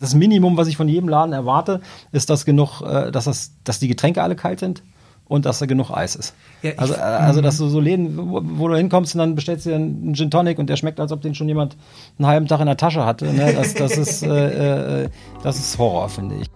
[0.00, 1.80] Das Minimum, was ich von jedem Laden erwarte,
[2.12, 4.84] ist, dass genug, äh, dass, das, dass die Getränke alle kalt sind
[5.26, 6.34] und dass da genug Eis ist.
[6.62, 9.66] Ja, also, äh, also, dass du so Läden, wo, wo, du hinkommst und dann bestellst
[9.66, 11.76] du dir einen Gin Tonic und der schmeckt, als ob den schon jemand
[12.16, 13.26] einen halben Tag in der Tasche hatte.
[13.32, 13.52] Ne?
[13.54, 15.08] Das, das, ist, äh, äh,
[15.42, 16.48] das ist Horror, finde ich.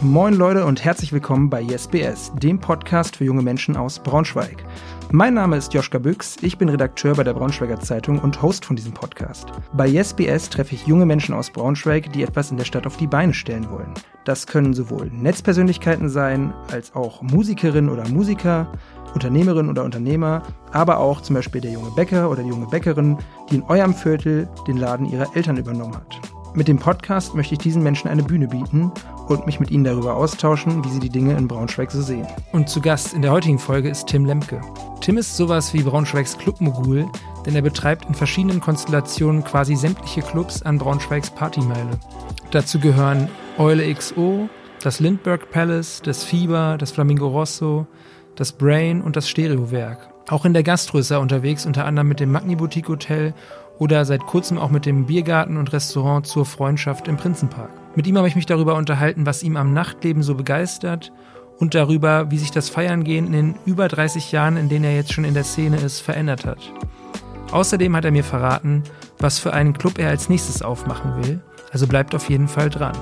[0.00, 4.64] Moin Leute und herzlich willkommen bei YesBS, dem Podcast für junge Menschen aus Braunschweig.
[5.12, 8.76] Mein Name ist Joschka Büchs, ich bin Redakteur bei der Braunschweiger Zeitung und Host von
[8.76, 9.46] diesem Podcast.
[9.72, 13.06] Bei YesBS treffe ich junge Menschen aus Braunschweig, die etwas in der Stadt auf die
[13.06, 13.94] Beine stellen wollen.
[14.24, 18.72] Das können sowohl Netzpersönlichkeiten sein, als auch Musikerinnen oder Musiker,
[19.14, 23.16] Unternehmerinnen oder Unternehmer, aber auch zum Beispiel der junge Bäcker oder die junge Bäckerin,
[23.50, 26.33] die in eurem Viertel den Laden ihrer Eltern übernommen hat.
[26.56, 28.92] Mit dem Podcast möchte ich diesen Menschen eine Bühne bieten
[29.26, 32.28] und mich mit ihnen darüber austauschen, wie sie die Dinge in Braunschweig so sehen.
[32.52, 34.60] Und zu Gast in der heutigen Folge ist Tim Lemke.
[35.00, 37.06] Tim ist sowas wie Braunschweigs Clubmogul,
[37.44, 41.98] denn er betreibt in verschiedenen Konstellationen quasi sämtliche Clubs an Braunschweigs Partymeile.
[42.52, 44.48] Dazu gehören Eule XO,
[44.80, 47.88] das Lindbergh Palace, das Fieber, das Flamingo Rosso,
[48.36, 50.08] das Brain und das Stereowerk.
[50.28, 53.34] Auch in der Gastro ist er unterwegs, unter anderem mit dem Magni Boutique Hotel
[53.78, 57.70] oder seit kurzem auch mit dem Biergarten und Restaurant zur Freundschaft im Prinzenpark.
[57.96, 61.12] Mit ihm habe ich mich darüber unterhalten, was ihm am Nachtleben so begeistert
[61.58, 65.12] und darüber, wie sich das Feiern-Gehen in den über 30 Jahren, in denen er jetzt
[65.12, 66.58] schon in der Szene ist, verändert hat.
[67.52, 68.82] Außerdem hat er mir verraten,
[69.18, 72.96] was für einen Club er als nächstes aufmachen will, also bleibt auf jeden Fall dran.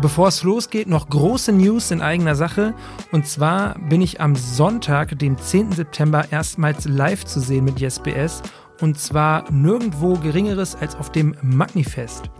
[0.00, 2.74] Bevor es losgeht, noch große News in eigener Sache.
[3.12, 5.72] Und zwar bin ich am Sonntag, dem 10.
[5.72, 8.42] September, erstmals live zu sehen mit YesBS
[8.80, 12.30] und zwar nirgendwo Geringeres als auf dem Magnifest.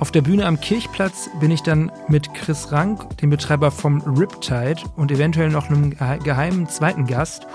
[0.00, 4.80] Auf der Bühne am Kirchplatz bin ich dann mit Chris Rank, dem Betreiber vom Riptide
[4.96, 5.90] und eventuell noch einem
[6.24, 7.46] geheimen zweiten Gast.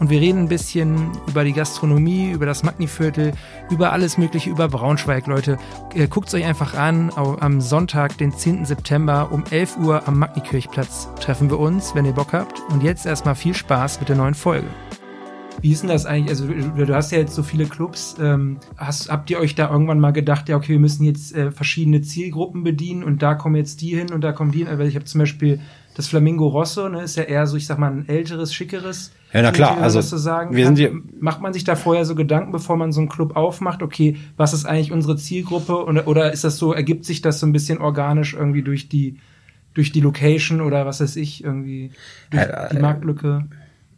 [0.00, 3.32] Und wir reden ein bisschen über die Gastronomie, über das Magniviertel,
[3.70, 5.56] über alles Mögliche, über Braunschweig, Leute.
[5.94, 7.10] Äh, Guckt es euch einfach an.
[7.14, 8.64] Am Sonntag, den 10.
[8.66, 12.60] September um 11 Uhr am Magnikirchplatz treffen wir uns, wenn ihr Bock habt.
[12.70, 14.66] Und jetzt erstmal viel Spaß mit der neuen Folge.
[15.60, 16.30] Wie ist denn das eigentlich?
[16.30, 18.16] Also du hast ja jetzt so viele Clubs.
[18.20, 21.50] Ähm, hast, habt ihr euch da irgendwann mal gedacht, ja okay, wir müssen jetzt äh,
[21.50, 24.68] verschiedene Zielgruppen bedienen und da kommen jetzt die hin und da kommen die hin?
[24.68, 25.60] Also ich habe zum Beispiel
[25.94, 29.12] das Flamingo Rosso, ne, ist ja eher so, ich sag mal, ein älteres, schickeres.
[29.32, 29.78] Ja, na klar.
[29.78, 30.00] Also.
[30.00, 33.36] Wir sind hier macht man sich da vorher so Gedanken, bevor man so einen Club
[33.36, 33.82] aufmacht?
[33.82, 35.84] Okay, was ist eigentlich unsere Zielgruppe?
[35.84, 36.72] Oder, oder ist das so?
[36.72, 39.18] Ergibt sich das so ein bisschen organisch irgendwie durch die
[39.74, 41.90] durch die Location oder was weiß ich irgendwie
[42.30, 43.46] durch äh, die Marktlücke?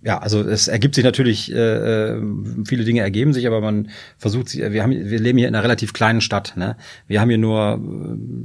[0.02, 2.22] Ja, also es ergibt sich natürlich, äh, äh,
[2.66, 5.64] viele Dinge ergeben sich, aber man versucht sich, wir haben, wir leben hier in einer
[5.64, 6.76] relativ kleinen Stadt, ne?
[7.08, 7.80] Wir haben hier nur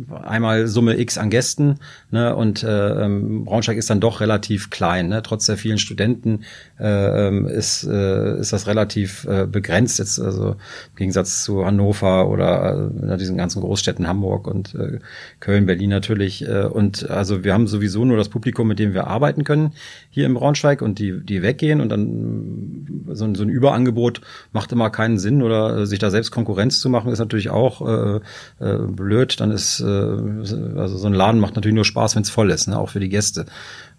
[0.09, 1.79] äh, einmal Summe X an Gästen,
[2.09, 2.35] ne?
[2.35, 5.21] Und äh, ähm, Braunschweig ist dann doch relativ klein, ne?
[5.21, 6.45] Trotz der vielen Studenten
[6.79, 12.29] äh, ähm, ist, äh, ist das relativ äh, begrenzt jetzt, also im Gegensatz zu Hannover
[12.29, 14.99] oder äh, diesen ganzen Großstädten Hamburg und äh,
[15.39, 16.47] Köln, Berlin natürlich.
[16.47, 19.73] Äh, und also wir haben sowieso nur das Publikum, mit dem wir arbeiten können
[20.09, 24.21] hier in Braunschweig und die, die weggehen und dann so ein, so ein Überangebot
[24.51, 27.87] macht immer keinen Sinn oder äh, sich da selbst Konkurrenz zu machen ist natürlich auch
[27.87, 28.19] äh,
[28.59, 29.39] äh, blöd.
[29.39, 32.67] Dann ist äh, also so ein Laden macht natürlich nur Spaß, wenn es voll ist,
[32.67, 32.77] ne?
[32.77, 33.45] auch für die Gäste.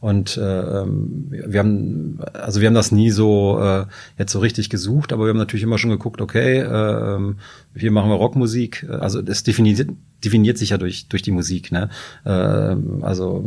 [0.03, 3.85] Und äh, ähm, wir haben, also wir haben das nie so äh,
[4.19, 7.37] jetzt so richtig gesucht, aber wir haben natürlich immer schon geguckt, okay, äh, ähm,
[7.77, 8.85] hier machen wir Rockmusik.
[8.91, 9.89] Also es definiert,
[10.25, 11.71] definiert sich ja durch, durch die Musik.
[11.71, 11.89] Ne?
[12.25, 13.45] Äh, also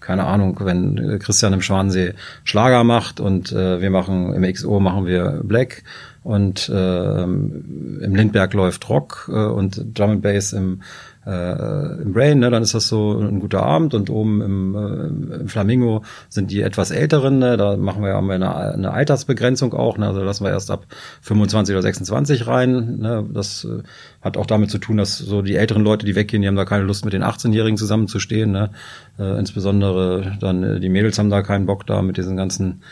[0.00, 2.12] keine Ahnung, wenn Christian im Schwansee
[2.44, 5.84] Schlager macht und äh, wir machen im XO machen wir Black
[6.22, 10.82] und äh, im Lindberg läuft Rock äh, und Drum and Bass im
[11.26, 15.36] äh, im Brain, ne, dann ist das so ein guter Abend und oben im, äh,
[15.40, 19.72] im Flamingo sind die etwas älteren, ne, da machen wir haben wir eine, eine Altersbegrenzung
[19.74, 20.86] auch, ne, also lassen wir erst ab
[21.22, 23.82] 25 oder 26 rein, ne, das äh,
[24.20, 26.64] hat auch damit zu tun, dass so die älteren Leute, die weggehen, die haben da
[26.64, 28.70] keine Lust mit den 18-Jährigen zusammenzustehen, ne,
[29.18, 32.82] äh, insbesondere dann äh, die Mädels haben da keinen Bock da mit diesen ganzen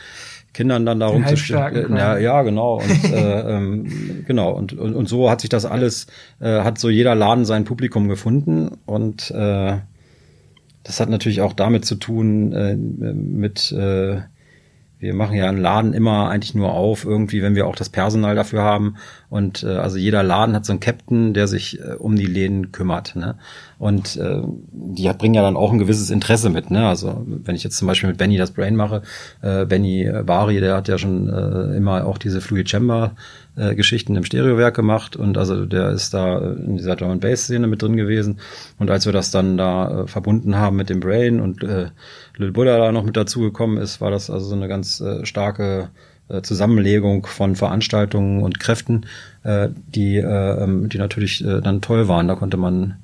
[0.53, 1.97] Kindern dann darum zu stehen.
[1.97, 2.81] Ja, ja, genau.
[2.81, 4.53] Und, äh, ähm, genau.
[4.53, 6.07] Und, und, und so hat sich das alles,
[6.41, 8.79] äh, hat so jeder Laden sein Publikum gefunden.
[8.85, 9.79] Und äh,
[10.85, 14.21] das hat natürlich auch damit zu tun, äh, mit äh,
[15.03, 18.37] wir machen ja einen Laden immer eigentlich nur auf, irgendwie, wenn wir auch das Personal
[18.37, 18.95] dafür haben.
[19.29, 22.71] Und äh, also jeder Laden hat so einen Captain, der sich äh, um die Läden
[22.71, 23.17] kümmert.
[23.17, 23.35] Ne?
[23.81, 26.71] Und äh, die bringen ja dann auch ein gewisses Interesse mit.
[26.71, 26.87] Ne?
[26.87, 29.03] Also wenn ich jetzt zum Beispiel mit Benny das Brain mache,
[29.41, 33.17] äh, Benny Bari, der hat ja schon äh, immer auch diese Fluid Chamber
[33.57, 37.45] äh, Geschichten im Stereowerk gemacht und also der ist da in dieser Drum and Bass
[37.45, 38.39] Szene mit drin gewesen
[38.79, 41.89] und als wir das dann da äh, verbunden haben mit dem Brain und äh,
[42.37, 45.91] Lil Buddha da noch mit dazugekommen ist, war das also so eine ganz äh, starke
[46.29, 49.07] äh, Zusammenlegung von Veranstaltungen und Kräften,
[49.43, 52.29] äh, die, äh, ähm, die natürlich äh, dann toll waren.
[52.29, 52.97] Da konnte man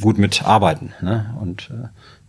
[0.00, 1.34] gut mitarbeiten ne?
[1.40, 1.70] und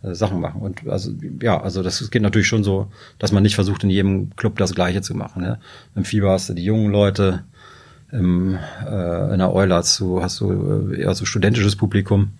[0.05, 0.61] äh, Sachen machen.
[0.61, 1.11] Und also
[1.41, 2.87] ja, also das geht natürlich schon so,
[3.19, 5.41] dass man nicht versucht, in jedem Club das Gleiche zu machen.
[5.41, 5.59] Ne?
[5.95, 7.43] Im Fieber hast du die jungen Leute,
[8.11, 12.31] im, äh, in der Eule hast du, hast du äh, eher so studentisches Publikum.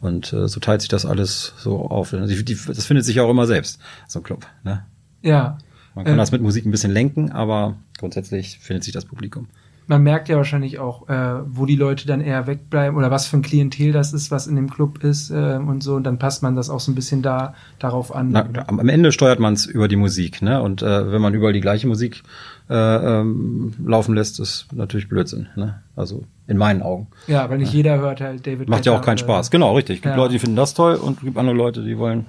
[0.00, 2.10] Und äh, so teilt sich das alles so auf.
[2.10, 4.46] Die, die, das findet sich auch immer selbst, so ein Club.
[4.62, 4.84] Ne?
[5.22, 5.58] Ja.
[5.94, 9.48] Man kann äh, das mit Musik ein bisschen lenken, aber grundsätzlich findet sich das Publikum
[9.88, 13.38] man merkt ja wahrscheinlich auch, äh, wo die Leute dann eher wegbleiben oder was für
[13.38, 15.94] ein Klientel das ist, was in dem Club ist äh, und so.
[15.94, 18.28] Und dann passt man das auch so ein bisschen da darauf an.
[18.30, 20.62] Na, am Ende steuert man es über die Musik, ne?
[20.62, 22.22] Und äh, wenn man überall die gleiche Musik
[22.68, 25.82] äh, ähm, laufen lässt, ist natürlich Blödsinn, ne?
[25.96, 27.08] Also in meinen Augen.
[27.26, 27.78] Ja, weil nicht ja.
[27.78, 28.68] jeder hört halt David.
[28.68, 29.50] Macht ja auch keinen Spaß.
[29.50, 29.96] Genau, richtig.
[29.96, 30.16] Es gibt ja.
[30.16, 32.26] Leute, die finden das toll und es gibt andere Leute, die wollen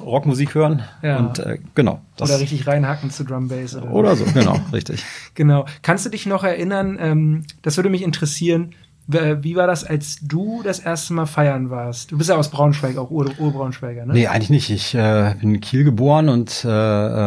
[0.00, 0.82] Rockmusik hören.
[1.02, 1.18] Ja.
[1.18, 2.00] Und äh, genau.
[2.20, 3.76] oder richtig reinhacken zu Drum Bass.
[3.76, 5.04] Oder, oder so, genau, richtig.
[5.34, 5.66] Genau.
[5.82, 8.74] Kannst du dich noch erinnern, ähm, das würde mich interessieren,
[9.08, 12.12] wie war das, als du das erste Mal feiern warst?
[12.12, 14.12] Du bist ja aus Braunschweig, auch Ur Urbraunschweiger, ne?
[14.12, 14.68] Nee, eigentlich nicht.
[14.68, 16.68] Ich äh, bin in Kiel geboren und äh,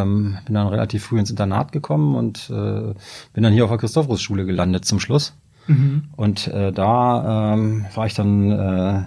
[0.02, 2.94] ähm, bin dann relativ früh ins Internat gekommen und äh,
[3.32, 5.34] bin dann hier auf der Christophorus-Schule gelandet zum Schluss.
[5.66, 6.04] Mhm.
[6.14, 9.02] Und äh, da ähm, war ich dann äh,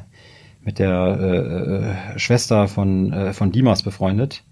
[0.66, 4.44] mit der äh, äh, Schwester von, äh, von Dimas befreundet.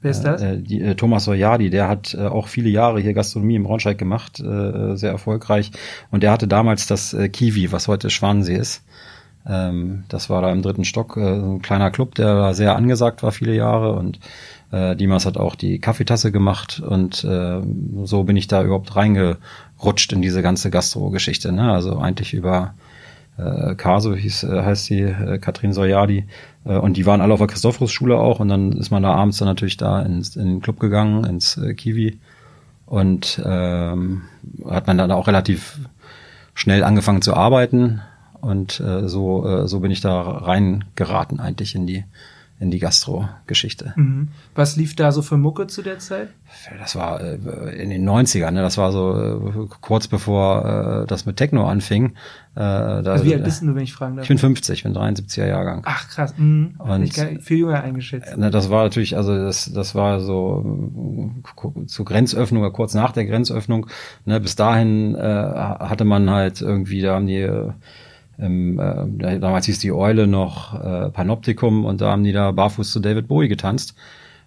[0.00, 0.40] Wer ist das?
[0.40, 3.98] Äh, die, äh, Thomas Soyadi, der hat äh, auch viele Jahre hier Gastronomie im Braunschweig
[3.98, 5.72] gemacht, äh, sehr erfolgreich.
[6.12, 8.84] Und der hatte damals das äh, Kiwi, was heute Schwanensee ist.
[9.46, 13.24] Ähm, das war da im dritten Stock, äh, so ein kleiner Club, der sehr angesagt
[13.24, 13.94] war viele Jahre.
[13.94, 14.20] Und
[14.70, 17.60] äh, Dimas hat auch die Kaffeetasse gemacht und äh,
[18.04, 21.50] so bin ich da überhaupt reingerutscht in diese ganze Gastro-Geschichte.
[21.50, 21.72] Ne?
[21.72, 22.74] Also eigentlich über
[23.38, 26.26] äh, Caso hieß, äh, heißt die, äh, Katrin Soyadi.
[26.64, 28.40] Äh, und die waren alle auf der Christophorus-Schule auch.
[28.40, 31.56] Und dann ist man da abends dann natürlich da ins, in den Club gegangen, ins
[31.56, 32.18] äh, Kiwi.
[32.86, 34.22] Und ähm,
[34.68, 35.78] hat man dann auch relativ
[36.54, 38.00] schnell angefangen zu arbeiten.
[38.40, 42.04] Und äh, so, äh, so bin ich da reingeraten eigentlich in die
[42.60, 43.92] in die Gastro-Geschichte.
[43.94, 44.28] Mhm.
[44.54, 46.30] Was lief da so für Mucke zu der Zeit?
[46.80, 47.36] Das war äh,
[47.80, 48.62] in den 90ern, ne?
[48.62, 52.14] das war so äh, kurz bevor äh, das mit Techno anfing.
[52.56, 54.24] Äh, da, also wie alt bist du, wenn ich fragen darf?
[54.24, 55.82] Ich bin 50, ich bin 73er Jahrgang.
[55.84, 56.74] Ach krass, mhm.
[56.78, 57.14] Und ich
[57.44, 58.36] viel jünger eingeschätzt.
[58.36, 60.64] Ne, das war natürlich, also das, das war so
[61.44, 63.86] äh, zur Grenzöffnung oder kurz nach der Grenzöffnung.
[64.24, 64.40] Ne?
[64.40, 67.48] Bis dahin äh, hatte man halt irgendwie, da haben die
[68.38, 72.50] äh, im, äh, damals hieß die Eule noch äh, Panoptikum und da haben die da
[72.52, 73.94] barfuß zu David Bowie getanzt.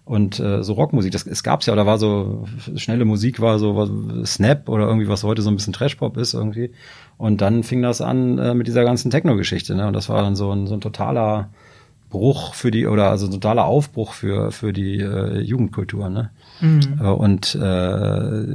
[0.04, 2.44] Und äh, so Rockmusik, das es gab's ja, oder war so
[2.74, 6.34] schnelle Musik, war so was, Snap oder irgendwie, was heute so ein bisschen Trashpop ist
[6.34, 6.72] irgendwie.
[7.18, 9.86] Und dann fing das an äh, mit dieser ganzen Techno-Geschichte, ne?
[9.86, 11.50] Und das war dann so ein, so ein totaler
[12.10, 16.30] Bruch für die, oder also ein totaler Aufbruch für, für die äh, Jugendkultur, ne?
[16.62, 16.98] Mhm.
[17.00, 18.46] Äh, und äh,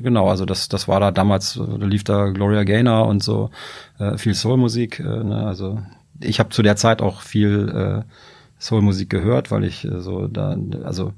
[0.00, 3.50] genau, also das, das war da damals, da lief da Gloria Gaynor und so
[3.98, 4.98] äh, viel Soulmusik.
[4.98, 5.46] Äh, ne?
[5.46, 5.78] Also
[6.20, 8.10] ich habe zu der Zeit auch viel äh,
[8.58, 11.12] Soulmusik gehört, weil ich äh, so da, also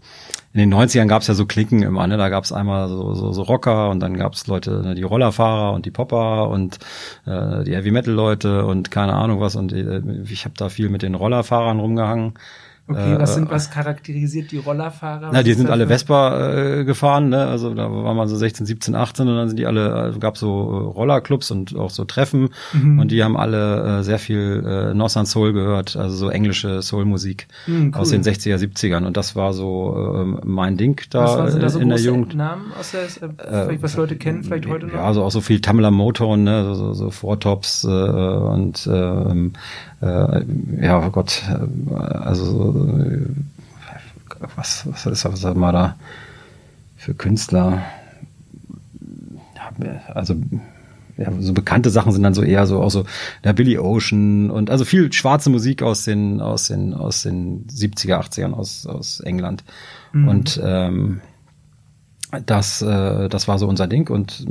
[0.52, 2.16] in den 90ern gab es ja so Klicken immer, ne?
[2.16, 5.02] Da gab es einmal so, so, so Rocker und dann gab es Leute, ne, die
[5.04, 6.78] Rollerfahrer und die Popper und
[7.26, 9.54] äh, die Heavy Metal Leute und keine Ahnung was.
[9.54, 12.34] Und äh, ich habe da viel mit den Rollerfahrern rumgehangen.
[12.88, 15.28] Okay, was sind, was charakterisiert die Rollerfahrer?
[15.30, 17.46] Na, die sind alle Vespa äh, gefahren, ne?
[17.46, 20.38] Also da war man so 16, 17, 18 und dann sind die alle, also gab
[20.38, 22.98] so äh, Rollerclubs und auch so Treffen mhm.
[22.98, 27.48] und die haben alle äh, sehr viel äh, Northern Soul gehört, also so englische Soulmusik
[27.66, 28.00] mhm, cool.
[28.00, 31.68] aus den 60er, 70ern und das war so äh, mein Ding da, was waren da
[31.68, 32.34] so in der Jugend.
[32.34, 34.94] Namen aus der, äh, vielleicht was Leute kennen, vielleicht heute noch?
[34.94, 36.64] Ja, also auch so viel Tamla Motown, ne?
[36.64, 39.50] So, so, so Vortops äh, und äh,
[40.00, 40.44] äh,
[40.80, 42.77] ja, oh Gott, äh, also äh,
[44.56, 45.96] was, was ist was haben wir da
[46.96, 47.82] für Künstler?
[50.14, 50.34] Also
[51.16, 53.04] ja, so bekannte Sachen sind dann so eher so auch so
[53.42, 58.20] der Billy Ocean und also viel schwarze Musik aus den aus den aus den 70er
[58.20, 59.64] 80ern aus aus England
[60.12, 60.28] mhm.
[60.28, 61.20] und ähm,
[62.46, 64.46] das äh, das war so unser Ding und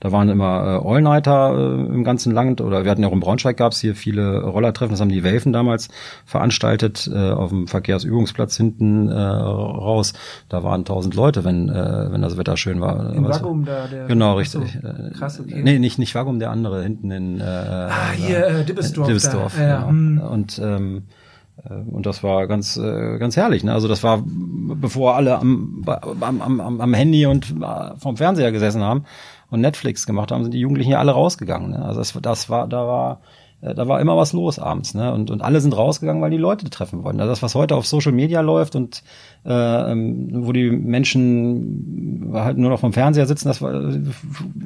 [0.00, 3.20] da waren immer äh, All-Nighter äh, im ganzen Land oder wir hatten ja auch in
[3.20, 5.88] Braunschweig gab es hier viele Rollertreffen, das haben die Welfen damals
[6.24, 10.12] veranstaltet äh, auf dem Verkehrsübungsplatz hinten äh, raus.
[10.48, 13.12] Da waren tausend Leute, wenn äh, wenn das Wetter schön war.
[13.12, 14.78] In Waggum da der Genau, richtig.
[14.82, 14.88] So,
[15.18, 15.62] krass, okay.
[15.62, 19.06] Nee, nicht nicht Waggum, der andere hinten in äh, Ah, hier äh, Dibbesdorf.
[19.06, 19.68] Dibbesdorf, ja.
[19.68, 19.88] ja.
[19.88, 20.18] Hm.
[20.18, 21.23] Und ähm, äh,
[21.68, 23.64] und das war ganz, äh, ganz herrlich.
[23.64, 23.72] Ne?
[23.72, 28.82] Also das war, bevor alle am, am, am, am Handy und äh, vom Fernseher gesessen
[28.82, 29.04] haben
[29.50, 31.70] und Netflix gemacht haben, sind die Jugendlichen ja alle rausgegangen.
[31.70, 31.84] Ne?
[31.84, 33.20] Also das, das war, da war,
[33.60, 35.10] da war immer was los abends, ne?
[35.14, 37.20] Und, und alle sind rausgegangen, weil die Leute treffen wollten.
[37.20, 39.02] Also das, was heute auf Social Media läuft und
[39.46, 43.72] äh, ähm, wo die Menschen halt nur noch vom Fernseher sitzen, das war,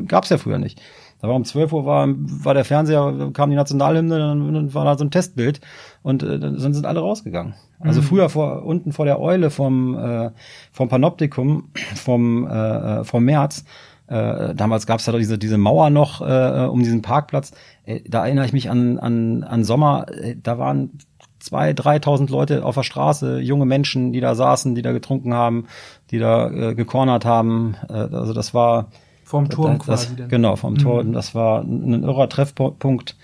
[0.09, 0.83] gab's ja früher nicht.
[1.21, 4.85] Da war um 12 Uhr war, war der Fernseher, kam die Nationalhymne, dann, dann war
[4.85, 5.61] da so ein Testbild
[6.03, 7.55] und äh, dann sind alle rausgegangen.
[7.81, 8.05] Also mhm.
[8.05, 10.31] früher vor unten vor der Eule vom äh,
[10.73, 13.65] vom Panoptikum vom äh, vom März
[14.09, 17.53] äh, damals gab es ja diese, diese Mauer noch äh, um diesen Parkplatz.
[17.85, 20.07] Äh, da erinnere ich mich an, an, an Sommer.
[20.11, 20.99] Äh, da waren
[21.39, 25.67] zwei, dreitausend Leute auf der Straße, junge Menschen, die da saßen, die da getrunken haben,
[26.11, 27.77] die da äh, gekornert haben.
[27.89, 28.89] Äh, also das war
[29.29, 30.17] vom Turm das, quasi.
[30.17, 30.29] Dann.
[30.29, 30.79] Genau, vom mhm.
[30.79, 31.05] Tor.
[31.05, 33.17] Das war ein irrer Treffpunkt.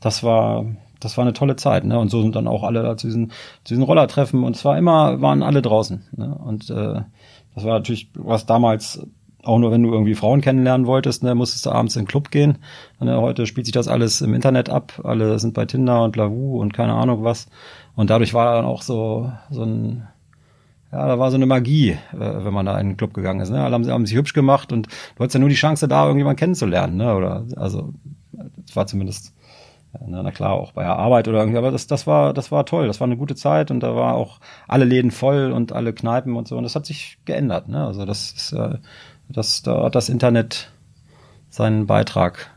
[0.00, 0.64] Das war
[1.00, 1.98] das war eine tolle Zeit, ne?
[1.98, 3.28] Und so sind dann auch alle da zu diesen,
[3.64, 6.02] zu diesen Rollertreffen und zwar immer waren alle draußen.
[6.14, 6.34] Ne?
[6.34, 7.02] Und äh,
[7.54, 9.02] das war natürlich was damals
[9.42, 12.30] auch nur wenn du irgendwie Frauen kennenlernen wolltest, ne, musstest du abends in den Club
[12.30, 12.58] gehen.
[13.00, 15.00] Ne, heute spielt sich das alles im Internet ab.
[15.02, 17.46] Alle sind bei Tinder und Lavu und keine Ahnung was.
[17.96, 20.06] Und dadurch war dann auch so, so ein,
[20.92, 23.50] ja, da war so eine Magie, äh, wenn man da in den Club gegangen ist.
[23.50, 23.62] Ne?
[23.62, 26.96] Alle haben, sich hübsch gemacht und du hattest ja nur die Chance, da irgendjemand kennenzulernen.
[26.96, 27.14] Ne?
[27.14, 27.94] Oder also,
[28.32, 29.34] das war zumindest,
[29.92, 32.66] ja, na klar, auch bei der Arbeit oder irgendwie, aber das, das war, das war
[32.66, 32.86] toll.
[32.86, 36.36] Das war eine gute Zeit und da war auch alle Läden voll und alle Kneipen
[36.36, 36.56] und so.
[36.56, 37.68] Und das hat sich geändert.
[37.68, 37.84] Ne?
[37.84, 38.78] Also das ist äh,
[39.32, 40.72] das, da hat das Internet
[41.48, 42.50] seinen Beitrag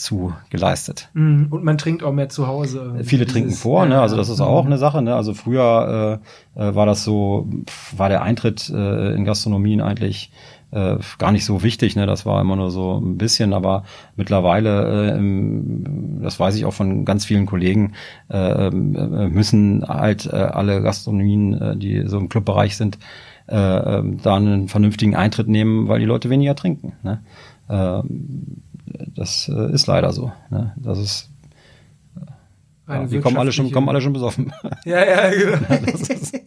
[0.00, 1.08] zu geleistet.
[1.14, 1.48] Mhm.
[1.50, 2.94] Und man trinkt auch mehr zu Hause.
[3.02, 4.00] Viele Dieses, trinken vor, ne?
[4.00, 5.02] Also das ist auch eine Sache.
[5.02, 5.14] Ne?
[5.14, 6.20] Also früher
[6.56, 7.48] äh, äh, war das so,
[7.96, 10.32] war der Eintritt äh, in Gastronomien eigentlich
[10.72, 11.96] äh, gar nicht so wichtig.
[11.96, 12.06] Ne?
[12.06, 13.84] Das war immer nur so ein bisschen, aber
[14.16, 17.92] mittlerweile, äh, das weiß ich auch von ganz vielen Kollegen,
[18.30, 22.98] äh, äh müssen halt äh, alle Gastronomien, äh, die so im Clubbereich sind,
[23.48, 26.92] äh, ähm, da einen vernünftigen Eintritt nehmen, weil die Leute weniger trinken.
[27.02, 27.20] Ne?
[27.68, 28.02] Äh,
[29.14, 30.32] das äh, ist leider so.
[30.50, 30.72] Ne?
[30.76, 31.30] Das ist
[32.90, 34.52] ja, die kommen alle schon, kommen alle schon besoffen.
[34.84, 35.58] Ja, ja, genau.
[35.86, 36.40] das, ist,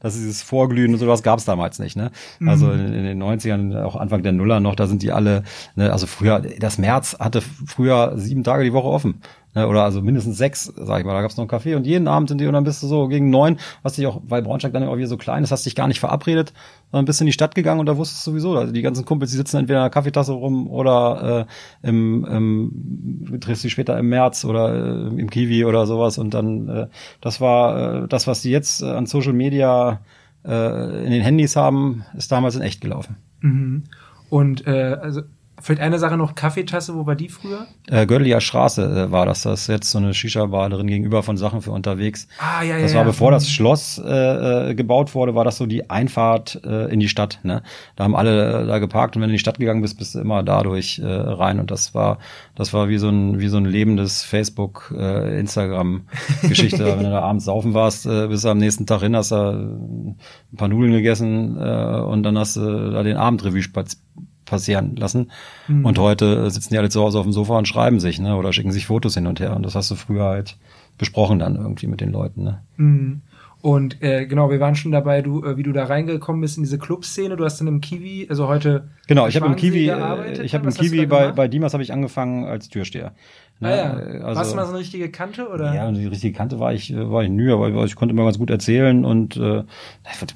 [0.00, 1.96] das ist dieses Vorglühen und sowas gab es damals nicht.
[1.96, 2.10] Ne?
[2.44, 2.86] Also mhm.
[2.86, 5.44] in, in, den 90ern, auch Anfang der Nuller noch, da sind die alle,
[5.76, 9.20] ne, also früher, das März hatte früher sieben Tage die Woche offen.
[9.54, 11.14] Ne, oder also mindestens sechs, sag ich mal.
[11.14, 13.06] Da gab's noch einen Kaffee und jeden Abend sind die und dann bist du so
[13.06, 15.76] gegen neun, hast dich auch, weil Braunschweig dann auch wieder so klein ist, hast dich
[15.76, 16.52] gar nicht verabredet,
[16.90, 19.30] sondern bist in die Stadt gegangen und da wusstest du sowieso, also die ganzen Kumpels,
[19.30, 21.46] die sitzen entweder in der Kaffeetasse rum oder
[21.82, 26.34] äh, im, im triffst dich später im März oder äh, im Kiwi oder sowas und
[26.34, 26.86] dann äh,
[27.20, 30.00] das war äh, das, was die jetzt äh, an Social Media
[30.44, 33.16] äh, in den Handys haben, ist damals in echt gelaufen.
[33.40, 33.84] Mhm.
[34.30, 35.22] Und äh, also
[35.64, 37.66] Vielleicht eine Sache noch, Kaffeetasse, wo war die früher?
[37.86, 39.44] Äh, Gödelier Straße äh, war das.
[39.44, 42.28] Das ist jetzt so eine Shisha-Bar drin gegenüber von Sachen für unterwegs.
[42.38, 42.82] Ah, ja, ja.
[42.82, 46.92] Das war bevor das Schloss äh, äh, gebaut wurde, war das so die Einfahrt äh,
[46.92, 47.40] in die Stadt.
[47.44, 47.62] Ne?
[47.96, 50.14] Da haben alle äh, da geparkt und wenn du in die Stadt gegangen bist, bist
[50.14, 51.58] du immer dadurch äh, rein.
[51.58, 52.18] Und das war,
[52.54, 56.84] das war wie so ein, wie so ein lebendes Facebook, äh, Instagram-Geschichte.
[56.98, 59.52] wenn du da abends saufen warst, äh, bist du am nächsten Tag hin, hast da
[59.52, 60.18] ein
[60.58, 64.02] paar Nudeln gegessen äh, und dann hast du da den Abendrevue spaziert
[64.44, 65.30] passieren lassen.
[65.68, 65.84] Mhm.
[65.84, 68.36] Und heute sitzen die alle zu Hause auf dem Sofa und schreiben sich, ne?
[68.36, 69.56] Oder schicken sich Fotos hin und her.
[69.56, 70.56] Und das hast du früher halt
[70.98, 72.60] besprochen dann irgendwie mit den Leuten, ne?
[72.76, 73.22] Mhm.
[73.64, 76.64] Und äh, genau, wir waren schon dabei, du, äh, wie du da reingekommen bist in
[76.64, 77.34] diese Clubszene.
[77.34, 78.90] Du hast dann im Kiwi, also heute.
[79.06, 81.90] Genau, ich habe im Kiwi, äh, ich habe im Kiwi bei bei Dimas habe ich
[81.90, 83.12] angefangen als Türsteher.
[83.60, 83.68] Ne?
[83.68, 83.92] Ah, ja.
[84.22, 85.74] Also, Warst du mal so eine richtige Kante oder?
[85.74, 88.50] Ja, die richtige Kante war ich war ich nie, aber ich konnte immer ganz gut
[88.50, 89.62] erzählen und äh,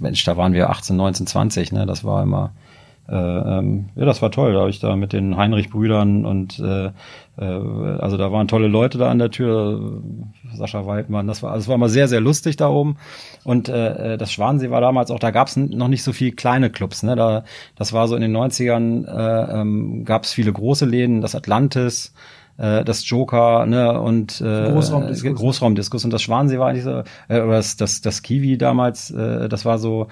[0.00, 1.84] Mensch, da waren wir 18, 19, 20, ne?
[1.84, 2.54] Das war immer
[3.08, 4.52] äh, ähm, ja, das war toll.
[4.52, 6.86] Da habe ich da mit den Heinrich-Brüdern und äh,
[7.38, 10.02] äh, also da waren tolle Leute da an der Tür.
[10.54, 12.96] Sascha Weidmann, das war, also es war immer sehr, sehr lustig da oben.
[13.44, 16.70] Und äh, das Schwansee war damals auch, da gab es noch nicht so viel kleine
[16.70, 17.02] Clubs.
[17.02, 17.16] Ne?
[17.16, 17.44] Da,
[17.76, 22.12] das war so in den 90ern, äh, ähm, gab es viele große Läden, das Atlantis,
[22.58, 25.34] äh, das Joker ne, und äh, Großraumdiskus.
[25.34, 29.48] Großraumdiskus und das Schwansee war eigentlich so, äh, oder das, das, das Kiwi damals, äh,
[29.48, 30.08] das war so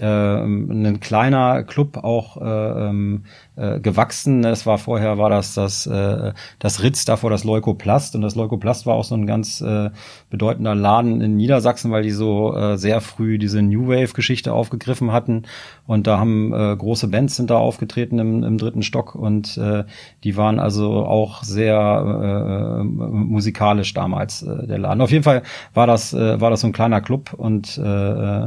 [0.00, 3.24] äh, ein kleiner Club auch äh, ähm,
[3.56, 4.42] äh, gewachsen.
[4.42, 8.86] Das war vorher war das das äh, das Ritz, davor das Leukoplast und das Leukoplast
[8.86, 9.90] war auch so ein ganz äh,
[10.30, 15.12] bedeutender Laden in Niedersachsen, weil die so äh, sehr früh diese New Wave Geschichte aufgegriffen
[15.12, 15.42] hatten
[15.86, 19.84] und da haben äh, große Bands sind da aufgetreten im, im dritten Stock und äh,
[20.24, 25.00] die waren also auch sehr äh, musikalisch damals äh, der Laden.
[25.00, 25.42] Auf jeden Fall
[25.74, 28.46] war das äh, war das so ein kleiner Club und äh,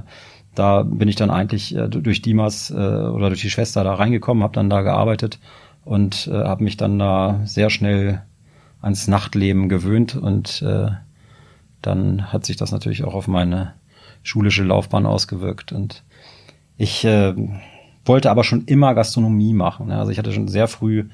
[0.56, 4.44] da bin ich dann eigentlich äh, durch Dimas äh, oder durch die Schwester da reingekommen,
[4.44, 5.40] habe dann da gearbeitet
[5.86, 8.22] und äh, habe mich dann da sehr schnell
[8.82, 10.92] ans Nachtleben gewöhnt und äh,
[11.82, 13.74] dann hat sich das natürlich auch auf meine
[14.24, 16.04] schulische Laufbahn ausgewirkt und
[16.78, 17.34] ich äh,
[18.06, 19.88] wollte aber schon immer Gastronomie machen.
[19.88, 19.98] Ne?
[19.98, 21.06] Also ich hatte schon sehr früh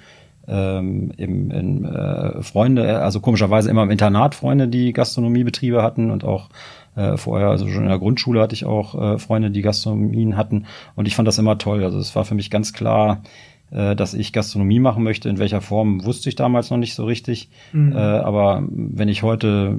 [0.48, 6.24] ähm, im, in, äh, Freunde, also komischerweise immer im Internat Freunde, die Gastronomiebetriebe hatten und
[6.24, 6.50] auch
[6.98, 10.66] äh, vorher, also schon in der Grundschule hatte ich auch äh, Freunde, die Gastronomien hatten
[10.96, 11.84] und ich fand das immer toll.
[11.84, 13.22] Also es war für mich ganz klar,
[13.70, 15.30] äh, dass ich Gastronomie machen möchte.
[15.30, 17.50] In welcher Form wusste ich damals noch nicht so richtig.
[17.72, 17.92] Mhm.
[17.92, 19.78] Äh, aber wenn ich heute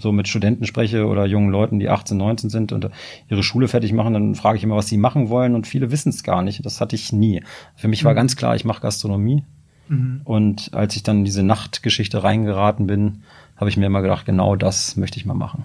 [0.00, 2.90] so mit Studenten spreche oder jungen Leuten, die 18, 19 sind und
[3.28, 6.08] ihre Schule fertig machen, dann frage ich immer, was sie machen wollen und viele wissen
[6.08, 6.66] es gar nicht.
[6.66, 7.42] Das hatte ich nie.
[7.76, 8.16] Für mich war mhm.
[8.16, 9.44] ganz klar, ich mache Gastronomie.
[9.88, 10.22] Mhm.
[10.24, 13.22] Und als ich dann in diese Nachtgeschichte reingeraten bin,
[13.56, 15.64] habe ich mir immer gedacht, genau das möchte ich mal machen.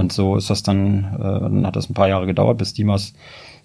[0.00, 3.12] Und so ist das dann, äh, dann hat das ein paar Jahre gedauert, bis Dimas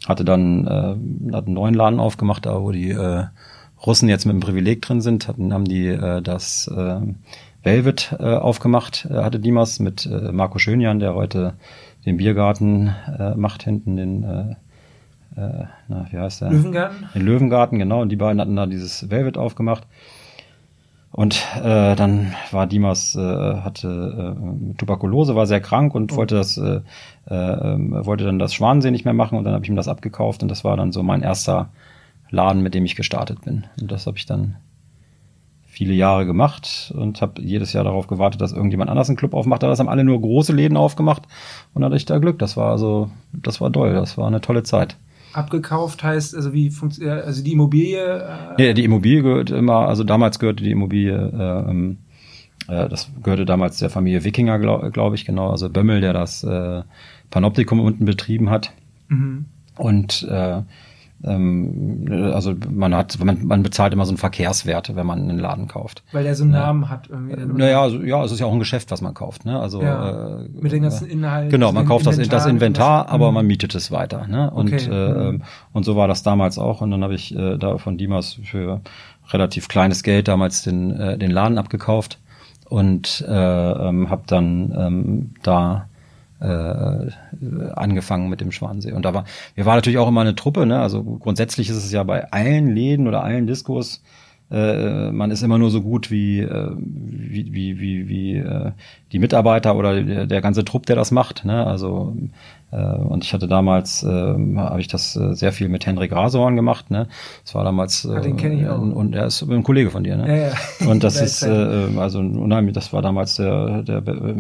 [0.08, 3.24] hatte dann äh, hat einen neuen Laden aufgemacht, da wo die äh,
[3.86, 7.00] Russen jetzt mit dem Privileg drin sind, hatten, haben die äh, das äh,
[7.64, 11.54] Velvet äh, aufgemacht, äh, hatte Dimas mit äh, Marco Schönjan, der heute
[12.06, 14.56] den Biergarten äh, macht hinten, den äh,
[15.36, 16.52] äh, na, wie heißt der?
[16.52, 17.10] Löwengarten?
[17.14, 18.02] Den Löwengarten, genau.
[18.02, 19.84] Und die beiden hatten da dieses Velvet aufgemacht.
[21.16, 26.18] Und äh, dann war Dimas, äh, hatte äh, Tuberkulose, war sehr krank und oh.
[26.18, 26.82] wollte das, äh,
[27.28, 30.44] äh, wollte dann das Schwanensee nicht mehr machen und dann habe ich ihm das abgekauft
[30.44, 31.70] und das war dann so mein erster
[32.32, 33.66] Laden, mit dem ich gestartet bin.
[33.80, 34.58] Und das habe ich dann
[35.66, 39.64] viele Jahre gemacht und habe jedes Jahr darauf gewartet, dass irgendjemand anders einen Club aufmacht.
[39.64, 41.24] Aber das haben alle nur große Läden aufgemacht
[41.74, 42.40] und dann hatte ich da Glück.
[42.40, 44.98] Das war also, das war toll, das war eine tolle Zeit
[45.36, 48.56] abgekauft heißt, also wie funktioniert, also die Immobilie?
[48.58, 51.98] Äh ja, die Immobilie gehört immer, also damals gehörte die Immobilie, äh, ähm,
[52.68, 56.44] äh, das gehörte damals der Familie Wikinger, glaube glaub ich, genau, also Bömmel, der das
[56.44, 56.84] äh,
[57.30, 58.72] Panoptikum unten betrieben hat.
[59.10, 59.46] Mhm.
[59.78, 60.62] Und äh,
[61.26, 65.68] ähm, also man hat, man, man bezahlt immer so einen Verkehrswert, wenn man einen Laden
[65.68, 66.04] kauft.
[66.12, 66.60] Weil der so einen ja.
[66.60, 67.58] Namen hat irgendwie.
[67.58, 69.46] Naja, also, ja, es ist ja auch ein Geschäft, was man kauft.
[69.46, 69.60] Ne?
[69.60, 71.50] Also ja, äh, mit den ganzen Inhalten.
[71.50, 73.36] Genau, man kauft Inventar, das, das Inventar, aber mhm.
[73.36, 74.28] man mietet es weiter.
[74.28, 74.52] Ne?
[74.52, 74.90] Und okay.
[74.90, 75.44] äh, mhm.
[75.74, 76.82] und so war das damals auch.
[76.82, 78.82] Und dann habe ich äh, da von Dimas für
[79.32, 82.20] relativ kleines Geld damals den äh, den Laden abgekauft
[82.70, 85.88] und äh, ähm, habe dann ähm, da
[86.40, 87.10] äh,
[87.76, 88.92] angefangen mit dem Schwansee.
[88.92, 89.26] Und da war,
[89.56, 90.80] wir waren natürlich auch immer eine Truppe, ne?
[90.80, 94.02] Also grundsätzlich ist es ja bei allen Läden oder allen Diskos,
[94.52, 98.72] äh, man ist immer nur so gut wie, äh, wie, wie, wie, wie äh,
[99.12, 101.46] die Mitarbeiter oder der, der ganze Trupp, der das macht.
[101.46, 101.66] Ne?
[101.66, 102.16] Also
[102.78, 106.92] und ich hatte damals, äh, habe ich das äh, sehr viel mit Henrik Rasehorn gemacht.
[106.92, 107.08] Ne?
[107.44, 108.06] Das war damals.
[108.06, 108.80] Äh, den kenne ich auch.
[108.80, 110.18] Und er ist ein Kollege von dir.
[110.18, 110.28] Ne?
[110.28, 110.54] Ja, ja.
[110.92, 112.74] Und das ist äh, also unheimlich.
[112.74, 114.36] Das war damals der, der äh,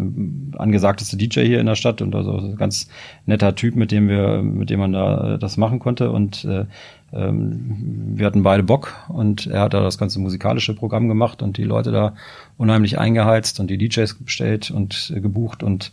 [0.57, 2.87] angesagteste DJ hier in der Stadt und also ein ganz
[3.25, 6.65] netter Typ, mit dem wir, mit dem man da das machen konnte und äh,
[7.13, 11.57] ähm, wir hatten beide Bock und er hat da das ganze musikalische Programm gemacht und
[11.57, 12.13] die Leute da
[12.57, 15.91] unheimlich eingeheizt und die DJs bestellt und äh, gebucht und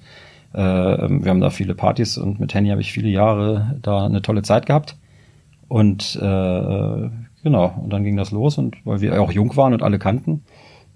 [0.55, 4.23] äh, wir haben da viele Partys und mit Henny habe ich viele Jahre da eine
[4.23, 4.97] tolle Zeit gehabt.
[5.69, 7.11] Und äh,
[7.43, 10.45] genau, und dann ging das los und weil wir auch jung waren und alle kannten,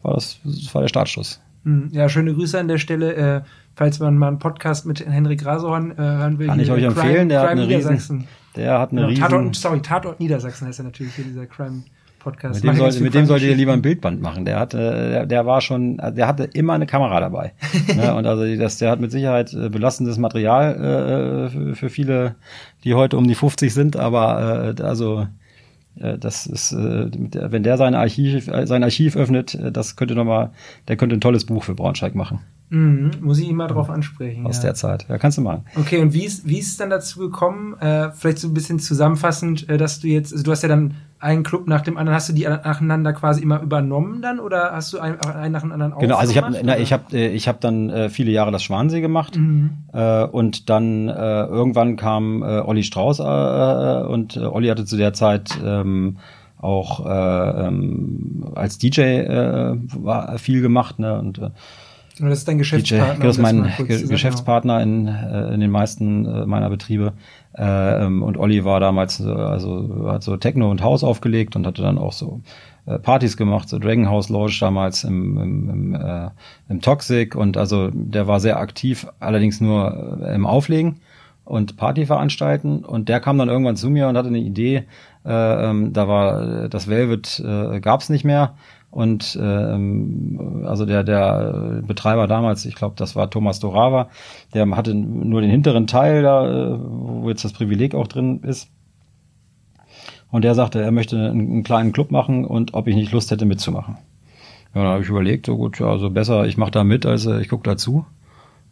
[0.03, 1.40] war das, das war der Startschuss.
[1.64, 3.14] Hm, ja, schöne Grüße an der Stelle.
[3.14, 3.40] Äh,
[3.77, 6.47] falls man mal einen Podcast mit Henrik Rasehorn äh, hören will.
[6.49, 9.23] Kann ich euch empfehlen, der Crime hat eine riesen, der hat eine ja, riesen...
[9.23, 11.83] Tatort, sorry, Tatort Niedersachsen heißt er natürlich hier, dieser Crime
[12.27, 12.65] Podcast.
[12.65, 14.45] Mit dem, soll, mit dem solltet ihr lieber ein Bildband machen.
[14.45, 17.53] Der hatte, der, der war schon, der hatte immer eine Kamera dabei.
[17.97, 18.17] ne?
[18.17, 22.35] Und also das, der hat mit Sicherheit äh, belastendes Material äh, für viele,
[22.83, 25.29] die heute um die 50 sind, aber äh, also
[26.01, 30.51] äh, das ist, äh, wenn der sein Archiv, äh, sein Archiv öffnet, das könnte nochmal,
[30.89, 32.41] der könnte ein tolles Buch für Braunschweig machen.
[32.71, 34.45] Mhm, muss ich ihn mal drauf ansprechen.
[34.47, 34.65] Aus ja.
[34.65, 35.07] der Zeit.
[35.09, 35.65] Ja, kannst du machen.
[35.77, 38.81] Okay, und wie ist, wie ist es dann dazu gekommen, äh, vielleicht so ein bisschen
[38.81, 42.14] zusammenfassend, äh, dass du jetzt, also du hast ja dann einen Club nach dem anderen,
[42.14, 45.72] hast du die nacheinander quasi immer übernommen dann oder hast du einen, einen nach dem
[45.72, 48.62] anderen Genau, also ich habe ich habe äh, ich habe dann äh, viele Jahre das
[48.62, 49.70] Schwansee gemacht mhm.
[49.92, 54.85] äh, und dann äh, irgendwann kam äh, Olli Strauß äh, äh, und äh, Olli hatte
[54.85, 56.18] zu der Zeit ähm,
[56.59, 61.50] auch äh, ähm, als DJ äh, war viel gemacht ne und äh,
[62.18, 63.14] und das ist dein Geschäftspartner?
[63.14, 63.72] DJ, das ist mein
[64.09, 67.12] Geschäftspartner in, äh, in den meisten äh, meiner Betriebe.
[67.57, 71.66] Äh, ähm, und Olli war damals, äh, also hat so Techno und Haus aufgelegt und
[71.66, 72.42] hatte dann auch so
[72.85, 76.31] äh, Partys gemacht, so Dragon House Lounge damals im, im, im, äh,
[76.69, 81.01] im Toxic und also der war sehr aktiv, allerdings nur äh, im Auflegen
[81.47, 84.85] und Party veranstalten und der kam dann irgendwann zu mir und hatte eine Idee,
[85.25, 88.55] äh, ähm, da war das Velvet äh, gab's nicht mehr
[88.90, 94.09] und ähm, also der, der Betreiber damals, ich glaube, das war Thomas Dorava,
[94.55, 98.68] der hatte nur den hinteren Teil da, äh, wo jetzt das Privileg auch drin ist.
[100.31, 103.31] Und der sagte, er möchte einen, einen kleinen Club machen und ob ich nicht Lust
[103.31, 103.99] hätte mitzumachen.
[104.75, 107.40] Ja, dann habe ich überlegt, so gut, also besser, ich mache da mit, als äh,
[107.40, 108.07] ich gucke dazu.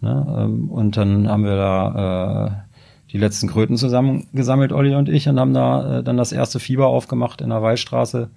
[0.00, 0.36] Ne?
[0.38, 5.38] Ähm, und dann haben wir da äh, die letzten Kröten zusammengesammelt, Olli und ich, und
[5.38, 8.30] haben da äh, dann das erste Fieber aufgemacht in der Wallstraße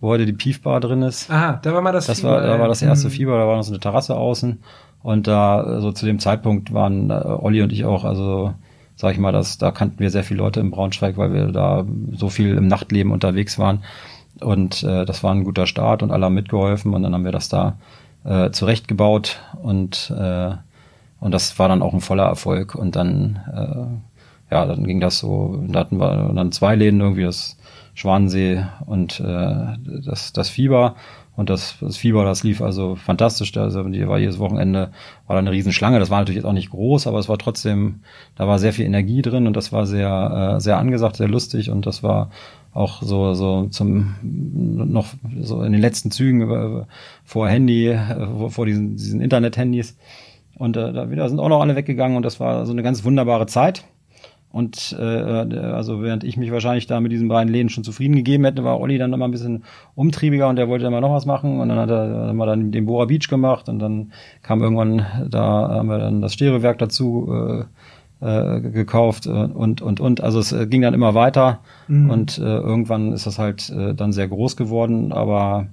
[0.00, 1.30] wo heute die Piefbar drin ist.
[1.30, 2.32] Aha, da war mal das, das Fieber.
[2.32, 3.12] War, da war das erste mhm.
[3.12, 4.58] Fieber, da war noch so eine Terrasse außen.
[5.02, 8.54] Und da, so also zu dem Zeitpunkt waren äh, Olli und ich auch, also
[8.96, 11.84] sag ich mal, das, da kannten wir sehr viele Leute im Braunschweig, weil wir da
[12.12, 13.84] so viel im Nachtleben unterwegs waren.
[14.40, 17.32] Und äh, das war ein guter Start und alle haben mitgeholfen und dann haben wir
[17.32, 17.76] das da
[18.24, 20.50] äh, zurechtgebaut und äh,
[21.18, 25.18] und das war dann auch ein voller Erfolg und dann äh, ja dann ging das
[25.18, 27.56] so da hatten wir dann zwei Läden irgendwie das
[27.96, 30.94] Schwanensee und äh, das das Fieber
[31.36, 33.54] und das, das Fieber, das lief also fantastisch.
[33.56, 34.90] Also die war jedes Wochenende,
[35.26, 35.98] war da eine Riesenschlange.
[35.98, 38.00] Das war natürlich jetzt auch nicht groß, aber es war trotzdem,
[38.36, 41.70] da war sehr viel Energie drin und das war sehr, äh, sehr angesagt, sehr lustig
[41.70, 42.30] und das war
[42.72, 45.08] auch so, so zum, noch
[45.40, 46.84] so in den letzten Zügen äh,
[47.24, 49.96] vor Handy, äh, vor diesen, diesen Internet-Handys.
[50.58, 53.46] Und äh, da sind auch noch alle weggegangen und das war so eine ganz wunderbare
[53.46, 53.84] Zeit.
[54.56, 58.46] Und äh, also während ich mich wahrscheinlich da mit diesen beiden Läden schon zufrieden gegeben
[58.46, 59.64] hätte, war Olli dann immer ein bisschen
[59.94, 61.60] umtriebiger und der wollte immer noch was machen.
[61.60, 65.68] Und dann hat er wir dann den Bora Beach gemacht und dann kam irgendwann, da
[65.68, 67.64] haben wir dann das Stereowerk dazu äh,
[68.26, 70.22] äh, gekauft und und und.
[70.22, 72.08] Also es ging dann immer weiter mhm.
[72.08, 75.66] und äh, irgendwann ist das halt äh, dann sehr groß geworden, aber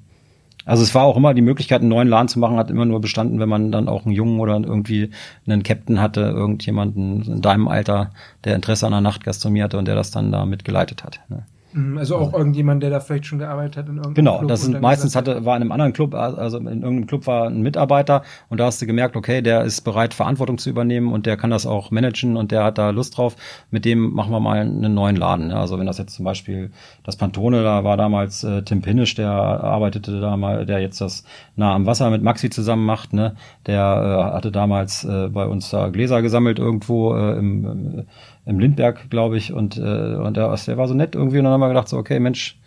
[0.65, 3.02] also es war auch immer die Möglichkeit, einen neuen Laden zu machen, hat immer nur
[3.02, 5.12] bestanden, wenn man dann auch einen Jungen oder irgendwie
[5.45, 8.12] einen Captain hatte, irgendjemanden in deinem Alter,
[8.43, 11.19] der Interesse an der Nachtgastronomie hatte und der das dann da mitgeleitet hat.
[11.30, 11.45] Ne?
[11.73, 14.41] Mhm, also auch irgendjemand, der da vielleicht schon gearbeitet hat in irgendeinem genau, Club.
[14.41, 17.47] Genau, das sind meistens hatte, war in einem anderen Club, also in irgendeinem Club war
[17.47, 21.25] ein Mitarbeiter und da hast du gemerkt, okay, der ist bereit, Verantwortung zu übernehmen und
[21.25, 23.36] der kann das auch managen und der hat da Lust drauf.
[23.71, 25.47] Mit dem machen wir mal einen neuen Laden.
[25.47, 25.57] Ne?
[25.57, 26.71] Also wenn das jetzt zum Beispiel
[27.03, 31.23] das Pantone, da war damals äh, Tim Pinnisch, der arbeitete da mal, der jetzt das
[31.55, 33.36] nah am Wasser mit Maxi zusammen macht, ne?
[33.65, 38.05] Der äh, hatte damals äh, bei uns da Gläser gesammelt irgendwo äh, im, im
[38.45, 41.62] Lindberg, glaube ich, und, äh, und der, der war so nett irgendwie und dann haben
[41.62, 42.60] wir gedacht, so, okay, Mensch,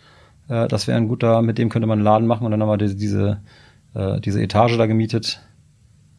[0.47, 2.69] äh, das wäre ein guter, mit dem könnte man einen Laden machen und dann haben
[2.69, 3.41] wir diese, diese,
[3.93, 5.41] äh, diese Etage da gemietet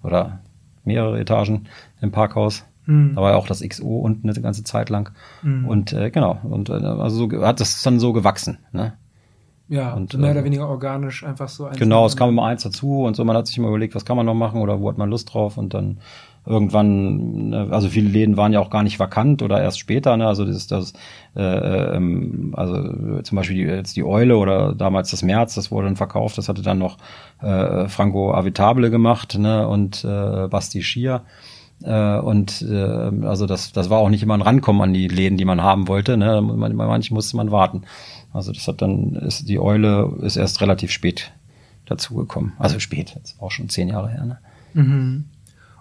[0.03, 0.41] oder
[0.85, 1.67] mehrere Etagen
[2.01, 2.65] im Parkhaus.
[2.87, 3.15] Mhm.
[3.15, 5.13] Da war ja auch das XO unten eine ganze Zeit lang.
[5.43, 5.67] Mhm.
[5.67, 8.59] Und äh, genau, und äh, also so hat das dann so gewachsen.
[8.73, 8.95] Ne?
[9.69, 11.69] Ja, und, mehr oder äh, weniger organisch einfach so.
[11.77, 13.25] Genau, es kam immer eins dazu und so.
[13.25, 15.33] Man hat sich immer überlegt, was kann man noch machen oder wo hat man Lust
[15.33, 15.99] drauf und dann
[16.49, 20.27] irgendwann, ne, also viele Läden waren ja auch gar nicht vakant oder erst später, ne?
[20.27, 20.93] Also das ist das,
[21.37, 25.87] äh, ähm, also zum Beispiel die, jetzt die Eule oder damals das März, das wurde
[25.87, 26.97] dann verkauft, das hatte dann noch
[27.41, 29.69] äh, Franco Avitable gemacht, ne?
[29.69, 31.23] Und äh, Basti Schier.
[31.83, 35.39] Äh, und äh, also das, das war auch nicht immer ein Rankommen an die Läden,
[35.39, 36.17] die man haben wollte.
[36.17, 36.41] Ne?
[36.43, 37.83] Man, manchen musste man warten.
[38.33, 41.33] Also das hat dann, ist die Eule ist erst relativ spät
[41.87, 42.53] dazugekommen.
[42.59, 44.25] Also spät, jetzt auch schon zehn Jahre her.
[44.25, 44.39] Ne?
[44.75, 45.25] Mhm.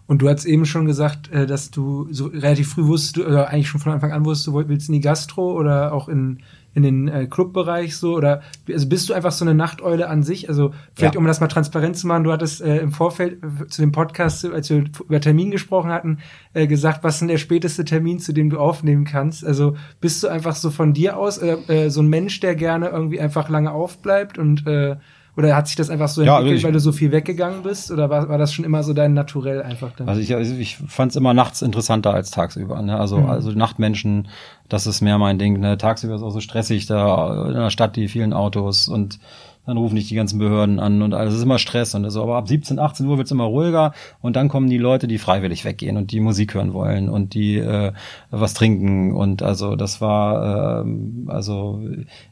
[0.08, 3.68] Und du hast eben schon gesagt, äh, dass du so relativ früh wusstest, oder eigentlich
[3.68, 6.40] schon von Anfang an wusstest, du willst in die Gastro oder auch in,
[6.74, 8.42] in den äh, Clubbereich so oder
[8.72, 10.48] also bist du einfach so eine Nachteule an sich?
[10.48, 11.20] Also vielleicht ja.
[11.20, 14.46] um das mal transparent zu machen, du hattest äh, im Vorfeld äh, zu dem Podcast,
[14.46, 16.20] als wir über Termin gesprochen hatten,
[16.54, 19.44] äh, gesagt, was ist denn der späteste Termin, zu dem du aufnehmen kannst?
[19.44, 22.90] Also bist du einfach so von dir aus äh, äh, so ein Mensch, der gerne
[22.90, 24.98] irgendwie einfach lange aufbleibt und äh,
[25.38, 27.92] oder hat sich das einfach so ja, entwickelt, weil du so viel weggegangen bist?
[27.92, 29.92] Oder war, war das schon immer so dein Naturell einfach?
[29.96, 30.10] Dann?
[30.10, 32.82] Also ich, also ich fand es immer nachts interessanter als tagsüber.
[32.82, 33.00] Ne?
[33.00, 33.30] Also, mhm.
[33.30, 34.30] also Nachtmenschen,
[34.68, 35.60] das ist mehr mein Ding.
[35.60, 35.78] Ne?
[35.78, 39.20] Tagsüber ist auch so stressig da in der Stadt, die vielen Autos und
[39.68, 42.24] dann rufen dich die ganzen Behörden an und alles ist immer Stress und so.
[42.24, 45.66] Aber ab 17, 18 Uhr wird's immer ruhiger und dann kommen die Leute, die freiwillig
[45.66, 47.92] weggehen und die Musik hören wollen und die äh,
[48.32, 50.86] was trinken und also das war äh,
[51.28, 51.82] also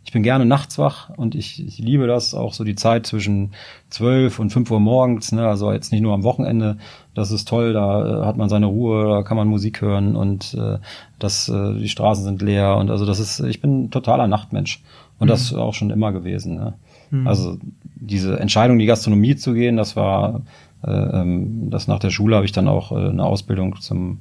[0.05, 3.51] ich bin gerne nachts wach und ich, ich liebe das auch so die Zeit zwischen
[3.89, 5.45] 12 und 5 Uhr morgens, ne?
[5.47, 6.77] also jetzt nicht nur am Wochenende,
[7.13, 10.53] das ist toll, da äh, hat man seine Ruhe, da kann man Musik hören und
[10.53, 10.77] äh,
[11.19, 14.81] das, äh, die Straßen sind leer und also das ist, ich bin totaler Nachtmensch
[15.19, 15.29] und mhm.
[15.29, 16.55] das auch schon immer gewesen.
[16.55, 16.73] Ne?
[17.21, 17.27] Mhm.
[17.27, 17.57] Also
[17.95, 20.41] diese Entscheidung, die Gastronomie zu gehen, das war,
[20.85, 24.19] äh, ähm, das nach der Schule habe ich dann auch äh, eine Ausbildung zum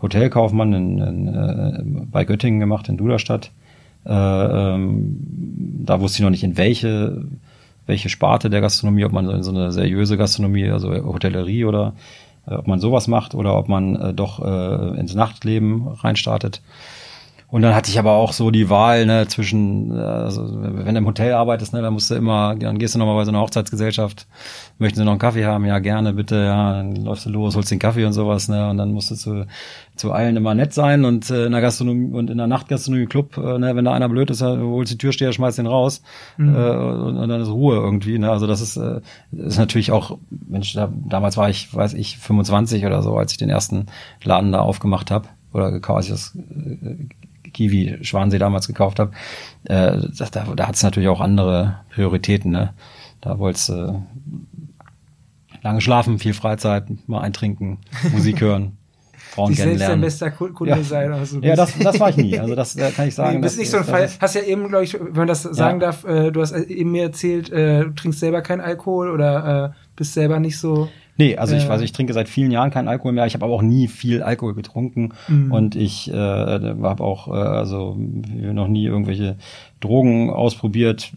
[0.00, 3.52] Hotelkaufmann in, in, äh, bei Göttingen gemacht, in Duderstadt.
[4.04, 5.16] Äh, ähm,
[5.84, 7.24] da wusste ich noch nicht, in welche,
[7.86, 11.94] welche Sparte der Gastronomie, ob man in so eine seriöse Gastronomie, also Hotellerie oder
[12.46, 16.62] äh, ob man sowas macht oder ob man äh, doch äh, ins Nachtleben reinstartet.
[17.52, 21.06] Und dann hatte ich aber auch so die Wahl ne, zwischen, also wenn du im
[21.06, 24.26] Hotel arbeitest, ne, dann musst du immer, dann gehst du nochmal bei so einer Hochzeitsgesellschaft,
[24.78, 25.66] möchten sie noch einen Kaffee haben?
[25.66, 28.78] Ja, gerne, bitte, ja, dann läufst du los, holst den Kaffee und sowas, ne, und
[28.78, 29.46] dann musst du zu,
[29.96, 33.36] zu allen immer nett sein und äh, in der Gastronomie und in der Nachtgastronomie Club,
[33.36, 36.02] äh, ne, wenn da einer blöd ist, holst die Türsteher, schmeißt den raus
[36.38, 36.54] mhm.
[36.54, 40.16] äh, und, und, dann ist Ruhe irgendwie, ne, also das ist, äh, ist natürlich auch,
[40.30, 43.88] Mensch, da, damals war ich, weiß ich, 25 oder so, als ich den ersten
[44.24, 46.96] Laden da aufgemacht habe oder gekauft, als ich das äh,
[47.52, 49.12] Kiwi Schwansee damals gekauft habe,
[49.64, 49.98] äh,
[50.32, 52.50] da, da hat es natürlich auch andere Prioritäten.
[52.50, 52.74] Ne?
[53.20, 54.84] Da wolltest du äh,
[55.62, 57.78] lange schlafen, viel Freizeit, mal eintrinken,
[58.12, 58.76] Musik hören.
[59.32, 60.82] Frauen sich selbst dein bester Kunde ja.
[60.82, 61.10] sein.
[61.10, 62.38] Also ja, das, das war ich nie.
[62.38, 63.36] Also das äh, kann ich sagen.
[63.36, 64.10] Du bist nicht so ein Fall.
[64.20, 65.86] Hast ja eben, glaube ich, wenn man das sagen ja.
[65.86, 69.78] darf, äh, du hast eben mir erzählt, äh, du trinkst selber keinen Alkohol oder äh,
[69.96, 70.90] bist selber nicht so.
[71.16, 73.26] Nee, also ich, also ich trinke seit vielen Jahren keinen Alkohol mehr.
[73.26, 75.52] Ich habe aber auch nie viel Alkohol getrunken mhm.
[75.52, 79.36] und ich äh, habe auch äh, also noch nie irgendwelche
[79.80, 81.12] Drogen ausprobiert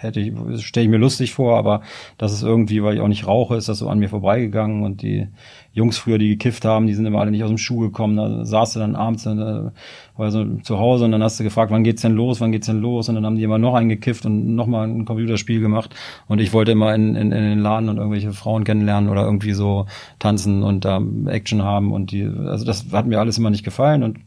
[0.00, 1.82] hätte ich, stelle ich mir lustig vor, aber
[2.18, 5.02] das ist irgendwie, weil ich auch nicht rauche, ist das so an mir vorbeigegangen und
[5.02, 5.28] die
[5.72, 8.44] Jungs früher, die gekifft haben, die sind immer alle nicht aus dem Schuh gekommen, da
[8.44, 9.70] saß du dann abends äh,
[10.16, 12.80] also zu Hause und dann hast du gefragt, wann geht's denn los, wann geht's denn
[12.80, 13.08] los?
[13.08, 15.94] Und dann haben die immer noch einen gekifft und nochmal ein Computerspiel gemacht.
[16.26, 19.52] Und ich wollte immer in, in, in den Laden und irgendwelche Frauen kennenlernen oder irgendwie
[19.52, 19.86] so
[20.18, 21.92] tanzen und da ähm, Action haben.
[21.92, 24.18] Und die, also das hat mir alles immer nicht gefallen und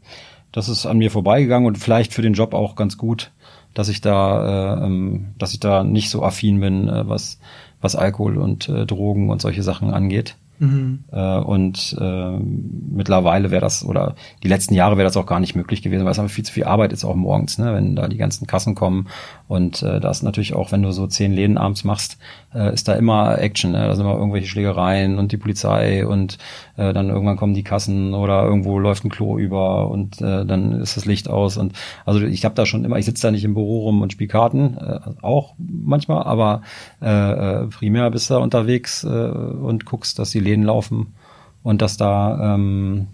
[0.50, 3.32] das ist an mir vorbeigegangen und vielleicht für den Job auch ganz gut,
[3.74, 7.40] dass ich da, äh, ähm, dass ich da nicht so affin bin, äh, was,
[7.80, 10.36] was Alkohol und äh, Drogen und solche Sachen angeht.
[10.58, 11.04] Mhm.
[11.10, 15.54] Äh, und äh, mittlerweile wäre das, oder die letzten Jahre wäre das auch gar nicht
[15.54, 18.08] möglich gewesen, weil es einfach viel zu viel Arbeit ist auch morgens, ne, wenn da
[18.08, 19.08] die ganzen Kassen kommen.
[19.48, 22.18] Und äh, da ist natürlich auch, wenn du so zehn Läden abends machst,
[22.54, 23.72] äh, ist da immer Action.
[23.72, 23.78] Ne?
[23.78, 26.38] Da sind immer irgendwelche Schlägereien und die Polizei und
[26.76, 30.80] äh, dann irgendwann kommen die Kassen oder irgendwo läuft ein Klo über und äh, dann
[30.80, 31.56] ist das Licht aus.
[31.56, 31.72] Und
[32.04, 34.28] also ich habe da schon immer, ich sitze da nicht im Büro rum und spiele
[34.28, 36.62] Karten, äh, auch manchmal, aber
[37.02, 41.14] äh, äh, primär bist du da unterwegs äh, und guckst, dass die Läden laufen
[41.62, 43.08] und dass da ähm,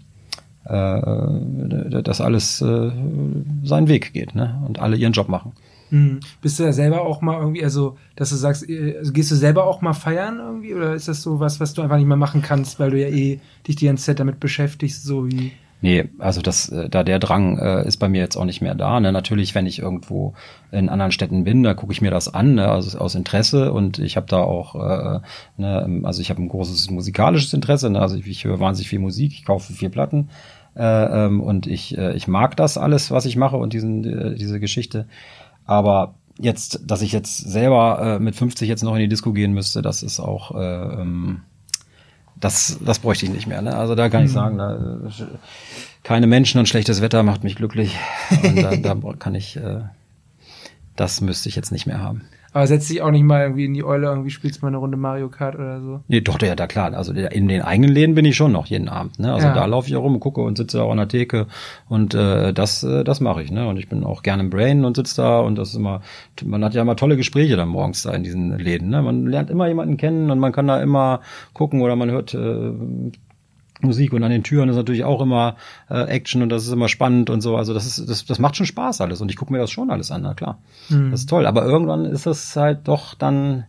[0.65, 2.91] äh, dass alles äh,
[3.63, 4.61] seinen Weg geht ne?
[4.67, 5.53] und alle ihren Job machen.
[5.89, 6.19] Mhm.
[6.41, 9.35] Bist du da selber auch mal irgendwie, also, dass du sagst, äh, also gehst du
[9.35, 12.17] selber auch mal feiern irgendwie oder ist das so was, was du einfach nicht mehr
[12.17, 16.09] machen kannst, weil du ja eh dich die ganze Zeit damit beschäftigst, so wie Nee,
[16.19, 18.99] also das, äh, da der Drang äh, ist bei mir jetzt auch nicht mehr da.
[18.99, 19.11] Ne?
[19.11, 20.35] Natürlich, wenn ich irgendwo
[20.71, 22.67] in anderen Städten bin, da gucke ich mir das an, ne?
[22.69, 25.19] also aus Interesse und ich habe da auch, äh,
[25.57, 27.99] ne, also ich habe ein großes musikalisches Interesse, ne?
[27.99, 30.29] also ich höre wahnsinnig viel Musik, ich kaufe viel Platten
[30.75, 30.83] äh,
[31.25, 34.59] ähm, und ich, äh, ich mag das alles, was ich mache und diesen, äh, diese
[34.59, 35.07] Geschichte.
[35.65, 39.53] Aber jetzt, dass ich jetzt selber äh, mit 50 jetzt noch in die Disco gehen
[39.53, 41.41] müsste, das ist auch äh, ähm,
[42.41, 43.61] das, das bräuchte ich nicht mehr.
[43.61, 43.75] Ne?
[43.75, 44.25] Also da kann mhm.
[44.25, 44.99] ich sagen, da,
[46.03, 47.97] keine Menschen und schlechtes Wetter macht mich glücklich.
[48.43, 49.81] Und da, da kann ich, äh,
[50.95, 52.23] das müsste ich jetzt nicht mehr haben.
[52.53, 54.97] Aber setzt dich auch nicht mal irgendwie in die Eule, irgendwie spielst mal eine Runde
[54.97, 56.01] Mario Kart oder so?
[56.09, 56.93] Nee, doch, ja, da klar.
[56.93, 59.19] Also in den eigenen Läden bin ich schon noch jeden Abend.
[59.19, 59.33] Ne?
[59.33, 59.53] Also ja.
[59.53, 61.47] da laufe ich rum, gucke und sitze auch an der Theke
[61.87, 63.51] und äh, das, äh, das mache ich.
[63.51, 63.67] Ne?
[63.67, 66.01] Und ich bin auch gerne im Brain und sitze da und das ist immer,
[66.43, 68.89] man hat ja immer tolle Gespräche dann morgens da in diesen Läden.
[68.89, 69.01] Ne?
[69.01, 71.21] Man lernt immer jemanden kennen und man kann da immer
[71.53, 72.73] gucken oder man hört äh,
[73.83, 75.55] Musik und an den Türen ist natürlich auch immer
[75.89, 77.57] äh, Action und das ist immer spannend und so.
[77.57, 79.89] Also das ist das, das macht schon Spaß alles und ich gucke mir das schon
[79.91, 80.59] alles an, na klar.
[80.89, 81.11] Mhm.
[81.11, 81.45] Das ist toll.
[81.45, 83.65] Aber irgendwann ist es halt doch dann,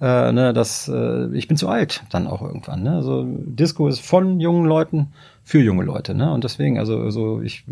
[0.00, 2.82] äh, ne, das, äh, ich bin zu alt dann auch irgendwann.
[2.82, 2.92] Ne?
[2.92, 5.08] Also Disco ist von jungen Leuten
[5.46, 6.32] für junge Leute, ne?
[6.32, 7.64] Und deswegen, also, also ich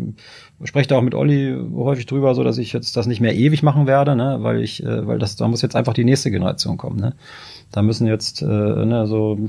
[0.63, 3.63] spreche da auch mit Olli häufig drüber, so dass ich jetzt das nicht mehr ewig
[3.63, 4.37] machen werde, ne?
[4.41, 7.15] Weil ich, äh, weil das, da muss jetzt einfach die nächste Generation kommen, ne?
[7.71, 9.39] Da müssen jetzt, äh, ne, so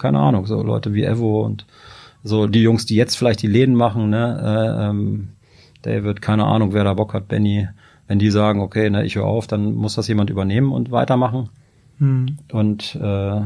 [0.00, 1.66] keine Ahnung, so Leute wie Evo und
[2.22, 5.28] so die Jungs, die jetzt vielleicht die Läden machen, ne, äh, ähm,
[5.82, 7.68] David, keine Ahnung, wer da Bock hat, Benny,
[8.06, 11.48] wenn die sagen, okay, ne, ich höre auf, dann muss das jemand übernehmen und weitermachen.
[11.98, 12.38] Hm.
[12.52, 13.42] Und äh,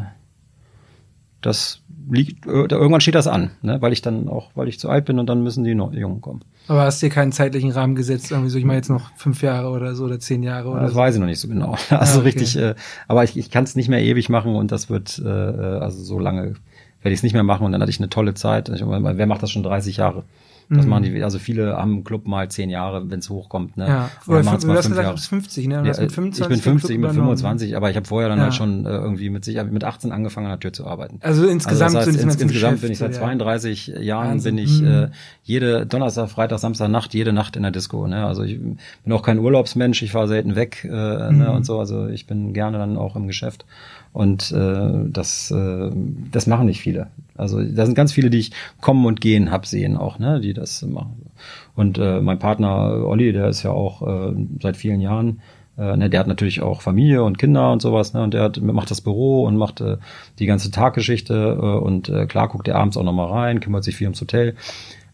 [1.40, 3.80] das liegt, irgendwann steht das an, ne?
[3.80, 6.42] weil ich dann auch, weil ich zu alt bin und dann müssen die Jungen kommen.
[6.68, 9.42] Aber hast du dir keinen zeitlichen Rahmen gesetzt, irgendwie so, ich meine jetzt noch fünf
[9.42, 10.98] Jahre oder so oder zehn Jahre oder Das so?
[10.98, 11.76] weiß ich noch nicht so genau.
[11.90, 12.24] Also ah, okay.
[12.24, 12.74] richtig, äh,
[13.08, 16.18] aber ich, ich kann es nicht mehr ewig machen und das wird, äh, also so
[16.18, 16.54] lange
[17.02, 18.68] werde ich es nicht mehr machen und dann hatte ich eine tolle Zeit.
[18.70, 20.24] Ich, wer macht das schon 30 Jahre?
[20.70, 20.90] Das mhm.
[20.90, 23.76] machen die, also viele haben im Club mal zehn Jahre, wenn es hochkommt.
[23.76, 23.86] Ne?
[23.86, 25.74] Ja, oder du hast gesagt, du bist 50, ne?
[25.74, 28.44] Ja, mit 25 ich bin 50, mit 25, aber ich habe vorher dann ja.
[28.44, 31.18] halt schon äh, irgendwie mit sich mit 18 angefangen an der Tür zu arbeiten.
[31.22, 34.00] Also insgesamt, also das heißt, ins, insgesamt bin ich seit 32 ja.
[34.00, 34.56] Jahren Wahnsinn.
[34.56, 34.88] bin ich mhm.
[34.88, 35.08] äh,
[35.42, 38.06] jede Donnerstag, Freitag, Samstag Nacht, jede Nacht in der Disco.
[38.06, 38.24] Ne?
[38.24, 41.28] Also ich bin auch kein Urlaubsmensch, ich fahre selten weg äh, ne?
[41.30, 41.38] mhm.
[41.38, 41.52] ne?
[41.52, 41.78] und so.
[41.78, 43.64] Also ich bin gerne dann auch im Geschäft.
[44.14, 45.90] Und äh, das, äh,
[46.30, 47.08] das machen nicht viele.
[47.36, 50.54] Also da sind ganz viele, die ich kommen und gehen hab sehen auch, ne, die
[50.54, 51.26] das machen.
[51.74, 55.40] Und äh, mein Partner Olli, der ist ja auch äh, seit vielen Jahren,
[55.76, 58.62] äh, ne, der hat natürlich auch Familie und Kinder und sowas, ne, und der hat,
[58.62, 59.96] macht das Büro und macht äh,
[60.38, 63.96] die ganze Taggeschichte äh, und äh, klar guckt er abends auch nochmal rein, kümmert sich
[63.96, 64.54] viel ums Hotel.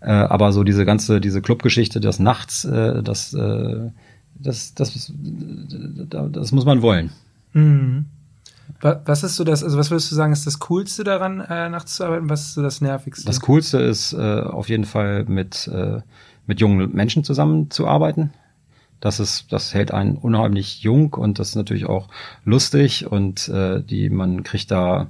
[0.02, 3.90] Äh, aber so diese ganze, diese Clubgeschichte, das nachts, äh, das, äh,
[4.34, 7.12] das, das, das, das muss man wollen.
[7.54, 8.04] Mhm.
[8.81, 11.97] Was ist so das, also was würdest du sagen, ist das Coolste daran, äh, nachts
[11.97, 12.31] zu arbeiten?
[12.31, 13.27] Was ist so das Nervigste?
[13.27, 16.01] Das Coolste ist äh, auf jeden Fall mit, äh,
[16.47, 18.33] mit jungen Menschen zusammenzuarbeiten.
[19.01, 22.09] Das ist, das hält einen unheimlich jung und das ist natürlich auch
[22.45, 25.09] lustig und äh, die, man kriegt da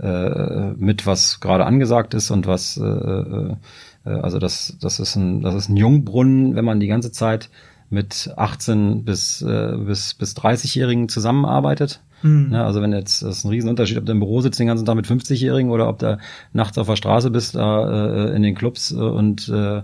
[0.00, 3.56] äh, mit, was gerade angesagt ist und was, äh, äh,
[4.04, 7.50] also das, das ist ein, das ist ein Jungbrunnen, wenn man die ganze Zeit
[7.88, 12.00] mit 18 bis, äh, bis, bis 30-Jährigen zusammenarbeitet.
[12.22, 12.52] Mhm.
[12.52, 14.84] Ja, also wenn jetzt, das ist ein Riesenunterschied, ob du im Büro sitzt den ganzen
[14.84, 16.18] Tag mit 50-Jährigen oder ob du
[16.52, 19.82] nachts auf der Straße bist, da äh, in den Clubs äh, und äh,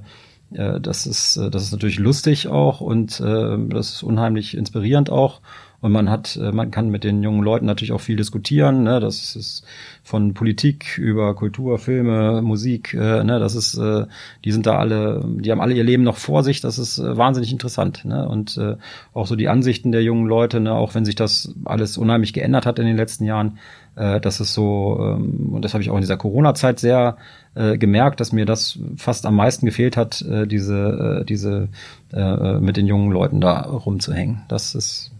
[0.50, 5.42] das ist, das ist natürlich lustig auch und äh, das ist unheimlich inspirierend auch.
[5.80, 8.82] Und man hat, äh, man kann mit den jungen Leuten natürlich auch viel diskutieren.
[8.82, 8.98] Ne?
[8.98, 9.64] Das ist
[10.02, 12.94] von Politik über Kultur, Filme, Musik.
[12.94, 13.38] Äh, ne?
[13.38, 14.06] Das ist, äh,
[14.44, 16.60] die sind da alle, die haben alle ihr Leben noch vor sich.
[16.60, 18.04] Das ist äh, wahnsinnig interessant.
[18.04, 18.28] Ne?
[18.28, 18.76] Und äh,
[19.14, 20.72] auch so die Ansichten der jungen Leute, ne?
[20.72, 23.58] auch wenn sich das alles unheimlich geändert hat in den letzten Jahren,
[23.94, 24.98] äh, das ist so.
[25.00, 27.18] Ähm, und das habe ich auch in dieser Corona-Zeit sehr
[27.54, 31.68] äh, gemerkt, dass mir das fast am meisten gefehlt hat, äh, diese, äh, diese
[32.12, 34.42] äh, mit den jungen Leuten da rumzuhängen.
[34.48, 35.12] Das ist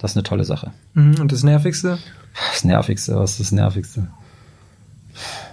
[0.00, 0.72] das ist eine tolle Sache.
[0.94, 1.98] Mhm, und das Nervigste?
[2.52, 4.08] Das Nervigste, was ist das Nervigste?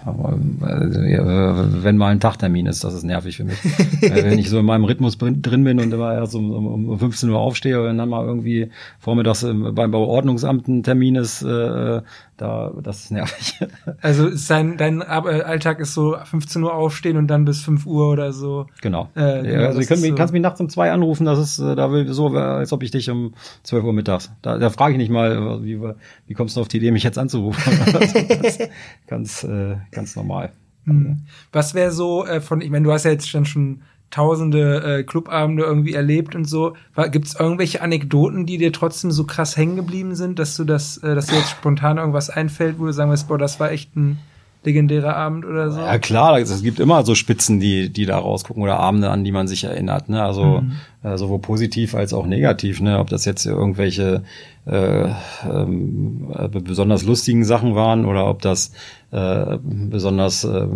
[0.07, 3.57] Wenn mal ein Tagtermin ist, das ist nervig für mich.
[4.01, 7.39] wenn ich so in meinem Rhythmus drin bin und immer erst um, um 15 Uhr
[7.39, 12.01] aufstehe und dann mal irgendwie vormittags beim Bauordnungsamt ein Termin ist, äh,
[12.37, 13.59] da, das ist nervig.
[14.01, 18.09] Also ist dein, dein Alltag ist so 15 Uhr aufstehen und dann bis 5 Uhr
[18.09, 18.67] oder so.
[18.81, 19.09] Genau.
[19.15, 20.15] Äh, genau also du mich, so.
[20.15, 22.91] kannst mich nachts um zwei anrufen, das ist, äh, da will so, als ob ich
[22.91, 24.31] dich um 12 Uhr mittags.
[24.41, 25.81] Da, da frage ich nicht mal, wie,
[26.27, 27.73] wie kommst du auf die Idee, mich jetzt anzurufen?
[28.41, 28.59] das,
[29.07, 30.51] ganz, äh, ganz normal.
[30.85, 31.23] Hm.
[31.51, 35.03] Was wäre so äh, von, ich meine, du hast ja jetzt schon schon tausende äh,
[35.03, 36.75] Clubabende irgendwie erlebt und so.
[37.11, 40.97] Gibt es irgendwelche Anekdoten, die dir trotzdem so krass hängen geblieben sind, dass du das,
[40.99, 43.95] äh, dass dir jetzt spontan irgendwas einfällt, wo du sagen wirst, boah, das war echt
[43.95, 44.19] ein
[44.63, 45.79] legendärer Abend oder so?
[45.79, 49.31] Ja klar, es gibt immer so Spitzen, die die da rausgucken oder Abende, an die
[49.31, 50.09] man sich erinnert.
[50.09, 50.23] Ne?
[50.23, 50.73] Also mhm.
[51.03, 52.81] äh, sowohl positiv als auch negativ.
[52.81, 52.99] Ne?
[52.99, 54.23] Ob das jetzt irgendwelche
[54.67, 55.09] äh,
[55.49, 58.71] ähm, äh, besonders lustigen Sachen waren oder ob das
[59.11, 60.67] äh, besonders äh,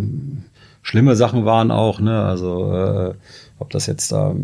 [0.82, 2.22] schlimme Sachen waren auch, ne?
[2.22, 3.14] Also äh,
[3.58, 4.34] ob das jetzt da,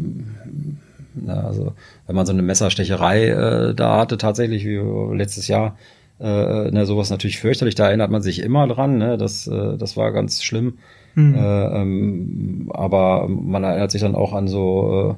[1.15, 1.73] na, also
[2.07, 4.77] wenn man so eine Messerstecherei äh, da hatte, tatsächlich wie
[5.17, 5.77] letztes Jahr,
[6.21, 9.17] äh, ne, sowas natürlich fürchterlich, da erinnert man sich immer dran, ne?
[9.19, 10.79] Das, äh, das war ganz schlimm.
[11.15, 11.35] Mhm.
[11.35, 15.17] Äh, ähm, aber man erinnert sich dann auch an so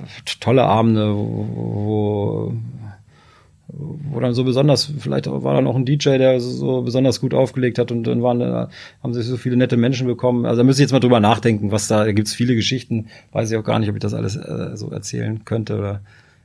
[0.00, 0.04] äh,
[0.40, 2.52] tolle Abende, wo, wo
[3.78, 7.78] wo dann so besonders, vielleicht war dann auch ein DJ, der so besonders gut aufgelegt
[7.78, 8.70] hat und dann waren, da
[9.02, 10.46] haben sich so viele nette Menschen bekommen.
[10.46, 13.50] Also da müsste ich jetzt mal drüber nachdenken, was da, da gibt's viele Geschichten, weiß
[13.50, 16.00] ich auch gar nicht, ob ich das alles äh, so erzählen könnte oder.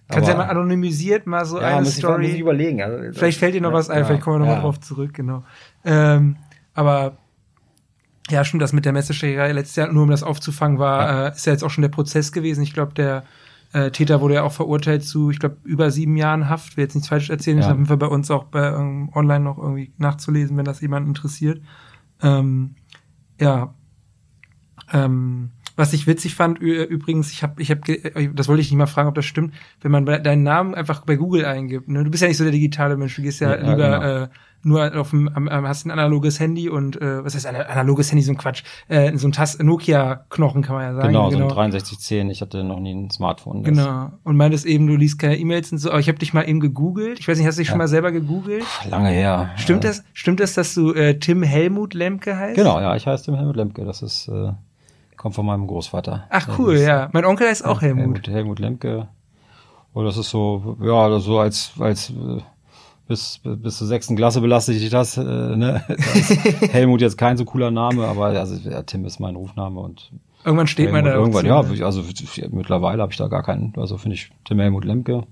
[0.10, 2.24] Kannst du ja mal anonymisiert mal so ja, eine muss Story.
[2.24, 2.82] Ich, muss ich überlegen.
[2.82, 4.62] Also, vielleicht fällt dir noch ja, was ein, ja, vielleicht kommen wir noch ja.
[4.62, 5.44] drauf zurück, genau.
[5.86, 6.36] Ähm,
[6.74, 7.18] aber
[8.30, 11.46] ja, schon das mit der Messestecherei letztes Jahr, nur um das aufzufangen, war, äh, ist
[11.46, 12.62] ja jetzt auch schon der Prozess gewesen.
[12.62, 13.24] Ich glaube, der
[13.74, 16.76] äh, Täter wurde ja auch verurteilt zu, ich glaube, über sieben Jahren Haft.
[16.76, 17.58] Will jetzt nichts falsch erzählen.
[17.58, 17.64] Ja.
[17.64, 20.82] Ist auf jeden Fall bei uns auch bei ähm, online noch irgendwie nachzulesen, wenn das
[20.82, 21.62] jemand interessiert.
[22.22, 22.76] Ähm,
[23.40, 23.74] ja.
[24.92, 25.52] Ähm,
[25.82, 28.86] was ich witzig fand, übrigens, ich habe, ich habe, äh, das wollte ich nicht mal
[28.86, 31.90] fragen, ob das stimmt, wenn man deinen Namen einfach bei Google eingibt.
[31.90, 32.04] Ne?
[32.04, 34.24] Du bist ja nicht so der digitale Mensch, du gehst ja, ja lieber genau.
[34.26, 34.28] äh,
[34.64, 38.22] nur auf dem, am, hast ein analoges Handy und äh, was heißt ein analoges Handy,
[38.22, 41.08] so ein Quatsch, äh, so ein Tast Nokia-Knochen kann man ja sagen.
[41.08, 41.50] Genau, genau.
[41.50, 43.64] so ein 6310, ich hatte noch nie ein Smartphone.
[43.64, 43.72] Das.
[43.72, 44.12] Genau.
[44.24, 46.60] Und meintest eben, du liest keine E-Mails und so, aber ich habe dich mal eben
[46.60, 47.20] gegoogelt.
[47.20, 47.72] Ich weiß nicht, hast du dich ja.
[47.72, 48.64] schon mal selber gegoogelt?
[48.84, 49.50] Puh, lange her.
[49.56, 49.90] Stimmt ja.
[49.90, 52.56] das, stimmt das, dass du äh, Tim Helmut Lemke heißt?
[52.56, 53.84] Genau, ja, ich heiße Tim Helmut Lemke.
[53.84, 54.52] Das ist, äh,
[55.22, 56.26] kommt von meinem Großvater.
[56.32, 57.08] Ach cool, ja.
[57.12, 58.26] Mein Onkel heißt auch Helmut.
[58.26, 59.08] Helmut, Helmut Lemke.
[59.94, 62.42] Und das ist so, ja, so als, als äh,
[63.08, 65.18] bis, bis zur sechsten Klasse belastet ich das.
[65.18, 65.84] Äh, ne?
[66.72, 70.12] Helmut jetzt kein so cooler Name, aber also ja, Tim ist mein Rufname und
[70.44, 71.46] irgendwann steht Helmut, man da irgendwann.
[71.46, 72.04] Ja, also
[72.50, 73.74] mittlerweile habe ich da gar keinen.
[73.78, 75.28] Also finde ich Tim Helmut Lemke.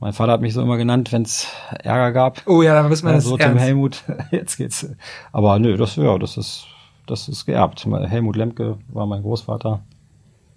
[0.00, 2.42] Mein Vater hat mich so immer genannt, wenn es Ärger gab.
[2.46, 3.24] Oh ja, dann wissen wir ja, das.
[3.24, 4.02] So Tim Helmut.
[4.32, 4.90] Jetzt geht's.
[5.30, 6.66] Aber nö, das ja, das ist
[7.06, 7.86] das ist geerbt.
[7.86, 9.82] Helmut Lemke war mein Großvater.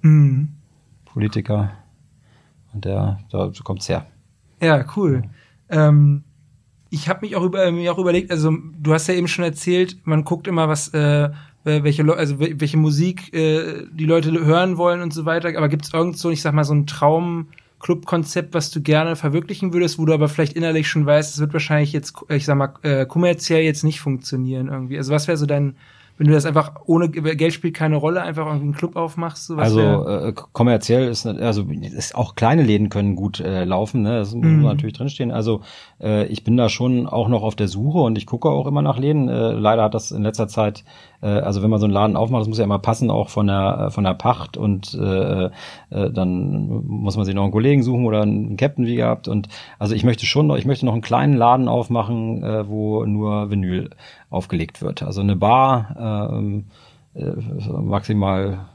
[0.02, 0.50] Mhm.
[1.06, 1.72] Politiker.
[2.74, 4.06] Und der, da kommt's her.
[4.62, 5.24] Ja, cool.
[5.70, 6.24] Ähm,
[6.90, 9.98] ich habe mich auch über mir auch überlegt, also du hast ja eben schon erzählt,
[10.06, 11.30] man guckt immer, was äh,
[11.64, 15.50] welche Le also welche Musik äh, die Leute hören wollen und so weiter.
[15.56, 19.74] Aber gibt es irgend so, ich sag mal, so ein Traum-Club-Konzept, was du gerne verwirklichen
[19.74, 22.74] würdest, wo du aber vielleicht innerlich schon weißt, es wird wahrscheinlich jetzt, ich sag mal,
[22.82, 24.98] äh, kommerziell jetzt nicht funktionieren irgendwie.
[24.98, 25.76] Also was wäre so dein
[26.20, 29.46] wenn du das einfach ohne Geld spielt keine Rolle, einfach irgendwie einen Club aufmachst?
[29.46, 34.18] So also äh, kommerziell ist also ist auch kleine Läden können gut äh, laufen, ne?
[34.18, 34.64] Das muss mhm.
[34.64, 35.32] natürlich drinstehen.
[35.32, 35.62] Also
[36.02, 38.82] äh, ich bin da schon auch noch auf der Suche und ich gucke auch immer
[38.82, 39.30] nach Läden.
[39.30, 40.84] Äh, leider hat das in letzter Zeit
[41.22, 43.48] äh, also wenn man so einen Laden aufmacht, das muss ja immer passen, auch von
[43.48, 45.50] der, äh, von der Pacht und äh, äh,
[45.90, 49.28] dann muss man sich noch einen Kollegen suchen oder einen Captain wie gehabt.
[49.28, 53.06] Und also ich möchte schon noch, ich möchte noch einen kleinen Laden aufmachen, äh, wo
[53.06, 53.90] nur Vinyl
[54.30, 55.04] aufgelegt wird.
[55.04, 56.66] Also eine Bar, ähm,
[57.16, 57.32] äh,
[57.72, 58.68] maximal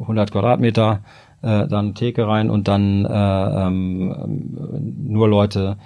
[0.00, 1.00] 100 Quadratmeter,
[1.42, 4.56] äh, dann Theke rein und dann äh, ähm,
[5.08, 5.76] nur Leute,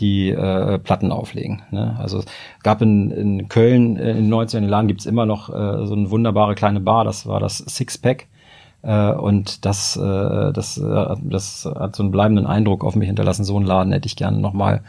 [0.00, 1.62] die äh, Platten auflegen.
[1.70, 1.96] Ne?
[1.98, 2.26] Also es
[2.62, 6.10] gab in, in Köln äh, in den 90ern Jahren gibt's immer noch äh, so eine
[6.10, 8.26] wunderbare kleine Bar, das war das Sixpack.
[8.82, 13.44] Äh, und das, äh, das, das hat so einen bleibenden Eindruck auf mich hinterlassen.
[13.44, 14.82] So einen Laden hätte ich gerne nochmal.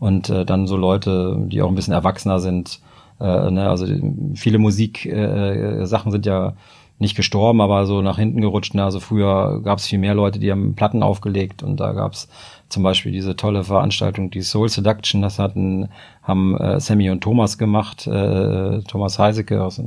[0.00, 2.80] Und dann so Leute, die auch ein bisschen erwachsener sind.
[3.20, 3.68] Äh, ne?
[3.68, 3.86] Also
[4.34, 6.54] viele Musiksachen äh, Sachen sind ja
[6.98, 8.74] nicht gestorben, aber so nach hinten gerutscht.
[8.74, 8.84] Ne?
[8.84, 12.28] Also früher gab es viel mehr Leute, die haben Platten aufgelegt und da gab es
[12.74, 15.88] zum Beispiel diese tolle Veranstaltung, die Soul Seduction, das hatten,
[16.22, 19.84] haben äh, Sammy und Thomas gemacht, äh, Thomas Heiseke aus äh,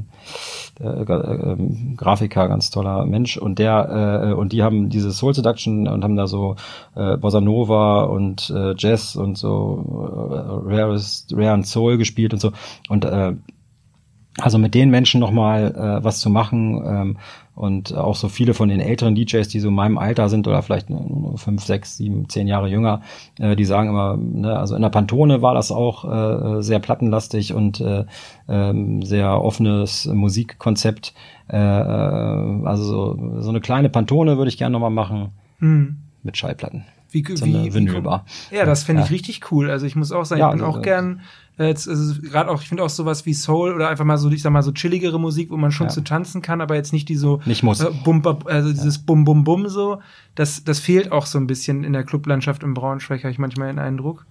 [0.80, 1.58] äh,
[1.96, 3.38] Grafiker, ganz toller Mensch.
[3.38, 6.56] Und der äh, und die haben diese Soul Seduction und haben da so
[6.96, 11.00] äh, Bossa Nova und äh, Jazz und so äh, Rare,
[11.34, 12.52] Rare and Soul gespielt und so.
[12.90, 13.34] Und äh,
[14.40, 17.18] also mit den Menschen nochmal äh, was zu machen ähm,
[17.58, 20.62] und auch so viele von den älteren DJs, die so in meinem Alter sind oder
[20.62, 20.88] vielleicht
[21.36, 23.02] fünf, sechs, sieben, zehn Jahre jünger,
[23.40, 27.54] äh, die sagen immer, ne, also in der Pantone war das auch äh, sehr plattenlastig
[27.54, 28.06] und äh,
[28.48, 31.14] äh, sehr offenes Musikkonzept.
[31.50, 35.30] Äh, äh, also so, so eine kleine Pantone würde ich gerne nochmal machen
[35.60, 35.98] Mhm.
[36.22, 36.86] mit Schallplatten.
[37.10, 38.26] Wie, So wie, eine wie Vinylbar.
[38.52, 39.14] Ja, das finde ich Ja.
[39.14, 39.72] richtig cool.
[39.72, 41.20] Also ich muss auch sagen, Ja, ich bin also, auch gern, äh,
[41.66, 44.42] jetzt, also gerade auch, ich finde auch sowas wie Soul oder einfach mal so, ich
[44.44, 45.94] sag mal so chilligere Musik, wo man schon Ja.
[45.94, 47.80] zu tanzen kann, aber jetzt nicht die so Nicht muss.
[47.82, 50.00] äh, bum, also dieses Bum Bum Bum so.
[50.36, 53.70] Das, das fehlt auch so ein bisschen in der Clublandschaft im Braunschweig, habe ich manchmal
[53.70, 54.26] den Eindruck.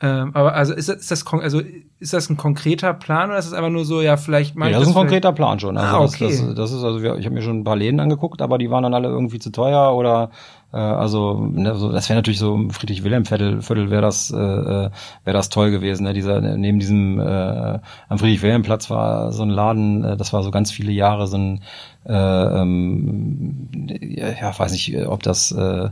[0.00, 1.60] Ähm, aber also ist das, ist das also
[1.98, 4.78] ist das ein konkreter Plan oder ist das einfach nur so, ja, vielleicht mal Ja,
[4.78, 5.76] das ist ein konkreter Plan schon.
[5.76, 6.28] Also Ah, das, okay.
[6.28, 8.84] das, das ist also, ich habe mir schon ein paar Läden angeguckt, aber die waren
[8.84, 10.30] dann alle irgendwie zu teuer oder
[10.72, 14.90] äh, also ne, so, das wäre natürlich so im Friedrich-Wilhelm-Viertel Viertel wäre das äh, äh,
[15.24, 16.04] wäre das toll gewesen.
[16.04, 16.12] Ne?
[16.12, 20.70] Dieser neben diesem äh, am Friedrich-Wilhelm-Platz war so ein Laden, äh, das war so ganz
[20.70, 21.60] viele Jahre so ein
[22.06, 23.68] äh, ähm,
[24.00, 25.88] ja, ja, weiß nicht, ob das äh,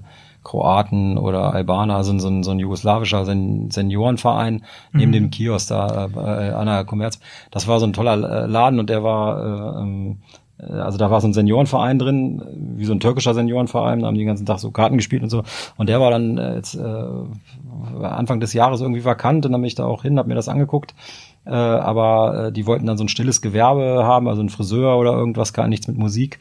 [0.46, 6.08] Kroaten oder Albaner, also so ein, so ein jugoslawischer Sen Seniorenverein neben dem Kiosk da
[6.14, 7.18] äh, an der Kommerz.
[7.50, 10.18] Das war so ein toller Laden und der war, äh, ähm,
[10.58, 12.42] äh, also da war so ein Seniorenverein drin,
[12.76, 15.30] wie so ein türkischer Seniorenverein, da haben die den ganzen Tag so Karten gespielt und
[15.30, 15.42] so.
[15.76, 19.68] Und der war dann äh, jetzt äh, Anfang des Jahres irgendwie vakant und dann bin
[19.68, 20.94] ich da auch hin, habe mir das angeguckt.
[21.44, 25.12] Äh, aber äh, die wollten dann so ein stilles Gewerbe haben, also ein Friseur oder
[25.12, 26.38] irgendwas, gar nichts mit Musik.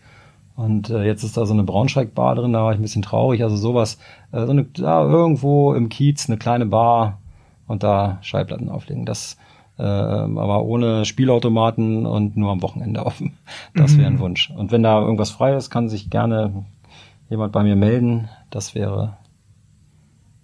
[0.55, 3.43] Und äh, jetzt ist da so eine Braunschweig-Bar drin, da war ich ein bisschen traurig.
[3.43, 3.97] Also sowas,
[4.31, 7.19] äh, so eine, da irgendwo im Kiez eine kleine Bar
[7.67, 9.05] und da Schallplatten auflegen.
[9.05, 9.37] Das
[9.77, 13.33] äh, aber ohne Spielautomaten und nur am Wochenende offen.
[13.73, 14.49] Das wäre ein Wunsch.
[14.49, 16.63] Und wenn da irgendwas frei ist, kann sich gerne
[17.29, 18.29] jemand bei mir melden.
[18.49, 19.17] Das wäre,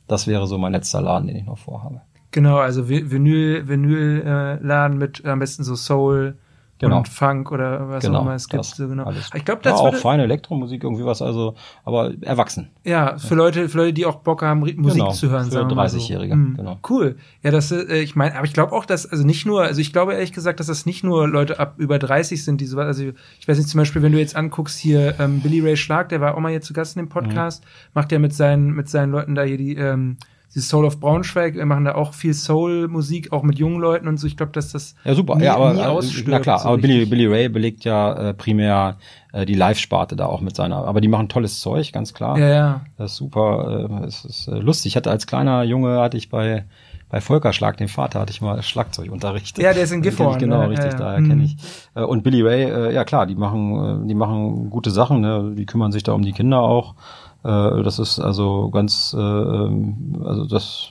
[0.08, 2.02] das wäre so mein letzter Laden, den ich noch vorhabe.
[2.32, 6.38] Genau, also Vi- Vinyl, Vinyl äh, Laden mit am besten so Soul
[6.82, 6.98] Genau.
[6.98, 8.66] und Funk oder was auch immer es gibt.
[8.66, 9.06] So genau.
[9.06, 9.30] alles.
[9.36, 11.56] Ich glaube, ja, das auch würde, feine Elektromusik, irgendwie was, also,
[11.86, 12.70] aber erwachsen.
[12.84, 15.70] ja, für Leute, für Leute, die auch Bock haben, Musik Genau, zu hören, für sagen
[15.70, 15.98] wir mal so.
[15.98, 16.56] 30-Jährige, Mhm.
[16.58, 16.80] genau.
[16.90, 17.16] Cool.
[17.44, 19.94] Ja, das, äh, ich meine, aber ich glaube auch, dass, also nicht nur, also ich
[19.94, 23.04] glaube ehrlich gesagt, dass das nicht nur Leute ab über 30 sind, die sowas, also
[23.40, 26.22] ich weiß nicht, zum Beispiel, wenn du jetzt anguckst hier, ähm, Billy Ray Schlag, der
[26.22, 27.64] war auch mal hier zu Gast in dem Podcast,
[27.94, 30.18] macht ja mit seinen, mit seinen Leuten da hier die, ähm,
[30.54, 34.18] dieses Soul of Braunschweig, wir machen da auch viel Soul-Musik, auch mit jungen Leuten und
[34.18, 34.28] so.
[34.28, 35.36] Ich glaube, dass das Ja, super.
[35.38, 37.06] nie, ja, aber nie äh, na klar, so aber Billy.
[37.06, 38.98] Billy Ray belegt ja äh, primär
[39.32, 40.86] äh, die Live-Sparte da auch mit seiner.
[40.86, 42.38] Aber die machen tolles Zeug, ganz klar.
[42.38, 42.82] Ja, ja.
[42.98, 43.90] Das ist super.
[44.02, 44.92] Äh, es ist äh, lustig.
[44.92, 46.66] Ich hatte als kleiner Junge hatte ich bei
[47.10, 49.58] bei Volker Schlag, dem Vater, hatte ich mal Schlagzeugunterricht.
[49.58, 50.70] Ja, der ist in kenn Gifhorn, genau, ne?
[50.70, 50.98] richtig, Ja, ja.
[50.98, 51.28] daher Mhm.
[51.28, 51.58] kenne ich.
[51.94, 55.52] Äh, Und Billy Ray, äh, ja klar, die machen, die machen gute Sachen, ne?
[55.58, 56.96] die kümmern sich da um die Kinder auch.
[57.44, 60.90] Äh, Das ist also ganz, äh, ähm, also das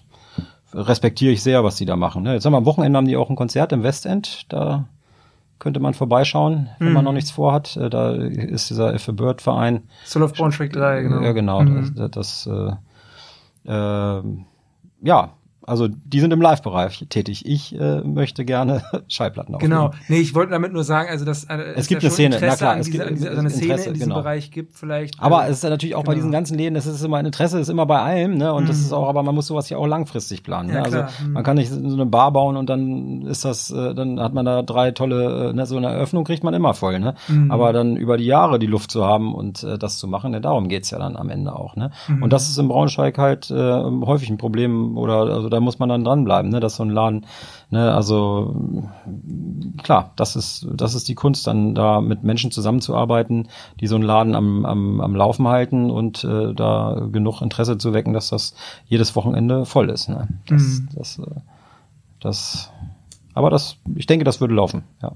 [0.73, 2.23] respektiere ich sehr, was die da machen.
[2.23, 2.35] ne?
[2.35, 4.85] Jetzt haben wir am Wochenende haben die auch ein Konzert im Westend, da
[5.59, 6.95] könnte man vorbeischauen, wenn Mhm.
[6.95, 7.77] man noch nichts vorhat.
[7.77, 9.83] Äh, Da ist dieser If a Bird Verein.
[10.05, 11.21] Soul of Braunschweig 3, genau.
[11.23, 11.61] Ja, genau.
[11.63, 11.93] Mhm.
[11.97, 12.73] Das, das äh,
[13.67, 14.45] ähm,
[15.03, 15.31] ja,
[15.67, 17.47] also die sind im Live-Bereich tätig.
[17.47, 19.71] Ich äh, möchte gerne Schallplatten aufnehmen.
[19.73, 19.91] Genau.
[20.09, 22.71] Nee, ich wollte damit nur sagen, also dass äh, Es gibt eine Szene, Interesse na
[22.71, 24.21] klar, es gibt also eine Interesse, Szene in diesem genau.
[24.23, 25.21] Bereich gibt vielleicht.
[25.21, 26.23] Aber äh, es ist ja natürlich auch bei genau.
[26.23, 28.53] diesen ganzen Läden, das ist immer Interesse ist immer bei allem, ne?
[28.55, 28.85] Und das Mhm.
[28.85, 30.69] ist auch, aber man muss sowas ja auch langfristig planen.
[30.71, 30.83] Ja, ne?
[30.85, 30.99] Also.
[31.25, 31.33] Mhm.
[31.33, 34.45] man kann nicht so eine Bar bauen und dann ist das, äh, dann hat man
[34.47, 37.15] da drei tolle, äh, ne, so eine Eröffnung kriegt man immer voll, ne?
[37.29, 37.51] Mhm.
[37.51, 40.41] Aber dann über die Jahre die Luft zu haben und äh, das zu machen, ne,
[40.41, 41.91] darum geht's ja dann am Ende auch, ne?
[42.09, 42.23] Mhm.
[42.23, 45.89] Und das ist in Braunschweig halt äh, häufig ein Problem oder also da muss man
[45.89, 46.61] dann dranbleiben, ne?
[46.61, 47.27] Dass so ein Laden,
[47.71, 48.55] ne, also
[49.83, 53.49] klar, das ist, das ist die Kunst, dann da mit Menschen zusammenzuarbeiten,
[53.81, 57.93] die so einen Laden am, am, am Laufen halten und äh, da genug Interesse zu
[57.93, 58.55] wecken, dass das
[58.87, 60.09] jedes Wochenende voll ist.
[60.09, 60.29] Ne?
[60.47, 60.89] Das, Mhm.
[60.95, 61.41] das, äh,
[62.21, 62.71] das,
[63.35, 65.13] aber das, ich denke, das würde laufen, ja.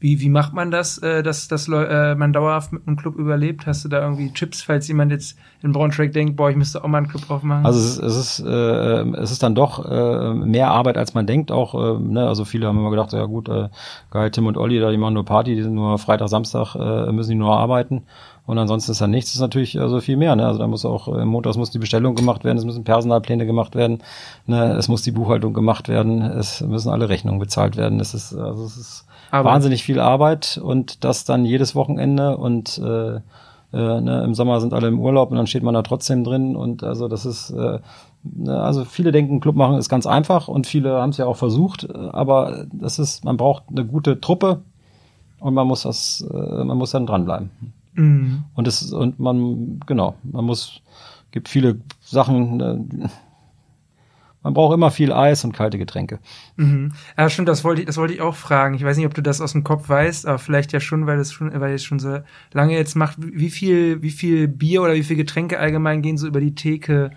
[0.00, 3.66] Wie, wie macht man das, äh, dass, dass äh, man dauerhaft mit einem Club überlebt?
[3.66, 6.88] Hast du da irgendwie Tipps, falls jemand jetzt in Braunschweig denkt, boah, ich müsste auch
[6.88, 7.66] mal einen Club aufmachen?
[7.66, 11.26] Also es ist, es ist, äh, es ist dann doch äh, mehr Arbeit, als man
[11.26, 11.50] denkt.
[11.50, 13.68] Auch, äh, ne, also viele haben immer gedacht, ja gut, äh,
[14.10, 17.10] geil, Tim und Olli, da die machen nur Party, die sind nur Freitag, Samstag, äh,
[17.10, 18.04] müssen die nur arbeiten.
[18.48, 20.34] Und ansonsten ist da nichts, ist natürlich also viel mehr.
[20.34, 20.46] Ne?
[20.46, 23.74] Also da muss auch äh, montags muss die Bestellung gemacht werden, es müssen Personalpläne gemacht
[23.74, 23.98] werden,
[24.46, 24.72] ne?
[24.78, 28.00] es muss die Buchhaltung gemacht werden, es müssen alle Rechnungen bezahlt werden.
[28.00, 32.78] Es ist also es ist aber wahnsinnig viel Arbeit und das dann jedes Wochenende und
[32.78, 36.24] äh, äh, ne, im Sommer sind alle im Urlaub und dann steht man da trotzdem
[36.24, 37.80] drin und also das ist äh,
[38.22, 41.36] ne, also viele denken, Club machen ist ganz einfach und viele haben es ja auch
[41.36, 44.62] versucht, aber das ist, man braucht eine gute Truppe
[45.40, 47.50] und man muss das, äh, man muss dann dranbleiben.
[47.94, 48.44] Mhm.
[48.54, 50.80] Und es und man genau, man muss
[51.30, 53.10] gibt viele Sachen.
[54.42, 56.20] Man braucht immer viel Eis und kalte Getränke.
[56.56, 56.92] Mhm.
[57.16, 58.74] Ja, stimmt, das wollte ich, das wollte ich auch fragen.
[58.74, 61.18] Ich weiß nicht, ob du das aus dem Kopf weißt, aber vielleicht ja schon, weil
[61.18, 62.20] es schon, weil es schon so
[62.52, 63.16] lange jetzt macht.
[63.18, 67.10] Wie viel, wie viel Bier oder wie viel Getränke allgemein gehen so über die Theke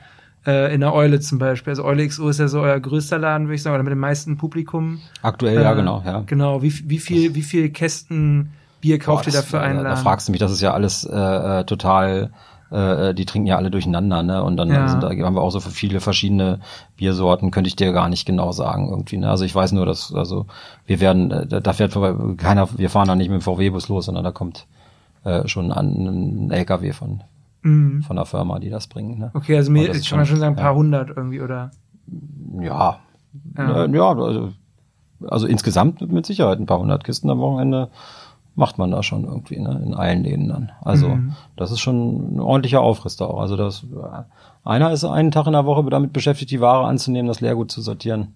[0.47, 1.71] äh, in der Eule zum Beispiel?
[1.71, 3.99] Also Eule XO ist ja so euer größter Laden, würde ich sagen, oder mit dem
[3.99, 4.99] meisten Publikum.
[5.21, 6.23] Aktuell, äh, ja, genau, ja.
[6.25, 6.63] Genau.
[6.63, 8.51] Wie, wie viel, wie viel Kästen
[8.81, 9.91] Bier kauft Boah, ihr dafür einen Laden?
[9.91, 12.31] Da fragst du mich, das ist ja alles äh, äh, total
[12.71, 14.43] äh, die trinken ja alle durcheinander, ne?
[14.43, 14.87] Und dann ja.
[14.87, 16.59] sind da haben wir auch so viele verschiedene
[16.95, 19.17] Biersorten, könnte ich dir gar nicht genau sagen irgendwie.
[19.17, 19.29] Ne?
[19.29, 20.45] Also ich weiß nur, dass also
[20.85, 24.05] wir werden, äh, da fährt vorbei, keiner, wir fahren da nicht mit dem VW-Bus los,
[24.05, 24.67] sondern da kommt
[25.23, 27.21] äh, schon an ein LKW von
[27.61, 28.03] mhm.
[28.03, 29.19] von der Firma, die das bringt.
[29.19, 29.31] Ne?
[29.33, 30.77] Okay, also mir kann man schon sagen, ein paar ja.
[30.77, 31.71] hundert irgendwie oder?
[32.59, 32.99] Ja,
[33.57, 34.53] ja, ja also,
[35.27, 37.89] also insgesamt mit Sicherheit ein paar hundert Kisten am Wochenende
[38.55, 40.71] macht man da schon irgendwie, ne, in allen Läden dann.
[40.81, 41.33] Also mhm.
[41.55, 43.39] das ist schon ein ordentlicher Aufriss da auch.
[43.39, 43.85] Also das
[44.63, 47.81] einer ist einen Tag in der Woche damit beschäftigt, die Ware anzunehmen, das Leergut zu
[47.81, 48.33] sortieren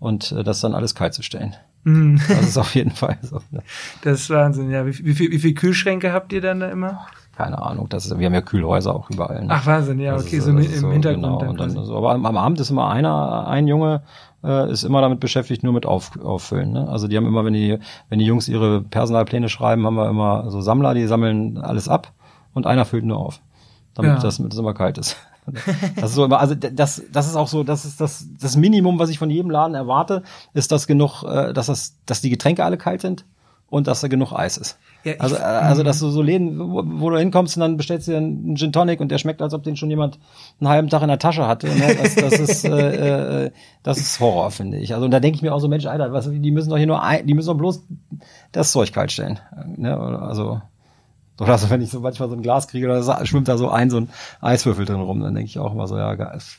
[0.00, 1.54] und äh, das dann alles kalt zu stellen.
[1.84, 2.20] Mhm.
[2.28, 3.40] Das ist auf jeden Fall so.
[3.50, 3.62] Ne?
[4.02, 4.86] Das ist Wahnsinn, ja.
[4.86, 7.06] Wie, wie, viel, wie viel Kühlschränke habt ihr dann da immer?
[7.36, 9.40] keine Ahnung, das ist, wir haben ja Kühlhäuser auch überall.
[9.40, 9.48] Ne?
[9.50, 11.22] Ach Wahnsinn, ja, okay, ist, so, im, im Hintergrund.
[11.22, 14.02] Genau, dann dann so, aber am, Abend ist immer einer, ein Junge,
[14.44, 16.72] äh, ist immer damit beschäftigt, nur mit auf, auffüllen.
[16.72, 16.88] Ne?
[16.88, 17.78] Also die haben immer, wenn die,
[18.08, 22.12] wenn die Jungs ihre Personalpläne schreiben, haben wir immer so Sammler, die sammeln alles ab
[22.54, 23.40] und einer füllt nur auf,
[23.94, 24.18] damit ja.
[24.18, 25.16] das, es immer kalt ist.
[25.96, 29.00] Das ist so immer, also das, das ist auch so, das ist das, das Minimum,
[29.00, 30.22] was ich von jedem Laden erwarte,
[30.54, 33.24] ist, dass genug, äh, dass das, dass die Getränke alle kalt sind
[33.68, 34.78] und dass da genug Eis ist.
[35.04, 38.06] Ja, also, äh, also, dass du so Läden, wo, wo, du hinkommst und dann bestellst
[38.06, 40.18] du dir einen Gin Tonic und der schmeckt, als ob den schon jemand
[40.60, 41.66] einen halben Tag in der Tasche hatte.
[41.68, 41.96] Ne?
[42.00, 43.50] Das, das ist, äh, äh,
[43.82, 44.94] das ist Horror, finde ich.
[44.94, 46.86] Also, und da denke ich mir auch so, Mensch, Alter, was, die müssen doch hier
[46.86, 47.84] nur, ein, die müssen doch bloß
[48.52, 49.40] das Zeug kalt stellen.
[49.76, 49.96] Ne?
[49.96, 50.60] Also,
[51.40, 53.90] oder so, wenn ich so manchmal so ein Glas kriege, oder schwimmt da so ein,
[53.90, 56.14] so ein Eiswürfel drin rum, dann denke ich auch immer so, ja,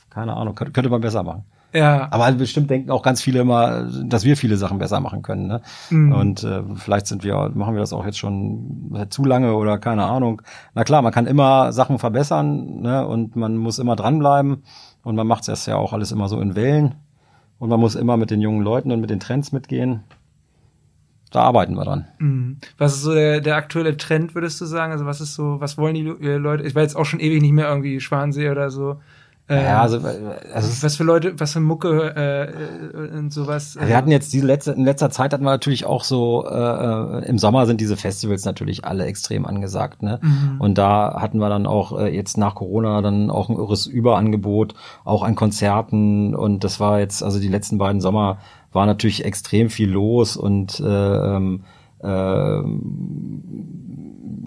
[0.09, 1.45] keine Ahnung, könnte, könnte man besser machen.
[1.73, 2.07] Ja.
[2.11, 5.47] Aber bestimmt denken auch ganz viele immer, dass wir viele Sachen besser machen können.
[5.47, 5.61] Ne?
[5.89, 6.11] Mhm.
[6.13, 10.05] Und äh, vielleicht sind wir, machen wir das auch jetzt schon zu lange oder keine
[10.05, 10.41] Ahnung.
[10.75, 13.07] Na klar, man kann immer Sachen verbessern ne?
[13.07, 14.63] und man muss immer dranbleiben
[15.03, 16.95] und man macht es ja auch alles immer so in Wellen
[17.57, 20.03] und man muss immer mit den jungen Leuten und mit den Trends mitgehen.
[21.31, 22.05] Da arbeiten wir dran.
[22.19, 22.57] Mhm.
[22.77, 24.91] Was ist so der, der aktuelle Trend, würdest du sagen?
[24.91, 26.63] Also was ist so, was wollen die Leute?
[26.63, 28.97] Ich war jetzt auch schon ewig nicht mehr irgendwie Schwansee oder so
[29.49, 29.97] äh, ja, also,
[30.53, 33.77] also was für Leute, was für Mucke äh, und sowas.
[33.77, 37.25] Wir hatten jetzt diese letzte, in letzter Zeit hatten wir natürlich auch so, äh, äh,
[37.25, 40.19] im Sommer sind diese Festivals natürlich alle extrem angesagt, ne?
[40.21, 40.61] Mhm.
[40.61, 44.75] Und da hatten wir dann auch äh, jetzt nach Corona dann auch ein irres Überangebot,
[45.03, 48.37] auch an Konzerten und das war jetzt, also die letzten beiden Sommer
[48.71, 50.85] war natürlich extrem viel los und äh,
[51.35, 51.63] ähm,
[52.01, 52.61] äh,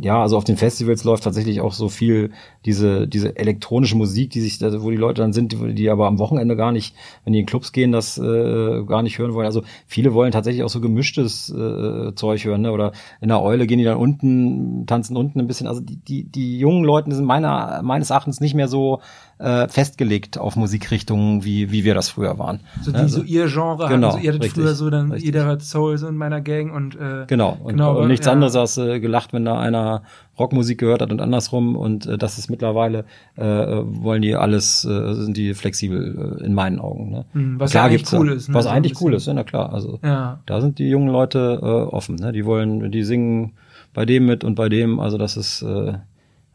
[0.00, 2.32] ja, also auf den Festivals läuft tatsächlich auch so viel
[2.64, 6.56] diese, diese elektronische Musik, die sich, wo die Leute dann sind, die, aber am Wochenende
[6.56, 6.94] gar nicht,
[7.24, 9.46] wenn die in Clubs gehen, das äh, gar nicht hören wollen.
[9.46, 12.72] Also viele wollen tatsächlich auch so gemischtes äh, Zeug hören, ne?
[12.72, 15.66] Oder in der Eule gehen die dann unten, tanzen unten ein bisschen.
[15.66, 19.00] Also die, die, die jungen Leute sind meiner, meines Erachtens nicht mehr so
[19.38, 22.60] äh, festgelegt auf Musikrichtungen, wie, wie wir das früher waren.
[22.82, 24.08] So, die, also, so ihr Genre genau.
[24.08, 25.26] Also ihr hattet richtig, früher so dann, richtig.
[25.26, 28.32] jeder hört Soul so in meiner Gang und äh, Genau, und, genau, und nichts ja.
[28.32, 30.02] anderes als äh, gelacht, wenn da einer
[30.38, 33.04] Rockmusik gehört hat und andersrum und äh, das ist mittlerweile
[33.36, 37.24] äh, wollen die alles äh, sind die flexibel äh, in meinen Augen ne?
[37.32, 38.54] Mhm, was klar eigentlich cool ist ne?
[38.54, 40.40] was so eigentlich cool ist ja, na klar also ja.
[40.44, 42.32] da sind die jungen Leute äh, offen ne?
[42.32, 43.52] die wollen die singen
[43.94, 45.94] bei dem mit und bei dem also das ist äh,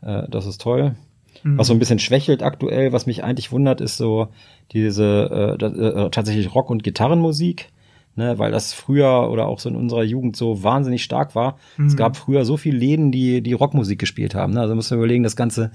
[0.02, 0.96] äh, das ist toll
[1.44, 1.58] mhm.
[1.58, 4.30] was so ein bisschen schwächelt aktuell was mich eigentlich wundert ist so
[4.72, 7.70] diese äh, äh, tatsächlich Rock und Gitarrenmusik
[8.16, 11.58] ne, weil das früher oder auch so in unserer Jugend so wahnsinnig stark war.
[11.78, 11.88] Mhm.
[11.88, 14.54] Es gab früher so viele Läden, die die Rockmusik gespielt haben.
[14.54, 14.62] Ne?
[14.62, 15.72] Also muss man überlegen, das ganze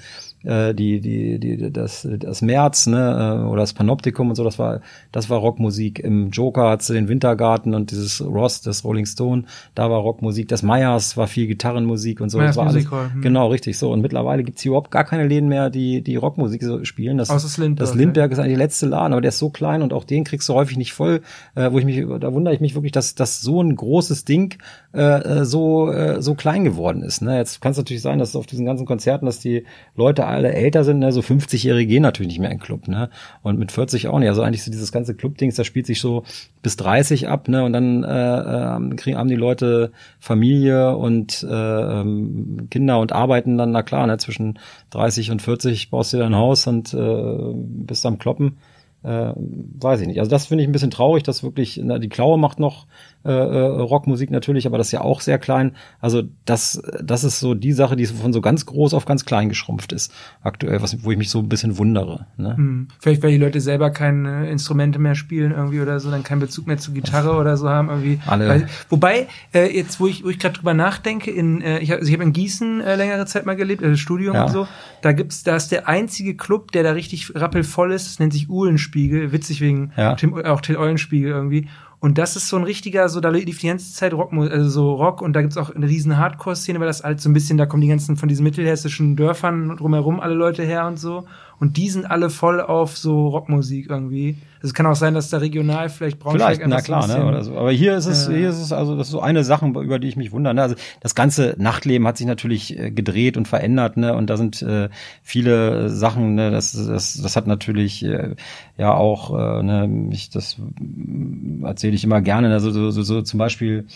[0.46, 4.58] äh, die die die das das März ne äh, oder das Panoptikum und so, das
[4.58, 4.80] war
[5.12, 5.98] das war Rockmusik.
[5.98, 9.44] Im Joker hat den Wintergarten und dieses Ross, das Rolling Stone,
[9.74, 10.48] da war Rockmusik.
[10.48, 12.38] Das Meyers war viel Gitarrenmusik und so.
[12.38, 13.22] Meyers das war alles, hm.
[13.22, 13.92] Genau, richtig so.
[13.92, 17.18] Und mittlerweile gibt's hier überhaupt gar keine Läden mehr, die die Rockmusik so spielen.
[17.18, 17.88] Das, Außer das Lindbergh.
[17.88, 20.24] Das Lindbergh ist eigentlich der letzte Laden, aber der ist so klein und auch den
[20.24, 21.22] kriegst du häufig nicht voll.
[21.54, 24.58] Äh, wo ich mich, da wundere ich mich wirklich, dass dass so ein großes Ding
[24.92, 27.22] äh, so äh, so klein geworden ist.
[27.22, 27.36] Ne?
[27.36, 30.84] Jetzt kann es natürlich sein, dass auf diesen ganzen Konzerten, dass die Leute alle älter
[30.84, 31.00] sind.
[31.00, 31.10] Ne?
[31.12, 32.86] So 50-Jährige gehen natürlich nicht mehr in den Club.
[32.88, 33.10] Ne?
[33.42, 34.28] Und mit 40 auch nicht.
[34.28, 36.22] Also eigentlich so dieses ganze Club-Dings, das spielt sich so
[36.62, 37.48] bis 30 ab.
[37.48, 37.64] Ne?
[37.64, 43.58] Und dann äh, äh, kriegen haben die Leute Familie und äh, ähm, Kinder und arbeiten
[43.58, 44.18] dann, na klar, ne?
[44.18, 44.58] zwischen
[44.90, 48.58] 30 und 40 baust du dir ein Haus und äh, bist am Kloppen.
[49.06, 50.18] Äh, weiß ich nicht.
[50.18, 52.88] Also das finde ich ein bisschen traurig, dass wirklich, na, die Klaue macht noch
[53.24, 55.76] äh, äh, Rockmusik natürlich, aber das ist ja auch sehr klein.
[56.00, 59.48] Also das, das ist so die Sache, die von so ganz groß auf ganz klein
[59.48, 62.26] geschrumpft ist aktuell, was, wo ich mich so ein bisschen wundere.
[62.36, 62.56] Ne?
[62.56, 62.88] Hm.
[62.98, 66.66] Vielleicht, weil die Leute selber keine Instrumente mehr spielen irgendwie oder so, dann keinen Bezug
[66.66, 68.18] mehr zu Gitarre oder so haben irgendwie.
[68.26, 68.48] Alle.
[68.48, 72.00] Weil, wobei, äh, jetzt, wo ich, wo ich gerade drüber nachdenke, in, äh, ich habe
[72.00, 74.44] also ich hab in Gießen äh, längere Zeit mal gelebt, also Studium Ja.
[74.46, 74.66] und so,
[75.02, 78.48] da gibt's, da ist der einzige Club, der da richtig rappelvoll ist, das nennt sich
[78.96, 80.14] Uhlenspiegel, witzig wegen Ja.
[80.14, 81.68] Tim, auch Till Eulenspiegel irgendwie.
[81.98, 84.94] Und das ist so ein richtiger, so da lief die ganze Zeit Rock, also so
[84.94, 87.64] Rock und da gibt's auch eine riesen Hardcore-Szene, weil das halt so ein bisschen, da
[87.66, 91.24] kommen die ganzen von diesen mittelhessischen Dörfern drumherum alle Leute her und so.
[91.58, 94.36] Und die sind alle voll auf so Rockmusik irgendwie.
[94.66, 97.24] Es kann auch sein, dass da regional vielleicht Braunschweig Vielleicht, na klar, ne?
[97.24, 97.56] Oder so.
[97.56, 98.34] Aber hier ist es, Ja.
[98.34, 100.54] hier ist es also das ist so eine Sache, über die ich mich wundere.
[100.54, 100.62] Ne?
[100.62, 104.14] Also das ganze Nachtleben hat sich natürlich äh, gedreht und verändert, ne?
[104.14, 104.88] Und da sind äh,
[105.22, 106.50] viele Sachen, ne?
[106.50, 108.34] Das, das, das hat natürlich äh,
[108.76, 110.08] ja auch, äh, ne?
[110.10, 112.48] Ich, das mm, erzähle ich immer gerne.
[112.48, 112.60] Ne?
[112.60, 113.86] So, so, so, so zum Beispiel.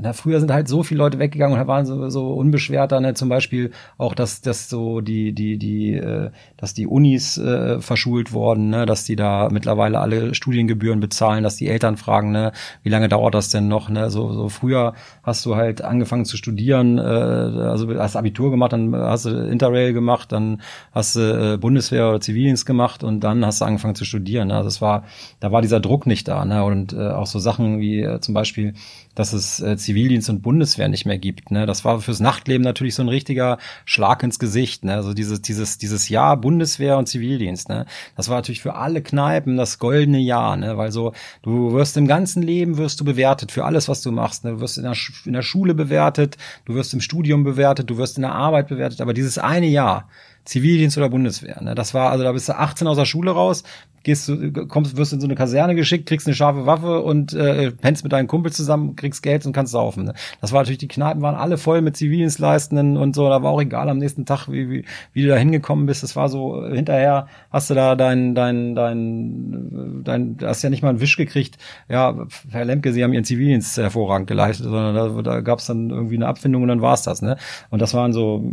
[0.00, 3.12] Na, früher sind halt so viele Leute weggegangen und waren so, so unbeschwerter, ne?
[3.12, 8.32] Zum Beispiel auch, dass, dass so die, die, die, äh, dass die Unis äh, verschult
[8.32, 8.86] wurden, ne?
[8.86, 13.34] dass die da mittlerweile alle Studiengebühren bezahlen, dass die Eltern fragen, ne, wie lange dauert
[13.34, 13.90] das denn noch?
[13.90, 14.10] Ne?
[14.10, 18.94] So, so früher hast du halt angefangen zu studieren, äh, also hast Abitur gemacht, dann
[18.94, 20.62] hast du Interrail gemacht, dann
[20.92, 24.48] hast du äh, Bundeswehr oder Zivildienst gemacht und dann hast du angefangen zu studieren.
[24.48, 24.56] Ne?
[24.56, 25.04] Also es war,
[25.40, 26.64] da war dieser Druck nicht da, ne?
[26.64, 28.74] Und äh, auch so Sachen wie äh, zum Beispiel
[29.14, 31.50] dass es äh, Zivildienst und Bundeswehr nicht mehr gibt.
[31.50, 31.66] Ne?
[31.66, 34.84] Das war fürs Nachtleben natürlich so ein richtiger Schlag ins Gesicht.
[34.84, 34.94] Ne?
[34.94, 37.68] Also dieses, dieses, dieses Jahr Bundeswehr und Zivildienst.
[37.68, 37.86] Ne?
[38.16, 40.76] Das war natürlich für alle Kneipen das goldene Jahr, ne?
[40.76, 44.44] weil so du wirst im ganzen Leben wirst du bewertet für alles, was du machst.
[44.44, 44.52] Ne?
[44.52, 48.16] Du wirst in der, in der Schule bewertet, du wirst im Studium bewertet, du wirst
[48.16, 49.00] in der Arbeit bewertet.
[49.00, 50.08] Aber dieses eine Jahr
[50.44, 51.62] Zivildienst oder Bundeswehr.
[51.62, 51.74] Ne?
[51.74, 53.62] Das war, also da bist du 18 aus der Schule raus,
[54.02, 57.70] gehst du, kommst, wirst in so eine Kaserne geschickt, kriegst eine scharfe Waffe und äh,
[57.70, 60.04] pennst mit deinen Kumpels zusammen, kriegst Geld und kannst saufen.
[60.04, 60.14] Ne?
[60.40, 63.60] Das war natürlich, die Kneipen waren alle voll mit Zivildienstleistenden und so, da war auch
[63.60, 66.02] egal am nächsten Tag, wie, wie, wie du da hingekommen bist.
[66.02, 70.70] Das war so, äh, hinterher hast du da dein, dein, dein, dein, du hast ja
[70.70, 74.94] nicht mal einen Wisch gekriegt, ja, Herr Lemke, Sie haben Ihren Zivildienst hervorragend geleistet, sondern
[74.94, 77.22] da, da gab es dann irgendwie eine Abfindung und dann war's das.
[77.22, 77.36] Ne?
[77.70, 78.44] Und das waren so,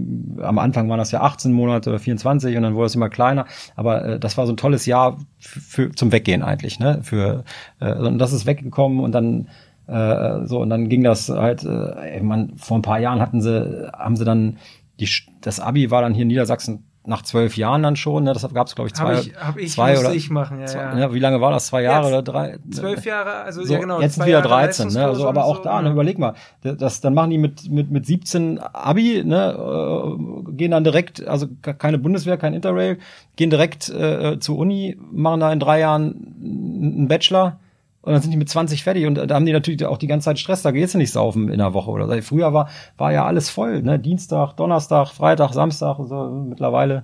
[0.42, 3.46] am Anfang waren das ja 18 Monate oder 24 und dann wurde es immer kleiner,
[3.76, 7.00] aber äh, das war so ein tolles Jahr für, zum Weggehen eigentlich, ne?
[7.04, 7.44] Für
[7.80, 9.48] äh, und das ist weggekommen und dann
[9.88, 13.42] äh, so und dann ging das halt, äh, ey, man, vor ein paar Jahren hatten
[13.42, 14.58] sie, haben sie dann
[15.00, 15.10] die,
[15.42, 18.34] das Abi war dann hier in Niedersachsen nach zwölf Jahren dann schon, ne?
[18.34, 20.66] Das gab es glaube ich zwei, Hab ich, hab ich, zwei oder ich machen, ja,
[20.68, 20.94] zwei, ja.
[20.96, 21.14] ne?
[21.14, 21.68] Wie lange war das?
[21.68, 22.58] Zwei Jahre Jetzt oder drei?
[22.72, 24.02] Zwölf Jahre, also So, ja genau.
[24.02, 25.06] jetzt sind wieder Jahre 13, ne?
[25.06, 28.06] Also, aber auch so, da, ne, überleg mal, das, dann machen die mit, mit, mit
[28.06, 33.00] 17 Abi, ne, äh, gehen dann direkt, also ke- keine Bundeswehr, kein Interrail,
[33.38, 37.60] gehen direkt äh, zur Uni, machen da in drei Jahren einen Bachelor
[38.02, 40.26] und dann sind die mit 20 fertig und da haben die natürlich auch die ganze
[40.26, 42.22] Zeit Stress, da geht's ja nicht saufen in der Woche oder so.
[42.22, 47.04] Früher war, war ja alles voll, ne, Dienstag, Donnerstag, Freitag, Samstag so, mittlerweile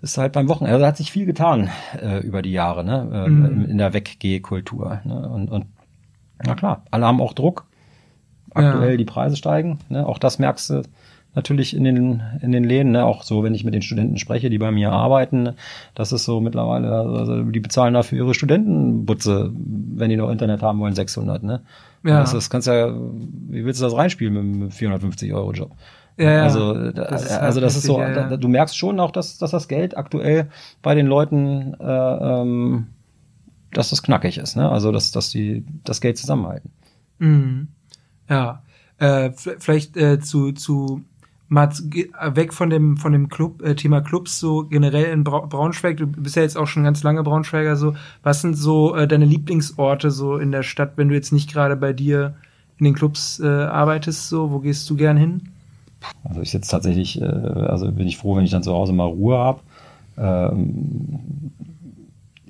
[0.00, 0.72] ist halt beim Wochenende.
[0.74, 3.08] Also da hat sich viel getan äh, über die Jahre, ne?
[3.12, 3.44] Äh, Mhm.
[3.44, 5.00] in, in der Weggehkultur.
[5.04, 5.28] Ne?
[5.28, 5.66] Und, und
[6.44, 7.66] na klar, alle haben auch Druck.
[8.54, 8.96] Aktuell Ja.
[8.96, 9.78] die Preise steigen.
[9.88, 10.04] Ne?
[10.06, 10.82] Auch das merkst du
[11.34, 12.92] natürlich in den in den Läden.
[12.92, 13.04] Ne?
[13.04, 15.50] Auch so, wenn ich mit den Studenten spreche, die bei mir arbeiten,
[15.94, 20.78] das ist so mittlerweile, also die bezahlen dafür ihre Studentenbutze, wenn die noch Internet haben
[20.80, 21.42] wollen, 600.
[21.42, 21.62] Ne?
[22.04, 22.20] Ja.
[22.20, 25.70] Das, das kannst ja, wie willst du das reinspielen mit einem 450 Euro Job?
[26.18, 26.42] Ja, ja.
[26.42, 28.36] Also, da- Das ist halt also das ist so, ja, ja.
[28.36, 30.48] du merkst schon auch, dass, dass das Geld aktuell
[30.82, 31.84] bei den Leuten, äh,
[32.42, 32.88] ähm,
[33.72, 34.68] dass das knackig ist, ne?
[34.68, 36.70] Also dass, dass die das Geld zusammenhalten.
[37.18, 37.68] Mhm.
[38.28, 38.62] Ja.
[38.98, 41.00] Äh, vielleicht äh, zu, zu
[41.52, 41.68] mal
[42.34, 45.98] weg von dem von dem Club äh, Thema Clubs so generell in Bra Braunschweig.
[45.98, 47.76] Du bist ja jetzt auch schon ganz lange Braunschweiger.
[47.76, 51.52] So, was sind so äh, deine Lieblingsorte so in der Stadt, wenn du jetzt nicht
[51.52, 52.34] gerade bei dir
[52.78, 54.28] in den Clubs äh, arbeitest?
[54.28, 55.50] So, wo gehst du gern hin?
[56.24, 59.04] Also ich sitze tatsächlich, äh, also bin ich froh, wenn ich dann zu Hause mal
[59.04, 59.60] Ruhe habe.
[60.16, 61.52] Ähm,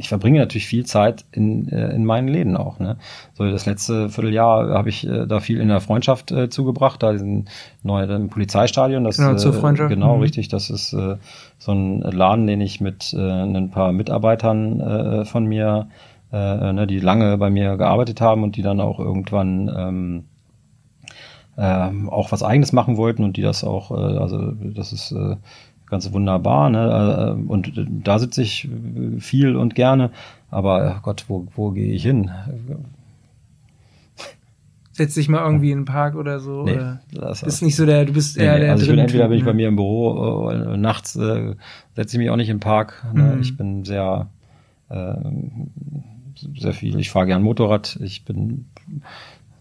[0.03, 2.80] ich verbringe natürlich viel Zeit in, äh, in meinen Läden auch.
[2.80, 2.96] Ne?
[3.34, 7.12] So das letzte Vierteljahr habe ich äh, da viel in der Freundschaft äh, zugebracht, da
[7.12, 7.48] diesen
[7.84, 9.05] neuen Polizeistadion.
[9.05, 9.90] Das, genau, zur Freundschaft.
[9.90, 10.22] Genau, mhm.
[10.22, 10.48] richtig.
[10.48, 11.16] Das ist äh,
[11.59, 15.88] so ein Laden, den ich mit äh, ein paar Mitarbeitern äh, von mir,
[16.32, 20.24] äh, ne, die lange bei mir gearbeitet haben und die dann auch irgendwann ähm,
[21.57, 25.36] äh, auch was Eigenes machen wollten und die das auch, äh, also das ist äh,
[25.93, 26.70] ganz wunderbar.
[26.70, 27.36] Ne?
[27.38, 28.68] Äh, und da sitze ich
[29.18, 30.11] viel und gerne.
[30.51, 32.30] Aber Gott, wo, wo gehe ich hin?
[34.90, 36.64] Setz dich mal irgendwie in den Park oder so.
[36.64, 38.72] Nee, oder das ist nicht so der, du bist eher nee, der.
[38.72, 41.55] Also ich bin entweder bin ich bei mir im Büro, äh, nachts äh,
[41.95, 43.07] setze ich mich auch nicht in den Park.
[43.12, 43.34] Ne?
[43.36, 43.43] Mhm.
[43.43, 44.28] Ich bin sehr,
[44.88, 45.14] äh,
[46.59, 46.99] sehr viel.
[46.99, 47.99] Ich fahre gern Motorrad.
[48.03, 48.66] Ich bin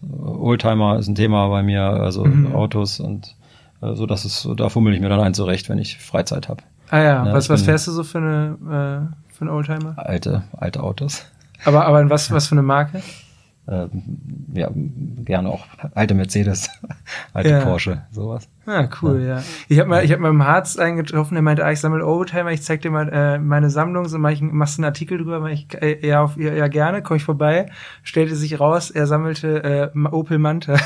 [0.02, 2.54] Oldtimer ist ein Thema bei mir, also mhm.
[2.54, 3.41] Autos und äh,
[3.82, 6.62] so dass es, da fummel ich mir dann ein zurecht, wenn ich Freizeit habe.
[6.90, 9.94] Ah ja, ne, was, was fährst du so für eine äh, für einen Oldtimer?
[9.96, 11.24] Alte, alte Autos.
[11.64, 13.02] Aber, aber in was, was für eine Marke?
[13.68, 13.90] Ähm,
[14.54, 15.64] ja, gerne auch
[15.94, 16.68] alte Mercedes,
[17.32, 17.60] alte ja.
[17.60, 18.48] Porsche, sowas.
[18.64, 19.38] Ah, cool, ja.
[19.38, 19.42] ja.
[19.68, 22.52] Ich habe mal, ich habe mal im Harz eingetroffen, der meinte, ah, ich sammle Oldtimer,
[22.52, 25.48] ich zeig dir mal äh, meine Sammlung, so mach ich, machst einen Artikel drüber, mach
[25.48, 27.66] ich äh, ja, auf, ja, ja gerne, komm ich vorbei.
[28.04, 30.76] Stellte sich raus, er sammelte äh, Opel Manta.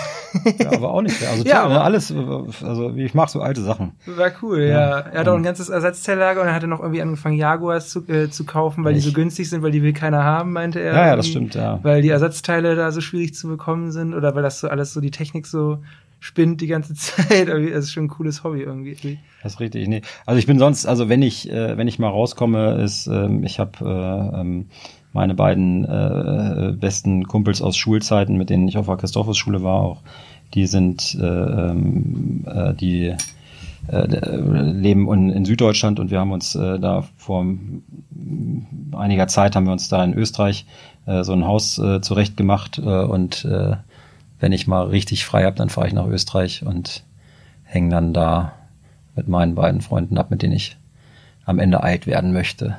[0.58, 1.80] ja, aber auch nicht, also ja, toll, ne?
[1.82, 2.14] alles,
[2.62, 3.92] also ich mag so alte Sachen.
[4.06, 4.68] War cool, ja.
[4.68, 4.98] ja.
[5.00, 8.30] Er hat auch ein ganzes Ersatzteillager und er hatte noch irgendwie angefangen, Jaguars zu, äh,
[8.30, 9.04] zu kaufen, weil Echt?
[9.04, 10.94] die so günstig sind, weil die will keiner haben, meinte er.
[10.94, 11.78] Ja, ja, das stimmt, ja.
[11.82, 15.00] Weil die Ersatzteile da so schwierig zu bekommen sind oder weil das so alles so
[15.02, 15.82] die Technik so
[16.20, 17.48] spinnt die ganze Zeit.
[17.48, 19.18] Das ist schon ein cooles Hobby irgendwie.
[19.42, 19.88] Das ist richtig.
[19.88, 20.02] Nee.
[20.24, 23.58] Also ich bin sonst, also wenn ich, äh, wenn ich mal rauskomme, ist, ähm, ich
[23.58, 24.66] habe äh, ähm,
[25.12, 30.02] meine beiden äh, besten Kumpels aus Schulzeiten, mit denen ich auf der Christophus-Schule war, auch,
[30.54, 33.14] die sind, äh, ähm, äh, die
[33.88, 37.46] äh, leben in, Süddeutschland und wir haben uns äh, da vor
[38.92, 40.66] einiger Zeit haben wir uns da in Österreich
[41.06, 43.76] äh, so ein Haus äh, zurecht gemacht äh, und äh,
[44.38, 47.04] wenn ich mal richtig frei habe, dann fahre ich nach Österreich und
[47.64, 48.52] hänge dann da
[49.14, 50.76] mit meinen beiden Freunden ab, mit denen ich
[51.44, 52.76] am Ende alt werden möchte.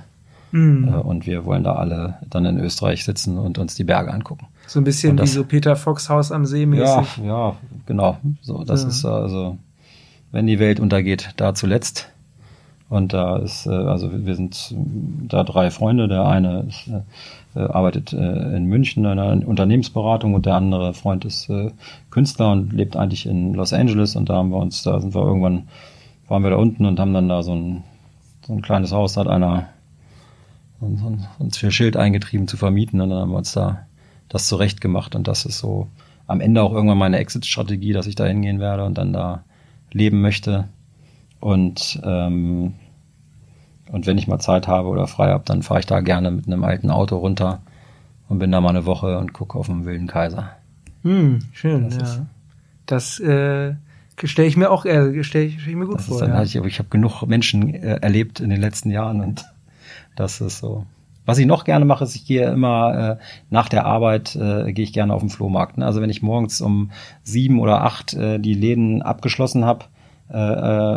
[0.52, 0.88] Mhm.
[0.88, 4.48] Und wir wollen da alle dann in Österreich sitzen und uns die Berge angucken.
[4.68, 7.18] So ein bisschen das, wie so Peter Fox Haus am See mäßig.
[7.18, 7.56] Ja, ja,
[7.86, 8.18] genau.
[8.42, 8.90] So, das ja.
[8.90, 9.58] ist also,
[10.32, 12.10] wenn die Welt untergeht, da zuletzt.
[12.90, 14.74] Und da ist, äh, also wir sind
[15.28, 16.08] da drei Freunde.
[16.08, 16.90] Der eine ist,
[17.56, 21.52] äh, arbeitet äh, in München in einer Unternehmensberatung und der andere Freund ist
[22.12, 24.16] Künstler und lebt eigentlich in Los Angeles.
[24.16, 25.68] Und da haben wir uns, da sind wir irgendwann,
[26.28, 27.84] waren wir da unten und haben dann da so ein,
[28.46, 29.70] so ein kleines Haus, da hat einer
[31.40, 33.88] uns für Schild eingetrieben zu vermieten und dann haben wir uns da
[34.30, 35.88] das zurecht gemacht und das ist so
[36.28, 39.44] am Ende auch irgendwann meine Exit-Strategie, dass ich da hingehen werde und dann da
[39.92, 40.68] leben möchte
[41.40, 42.74] und, ähm,
[43.92, 46.48] und wenn ich mal Zeit habe oder frei habe, dann fahre ich da gerne mit
[46.48, 47.62] einem alten Auto runter
[48.30, 50.52] und bin da mal eine Woche und gucke auf den wilden Kaiser.
[51.04, 52.26] Hm, schön, das ja.
[52.86, 53.76] Das äh,
[54.24, 56.20] stelle ich mir auch äh, stelle ich, stell ich mir gut vor.
[56.20, 56.44] Dann, ja.
[56.44, 59.46] ich, ich habe genug Menschen äh, erlebt in den letzten Jahren und
[60.16, 60.86] das ist so.
[61.26, 64.86] Was ich noch gerne mache, ist, ich gehe immer äh, nach der Arbeit äh, gehe
[64.86, 65.78] ich gerne auf den Flohmarkt.
[65.78, 65.86] Ne?
[65.86, 66.92] Also wenn ich morgens um
[67.24, 69.86] sieben oder acht äh, die Läden abgeschlossen habe,
[70.32, 70.38] äh,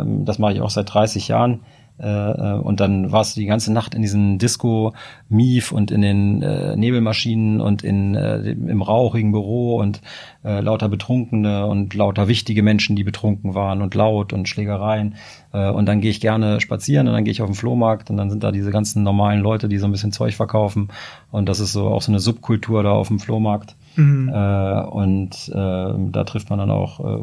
[0.01, 1.61] ähm, das mache ich auch seit 30 Jahren.
[2.01, 4.93] Äh, äh, und dann warst du die ganze Nacht in diesem Disco
[5.29, 10.01] Mief und in den äh, Nebelmaschinen und in äh, im rauchigen Büro und
[10.43, 15.15] äh, lauter Betrunkene und lauter wichtige Menschen, die betrunken waren und laut und Schlägereien.
[15.51, 18.29] Und dann gehe ich gerne spazieren und dann gehe ich auf den Flohmarkt und dann
[18.29, 20.87] sind da diese ganzen normalen Leute, die so ein bisschen Zeug verkaufen.
[21.29, 23.75] Und das ist so auch so eine Subkultur da auf dem Flohmarkt.
[23.95, 24.29] Mhm.
[24.29, 27.21] Äh, und äh, da trifft man dann auch äh,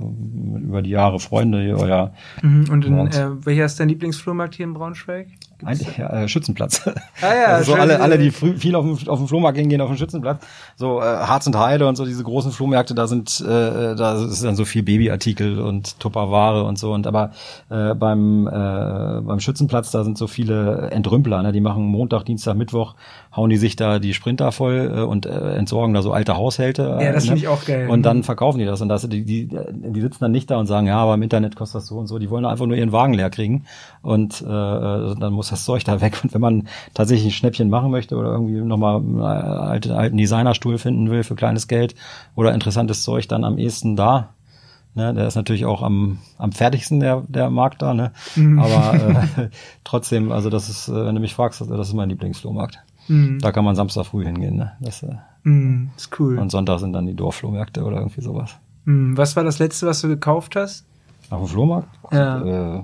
[0.63, 1.77] über die Jahre Freunde.
[1.77, 2.13] Oder,
[2.43, 2.67] mhm.
[2.71, 5.29] Und in, äh, welcher ist dein Lieblingsflohmarkt hier in Braunschweig?
[5.97, 6.87] Ja, äh, Schützenplatz.
[6.87, 6.93] Ah
[7.35, 9.89] ja, also so alle, alle, die früh, viel auf dem, auf dem Flohmarkt hingehen, auf
[9.89, 10.45] den Schützenplatz.
[10.77, 14.45] So äh, Harz und Heide und so diese großen Flohmärkte, da sind äh, da ist
[14.45, 16.93] dann so viel Babyartikel und Tupperware und so.
[16.93, 17.33] Und aber
[17.71, 18.51] äh, beim äh,
[19.21, 21.53] beim Schützenplatz, da sind so viele Entrümpler, ne?
[21.53, 22.95] die machen Montag, Dienstag, Mittwoch,
[23.35, 26.99] hauen die sich da die Sprinter voll äh, und äh, entsorgen da so alte Haushalte.
[27.01, 27.31] Äh, ja, das ne?
[27.31, 27.89] finde ich auch geil.
[27.89, 28.81] Und dann verkaufen die das.
[28.81, 31.57] Und das, die, die, die sitzen dann nicht da und sagen, ja, aber im Internet
[31.57, 32.19] kostet das so und so.
[32.19, 33.65] Die wollen einfach nur ihren Wagen leer kriegen.
[34.03, 36.21] Und äh, dann muss das Zeug da weg.
[36.23, 40.79] Und wenn man tatsächlich ein Schnäppchen machen möchte oder irgendwie nochmal einen alten, alten Designerstuhl
[40.79, 41.95] finden will für kleines Geld
[42.35, 44.31] oder interessantes Zeug, dann am ehesten da.
[44.95, 48.11] Ne, der ist natürlich auch am, am fertigsten, der, der Markt da, ne?
[48.35, 48.59] Mhm.
[48.59, 49.49] Aber äh,
[49.85, 52.81] trotzdem, also das ist, äh, wenn du mich fragst, das ist mein Lieblingsflohmarkt.
[53.07, 53.39] Mhm.
[53.39, 54.73] Da kann man Samstag früh hingehen, ne?
[54.81, 56.39] Das äh, mhm, ist cool.
[56.39, 58.57] Und Sonntag sind dann die Dorfflohmärkte oder irgendwie sowas.
[58.87, 59.17] Mhm.
[59.17, 60.85] Was war das letzte, was du gekauft hast?
[61.31, 61.89] Auf dem Flohmarkt?
[62.11, 62.79] Ja.
[62.79, 62.83] Äh,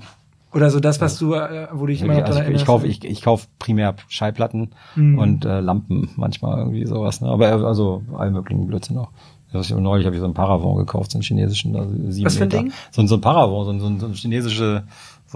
[0.54, 2.86] oder so das, was du, äh, wo du dich immer noch also ich, ich kaufe
[2.86, 5.18] ich, ich kauf primär Schallplatten mhm.
[5.18, 7.20] und äh, Lampen manchmal irgendwie sowas.
[7.20, 7.28] Ne?
[7.28, 9.10] Aber äh, also all möglichen Blödsinn auch.
[9.52, 11.76] Neulich habe ich so einen Paravon gekauft, so einen chinesischen.
[11.76, 12.72] Also sieben Was für ein Ding?
[12.90, 14.82] So, so ein Paravon, so ein, so ein chinesische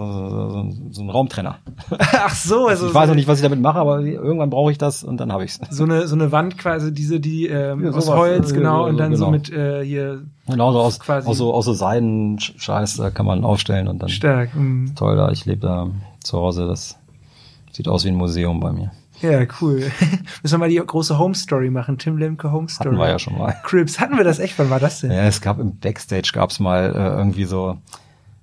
[0.05, 1.57] so, so, so, so ein Raumtrenner.
[1.99, 4.77] Ach so, also ich weiß noch nicht, was ich damit mache, aber irgendwann brauche ich
[4.77, 5.59] das und dann habe ich's.
[5.69, 9.11] So eine so eine Wand quasi, diese die ähm, ja, aus Holz, genau, und dann
[9.11, 9.25] genau.
[9.25, 13.09] so mit äh, hier genau so aus quasi aus so aus so Seiden Scheiß, da
[13.09, 14.55] kann man aufstellen und dann stark.
[14.55, 14.93] Mhm.
[14.95, 15.87] Toll, da ich lebe da
[16.23, 16.97] zu Hause, das
[17.71, 18.91] sieht aus wie ein Museum bei mir.
[19.21, 19.79] Ja, cool.
[20.41, 21.97] Müssen wir mal die große Home Story machen.
[21.97, 22.89] Tim Lemke Home Story.
[22.89, 23.53] Hatten wir ja schon mal.
[23.63, 24.57] Crips, hatten wir das echt?
[24.57, 25.11] Wann war das denn?
[25.11, 27.77] Ja, es gab im Backstage gab's mal äh, irgendwie so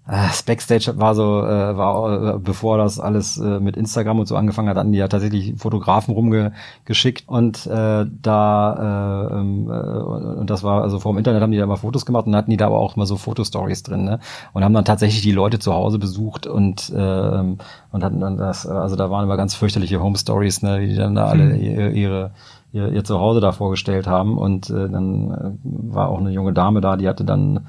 [0.09, 4.37] das Backstage war so, äh, war äh, bevor das alles äh, mit Instagram und so
[4.37, 10.49] angefangen hat, hatten die ja tatsächlich Fotografen rumgeschickt und äh, da äh, ähm, äh, und
[10.49, 12.57] das war also vor dem Internet haben die da mal Fotos gemacht und hatten die
[12.57, 14.21] da aber auch mal so Fotostories drin, ne?
[14.53, 17.57] Und haben dann tatsächlich die Leute zu Hause besucht und äh,
[17.93, 21.17] und hatten dann das, also da waren immer ganz fürchterliche Home Stories, ne, die dann
[21.17, 21.61] da alle hm.
[21.61, 22.31] ihre, ihre
[22.73, 26.81] ihr, ihr Zuhause da vorgestellt haben und äh, dann äh, war auch eine junge Dame
[26.81, 27.67] da, die hatte dann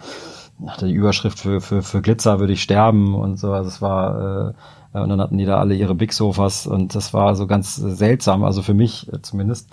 [0.65, 3.51] hatte die Überschrift für, für, für Glitzer würde ich sterben und so.
[3.53, 4.53] Also es war,
[4.93, 7.75] äh, und dann hatten die da alle ihre Big Sofas und das war so ganz
[7.75, 9.69] seltsam, also für mich äh, zumindest.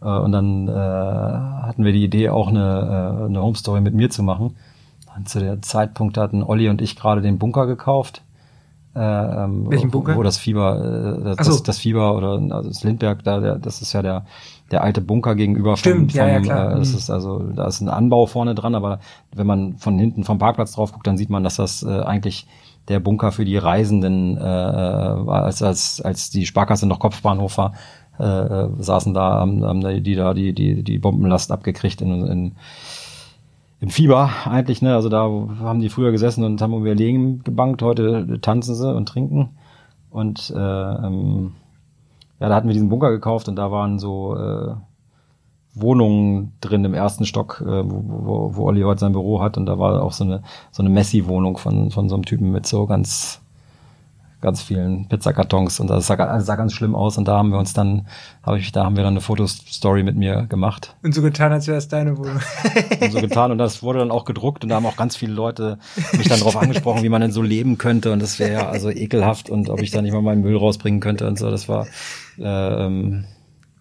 [0.00, 3.94] Äh, und dann äh, hatten wir die Idee, auch eine, äh, eine Home Story mit
[3.94, 4.56] mir zu machen.
[5.16, 8.22] Und zu der Zeitpunkt hatten Olli und ich gerade den Bunker gekauft.
[8.94, 10.16] Äh, ähm, Welchen Bunker?
[10.16, 11.52] Wo das Fieber, äh, das, so.
[11.52, 14.26] das, das Fieber oder also das Lindberg, da, der, das ist ja der
[14.70, 16.98] der alte Bunker gegenüber Stimmt, vom, vom ja, ja, äh, das mhm.
[16.98, 19.00] ist also da ist ein Anbau vorne dran, aber
[19.34, 22.46] wenn man von hinten vom Parkplatz drauf guckt, dann sieht man, dass das äh, eigentlich
[22.88, 27.74] der Bunker für die Reisenden äh, war, als, als, als die Sparkasse noch Kopfbahnhof war,
[28.18, 32.52] äh, äh, saßen da, haben, haben die da die, die, die Bombenlast abgekriegt in, in
[33.80, 34.94] im Fieber eigentlich, ne?
[34.94, 38.92] Also da haben die früher gesessen und haben um ihr Leben gebankt, heute tanzen sie
[38.92, 39.50] und trinken.
[40.10, 41.52] Und äh, ähm,
[42.40, 44.74] ja, da hatten wir diesen Bunker gekauft und da waren so äh,
[45.74, 49.56] Wohnungen drin im ersten Stock, äh, wo, wo, wo Olli heute sein Büro hat.
[49.56, 52.66] Und da war auch so eine so eine Messi-Wohnung von von so einem Typen mit
[52.66, 53.40] so ganz
[54.40, 57.58] ganz vielen Pizzakartons und das sah, das sah ganz schlimm aus und da haben wir
[57.58, 58.06] uns dann,
[58.42, 60.94] habe ich, da haben wir dann eine Fotostory mit mir gemacht.
[61.02, 62.40] Und so getan, als wäre es deine Wohnung.
[63.00, 65.32] und so getan und das wurde dann auch gedruckt und da haben auch ganz viele
[65.32, 65.78] Leute
[66.16, 68.90] mich dann darauf angesprochen, wie man denn so leben könnte und das wäre ja also
[68.90, 71.86] ekelhaft und ob ich da nicht mal meinen Müll rausbringen könnte und so, das war
[72.38, 73.24] äh, ähm,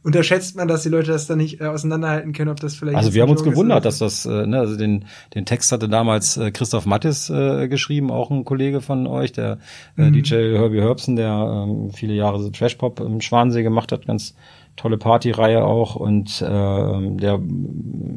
[0.07, 2.95] unterschätzt man, dass die Leute das dann nicht äh, auseinanderhalten können, ob das vielleicht.
[2.95, 5.03] Also wir haben uns gewundert, dass das, äh, ne, also den,
[5.35, 9.57] den Text hatte damals äh, Christoph Mattis äh, geschrieben, auch ein Kollege von euch, der
[9.97, 10.13] äh, mhm.
[10.13, 14.33] DJ Herbie Herbsen, der äh, viele Jahre so Trashpop im Schwansee gemacht hat, ganz
[14.77, 17.41] tolle Partyreihe auch und äh, der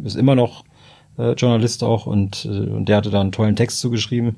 [0.04, 0.64] ist immer noch
[1.18, 4.36] äh, Journalist auch und, äh, und der hatte da einen tollen Text zugeschrieben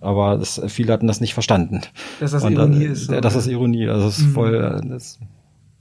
[0.00, 1.80] aber das, viele hatten das nicht verstanden.
[2.20, 3.06] Dass das und, Ironie ist.
[3.06, 4.32] So, dass das Ironie, also das ist mhm.
[4.32, 5.18] voll, äh, das,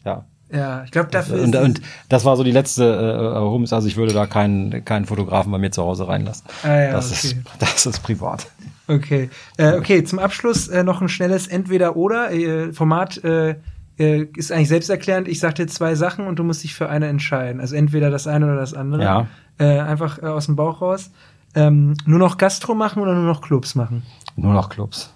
[0.05, 0.25] ja.
[0.53, 3.87] Ja, ich glaube dafür und, ist und das war so die letzte äh, Rums, also
[3.87, 6.45] ich würde da keinen keinen Fotografen bei mir zu Hause reinlassen.
[6.61, 7.27] Ah, ja, das okay.
[7.27, 8.47] ist das ist privat.
[8.87, 10.03] Okay, äh, okay.
[10.03, 12.31] Zum Abschluss äh, noch ein schnelles Entweder-Oder.
[12.31, 13.55] Äh, Format äh,
[13.97, 15.27] äh, ist eigentlich selbsterklärend.
[15.27, 17.61] Ich sag dir zwei Sachen und du musst dich für eine entscheiden.
[17.61, 19.03] Also entweder das eine oder das andere.
[19.03, 19.27] Ja.
[19.57, 21.11] Äh, einfach äh, aus dem Bauch raus.
[21.55, 24.03] Ähm, nur noch Gastro machen oder nur noch Clubs machen?
[24.35, 25.13] Nur noch Clubs.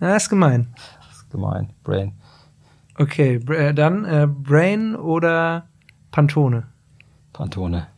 [0.00, 0.74] Ja, ist gemein.
[1.08, 1.70] Das ist gemein.
[1.84, 2.12] Brain.
[2.98, 5.68] Okay, äh, dann äh, Brain oder
[6.10, 6.68] Pantone?
[7.32, 7.88] Pantone.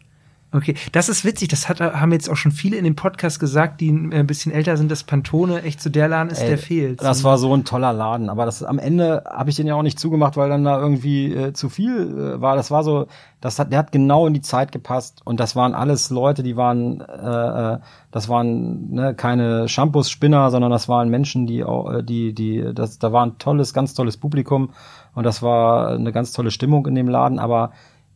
[0.50, 1.48] Okay, das ist witzig.
[1.48, 4.78] Das hat, haben jetzt auch schon viele in dem Podcast gesagt, die ein bisschen älter
[4.78, 7.02] sind, dass Pantone echt so der Laden ist, Ey, der fehlt.
[7.02, 9.82] Das war so ein toller Laden, aber das am Ende habe ich den ja auch
[9.82, 12.56] nicht zugemacht, weil dann da irgendwie äh, zu viel äh, war.
[12.56, 13.08] Das war so,
[13.42, 16.56] das hat, der hat genau in die Zeit gepasst und das waren alles Leute, die
[16.56, 17.78] waren, äh, äh
[18.10, 22.98] das waren ne, keine Shampoos-Spinner, sondern das waren Menschen, die auch, äh, die, die, das,
[22.98, 24.70] da war ein tolles, ganz tolles Publikum
[25.14, 27.72] und das war eine ganz tolle Stimmung in dem Laden, aber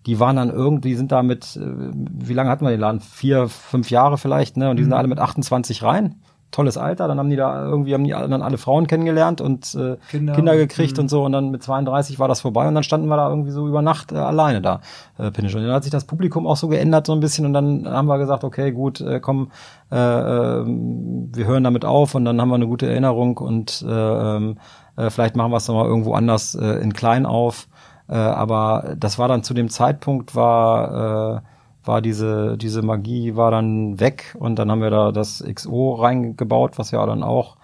[0.06, 3.00] die waren dann irgendwie, sind da mit, äh, wie lange hatten wir den Laden?
[3.00, 4.70] Vier, fünf Jahre vielleicht, ne?
[4.70, 4.98] Und die sind mhm.
[4.98, 6.16] alle mit 28 rein.
[6.50, 7.08] Tolles Alter.
[7.08, 10.56] Dann haben die da irgendwie, haben die dann alle Frauen kennengelernt und äh, Kinder, Kinder
[10.56, 11.04] gekriegt mhm.
[11.04, 11.24] und so.
[11.24, 13.80] Und dann mit 32 war das vorbei und dann standen wir da irgendwie so über
[13.80, 14.80] Nacht äh, alleine da,
[15.18, 15.54] äh, Pinisch.
[15.54, 18.06] Und dann hat sich das Publikum auch so geändert so ein bisschen und dann haben
[18.06, 19.50] wir gesagt, okay, gut, äh, komm,
[19.90, 24.36] äh, äh, wir hören damit auf und dann haben wir eine gute Erinnerung und äh,
[24.96, 27.66] äh, vielleicht machen wir es nochmal irgendwo anders äh, in klein auf.
[28.12, 31.42] Äh, aber das war dann zu dem Zeitpunkt war,
[31.84, 36.78] war diese, diese Magie war dann weg und dann haben wir da das XO reingebaut,
[36.78, 37.56] was ja dann auch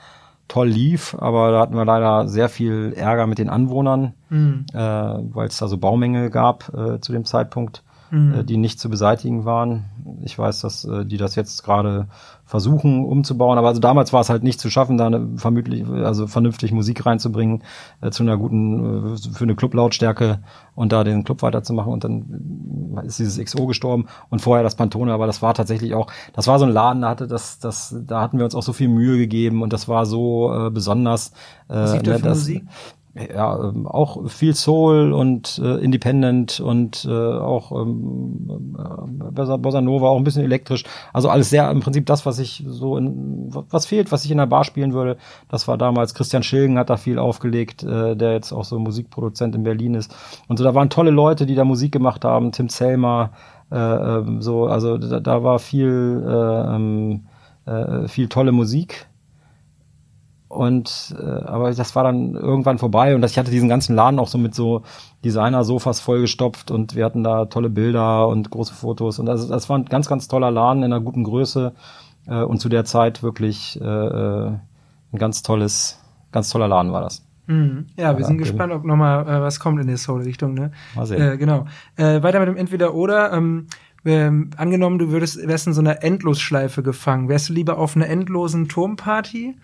[0.48, 4.64] toll lief, aber da hatten wir leider sehr viel Ärger mit den Anwohnern, mhm.
[4.72, 8.34] äh, weil es da so Baumängel gab äh, zu dem Zeitpunkt, mhm.
[8.34, 9.84] äh, die nicht zu beseitigen waren.
[10.22, 12.08] Ich weiß, dass äh, die das jetzt gerade
[12.48, 13.58] versuchen umzubauen.
[13.58, 17.04] Aber also damals war es halt nicht zu schaffen, da eine vermutlich, also vernünftig Musik
[17.04, 17.62] reinzubringen
[18.00, 20.40] äh, zu einer guten, äh, für eine Clublautstärke
[20.74, 21.92] und da den Club weiterzumachen.
[21.92, 25.12] Und dann ist dieses XO gestorben und vorher das Pantone.
[25.12, 28.22] Aber das war tatsächlich auch, das war so ein Laden, da hatte das, das, da
[28.22, 31.32] hatten wir uns auch so viel Mühe gegeben und das war so äh, besonders.
[31.68, 32.64] Äh, Was ne, das, Musik?
[33.14, 40.08] Ja, ähm, auch viel Soul und äh, Independent und äh, auch ähm, äh, Bossa Nova,
[40.08, 40.84] auch ein bisschen elektrisch.
[41.12, 44.38] Also alles sehr im Prinzip das, was ich so in, was fehlt, was ich in
[44.38, 45.16] der Bar spielen würde.
[45.48, 49.54] Das war damals Christian Schilgen hat da viel aufgelegt, äh, der jetzt auch so Musikproduzent
[49.54, 50.14] in Berlin ist.
[50.46, 53.30] Und so da waren tolle Leute, die da Musik gemacht haben, Tim Selmer,
[53.70, 57.26] äh, ähm, so, also da, da war viel äh, ähm,
[57.66, 59.08] äh, viel tolle Musik
[60.48, 64.18] und äh, aber das war dann irgendwann vorbei und das, ich hatte diesen ganzen Laden
[64.18, 64.82] auch so mit so
[65.24, 69.78] Designer-Sofas vollgestopft und wir hatten da tolle Bilder und große Fotos und also das war
[69.78, 71.74] ein ganz, ganz toller Laden in einer guten Größe
[72.26, 74.52] äh, und zu der Zeit wirklich äh, äh
[75.12, 75.98] ein ganz tolles,
[76.32, 77.24] ganz toller Laden war das.
[77.46, 77.86] Mhm.
[77.96, 80.54] Ja, wir ja, sind gespannt, ob nochmal äh, was kommt in der Soul-Richtung.
[80.54, 80.70] Ne?
[80.94, 81.20] Mal sehen.
[81.20, 81.64] Äh, genau.
[81.96, 83.32] Äh, weiter mit dem Entweder-Oder.
[83.32, 83.68] Ähm,
[84.04, 87.28] ähm, angenommen, du würdest wärst in so einer Endlosschleife gefangen.
[87.28, 89.56] Wärst du lieber auf einer endlosen Turmparty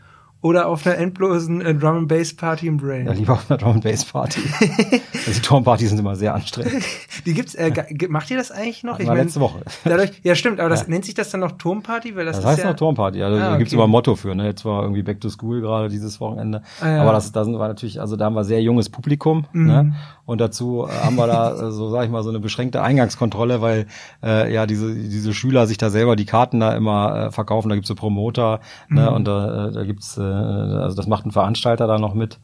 [0.45, 3.07] oder auf einer endlosen äh, Drum and Bass Party im Brain?
[3.07, 4.41] Ja, lieber auf einer Drum and Bass Party.
[4.61, 6.85] also die Turmpartys sind immer sehr anstrengend.
[7.25, 7.73] Die gibt's, äh,
[8.11, 9.01] macht ihr das eigentlich noch?
[9.01, 9.63] Ich meine, letzte Woche.
[9.85, 10.89] Dadurch, ja, stimmt, aber das ja.
[10.89, 13.23] nennt sich das dann noch Turmparty, weil das, das heißt ja, noch Turmparty.
[13.23, 13.79] Also, ah, da gibt's okay.
[13.79, 14.35] immer ein Motto für.
[14.35, 16.61] Ne, jetzt war irgendwie Back to School gerade dieses Wochenende.
[16.79, 17.01] Ah, ja.
[17.01, 19.47] Aber das, da sind wir natürlich, also da haben wir sehr junges Publikum.
[19.53, 19.67] Mhm.
[19.67, 19.95] Ne?
[20.27, 23.63] Und dazu äh, haben wir da äh, so, sag ich mal, so eine beschränkte Eingangskontrolle,
[23.63, 23.87] weil
[24.23, 27.71] äh, ja diese diese Schüler sich da selber die Karten da immer äh, verkaufen.
[27.71, 28.61] Da gibt's so Promoter.
[28.91, 29.01] Ne?
[29.01, 29.05] Mhm.
[29.05, 32.39] Ne, und da, äh, da gibt's, äh, also das macht ein Veranstalter da noch mit.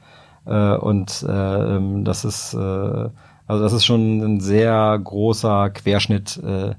[0.47, 2.59] Äh, und äh, ähm, das ist, äh,
[3.47, 6.75] also das ist schon ein sehr großer Querschnitt äh,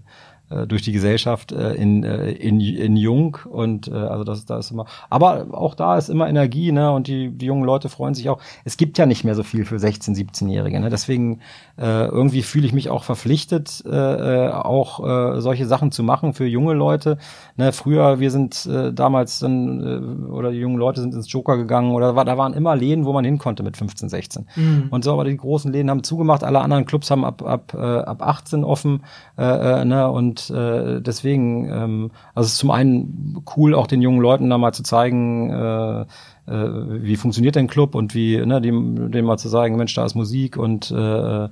[0.51, 4.57] äh, durch die Gesellschaft äh, in, äh, in, in Jung und äh, also das da
[4.57, 8.13] ist immer aber auch da ist immer Energie ne und die, die jungen Leute freuen
[8.13, 8.39] sich auch.
[8.65, 11.39] Es gibt ja nicht mehr so viel für 16 17-jährige ne deswegen
[11.77, 14.99] äh, irgendwie fühle ich mich auch verpflichtet äh, äh, auch
[15.37, 17.17] äh, solche Sachen zu machen für junge Leute
[17.55, 17.71] ne.
[17.71, 21.91] Früher wir sind äh, damals dann äh, oder die jungen Leute sind ins Joker gegangen
[21.91, 24.87] oder war, da waren immer Läden wo man hin konnte mit 15 16 mhm.
[24.89, 27.77] und so aber die großen Läden haben zugemacht alle anderen Clubs haben ab ab äh,
[27.77, 29.03] ab 18 offen
[29.37, 29.43] äh,
[29.81, 34.21] äh, ne und äh, deswegen, ähm, also es ist zum einen cool, auch den jungen
[34.21, 36.05] Leuten da mal zu zeigen, äh, äh,
[36.47, 40.15] wie funktioniert denn Club und wie, ne, dem, dem mal zu sagen, Mensch, da ist
[40.15, 41.49] Musik und äh, äh,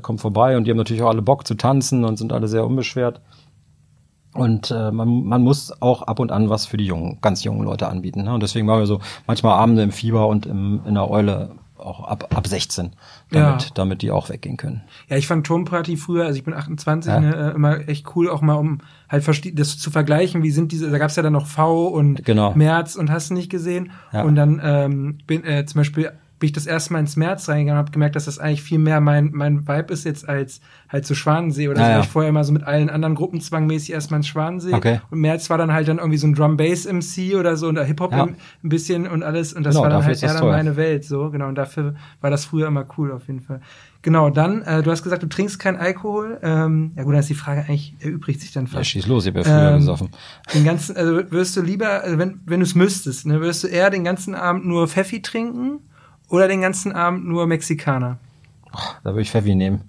[0.00, 2.66] kommt vorbei und die haben natürlich auch alle Bock zu tanzen und sind alle sehr
[2.66, 3.20] unbeschwert.
[4.34, 7.64] Und äh, man, man muss auch ab und an was für die jungen, ganz jungen
[7.64, 8.22] Leute anbieten.
[8.22, 8.32] Ne?
[8.32, 11.50] Und deswegen machen wir so manchmal Abende im Fieber und im, in der Eule
[11.82, 12.92] auch ab, ab 16,
[13.30, 13.68] damit, ja.
[13.74, 14.82] damit die auch weggehen können.
[15.08, 17.20] Ja, ich fand Turmparty früher, also ich bin 28, ja.
[17.20, 18.78] ne, immer echt cool, auch mal um
[19.08, 19.26] halt
[19.58, 22.54] das zu vergleichen, wie sind diese, da gab's ja dann noch V und genau.
[22.54, 23.90] März und hast du nicht gesehen.
[24.12, 24.22] Ja.
[24.22, 26.12] Und dann ähm, bin äh, zum Beispiel
[26.42, 28.80] bin ich das erste Mal ins März reingegangen und habe gemerkt, dass das eigentlich viel
[28.80, 31.90] mehr mein, mein Vibe ist jetzt als halt zu Schwanensee oder ah, so.
[31.90, 32.00] Ja.
[32.00, 34.74] Ich vorher immer so mit allen anderen Gruppen zwangmäßig erstmal ins Schwanensee.
[34.74, 35.00] Okay.
[35.12, 38.24] Und März war dann halt dann irgendwie so ein Drum-Bass-MC oder so und Hip-Hop ja.
[38.24, 38.36] ein
[38.68, 39.52] bisschen und alles.
[39.52, 41.30] Und das genau, war dann halt eher dann meine Welt so.
[41.30, 41.46] Genau.
[41.46, 43.60] Und dafür war das früher immer cool auf jeden Fall.
[44.02, 46.40] Genau, dann, äh, du hast gesagt, du trinkst keinen Alkohol.
[46.42, 48.78] Ähm, ja gut, dann ist die Frage eigentlich, erübrigt sich dann fast.
[48.78, 50.08] Ja, schieß los, ich habe ja früher ähm, gesoffen.
[50.52, 53.68] Den ganzen, also würdest du lieber, also wenn, wenn du es müsstest, ne, würdest du
[53.68, 55.78] eher den ganzen Abend nur Pfeffi trinken
[56.32, 58.16] oder den ganzen Abend nur Mexikaner?
[59.04, 59.82] Da würde ich Pfeffi nehmen.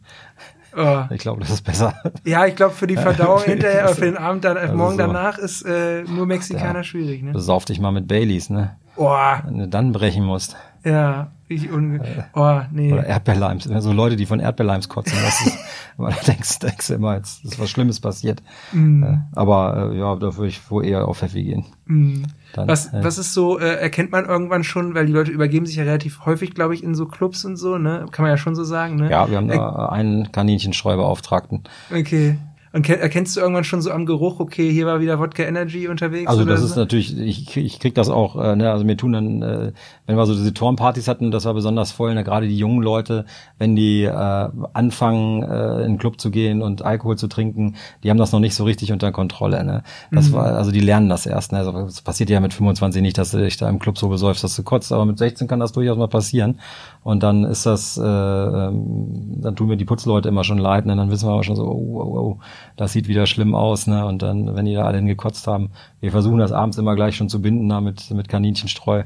[0.76, 1.04] Oh.
[1.12, 1.94] Ich glaube, das ist besser.
[2.26, 4.98] Ja, ich glaube, für die Verdauung hinterher, oder für den Abend dann, also morgen so.
[4.98, 7.32] danach ist äh, nur Mexikaner ja, schwierig, ne?
[7.32, 8.76] Besauf dich mal mit Baileys, ne?
[8.96, 9.42] Boah.
[9.46, 10.58] Wenn du dann brechen musst.
[10.84, 12.94] Ja, ich unge äh, oh, nee.
[12.94, 13.64] Oder Erdbeerleims.
[13.64, 15.18] So Leute, die von Erdbeerleims kotzen.
[15.24, 15.58] Das ist,
[15.98, 18.42] da denkst, denkst du immer, jetzt ist was Schlimmes passiert.
[18.72, 19.04] Mm.
[19.34, 21.66] Aber äh, ja, da würde ich wohl eher auf Pfeffi gehen.
[21.86, 22.24] Mm.
[22.54, 25.66] Dann, was, äh, was ist so, äh, erkennt man irgendwann schon, weil die Leute übergeben
[25.66, 28.06] sich ja relativ häufig, glaube ich, in so Clubs und so, ne?
[28.12, 29.10] Kann man ja schon so sagen, ne?
[29.10, 31.64] Ja, wir haben da einen Kaninchenstreubeauftragten.
[31.92, 32.38] Okay.
[32.74, 36.28] Und erkennst du irgendwann schon so am Geruch, okay, hier war wieder Wodka Energy unterwegs?
[36.28, 36.66] Also das so?
[36.66, 39.72] ist natürlich, ich, ich krieg das auch, äh, ne, also mir tun dann, äh,
[40.06, 43.26] wenn wir so diese Turmpartys hatten, das war besonders voll, ne, gerade die jungen Leute,
[43.58, 48.10] wenn die äh, anfangen, äh, in den Club zu gehen und Alkohol zu trinken, die
[48.10, 49.64] haben das noch nicht so richtig unter Kontrolle.
[49.64, 49.84] Ne?
[50.12, 50.34] Das mhm.
[50.34, 51.54] war, also die lernen das erst.
[51.54, 51.60] Ne?
[51.60, 54.44] Also es passiert ja mit 25 nicht, dass du dich da im Club so besäufst,
[54.44, 56.60] dass du kotzt, aber mit 16 kann das durchaus mal passieren.
[57.04, 60.96] Und dann ist das, äh, ähm, dann tun mir die Putzleute immer schon leid, ne?
[60.96, 62.40] dann wissen wir aber schon so, oh, oh, oh
[62.76, 64.06] das sieht wieder schlimm aus, ne?
[64.06, 67.30] Und dann, wenn die da alle hingekotzt haben, wir versuchen das abends immer gleich schon
[67.30, 69.04] zu binden, da mit, mit Kaninchenstreu.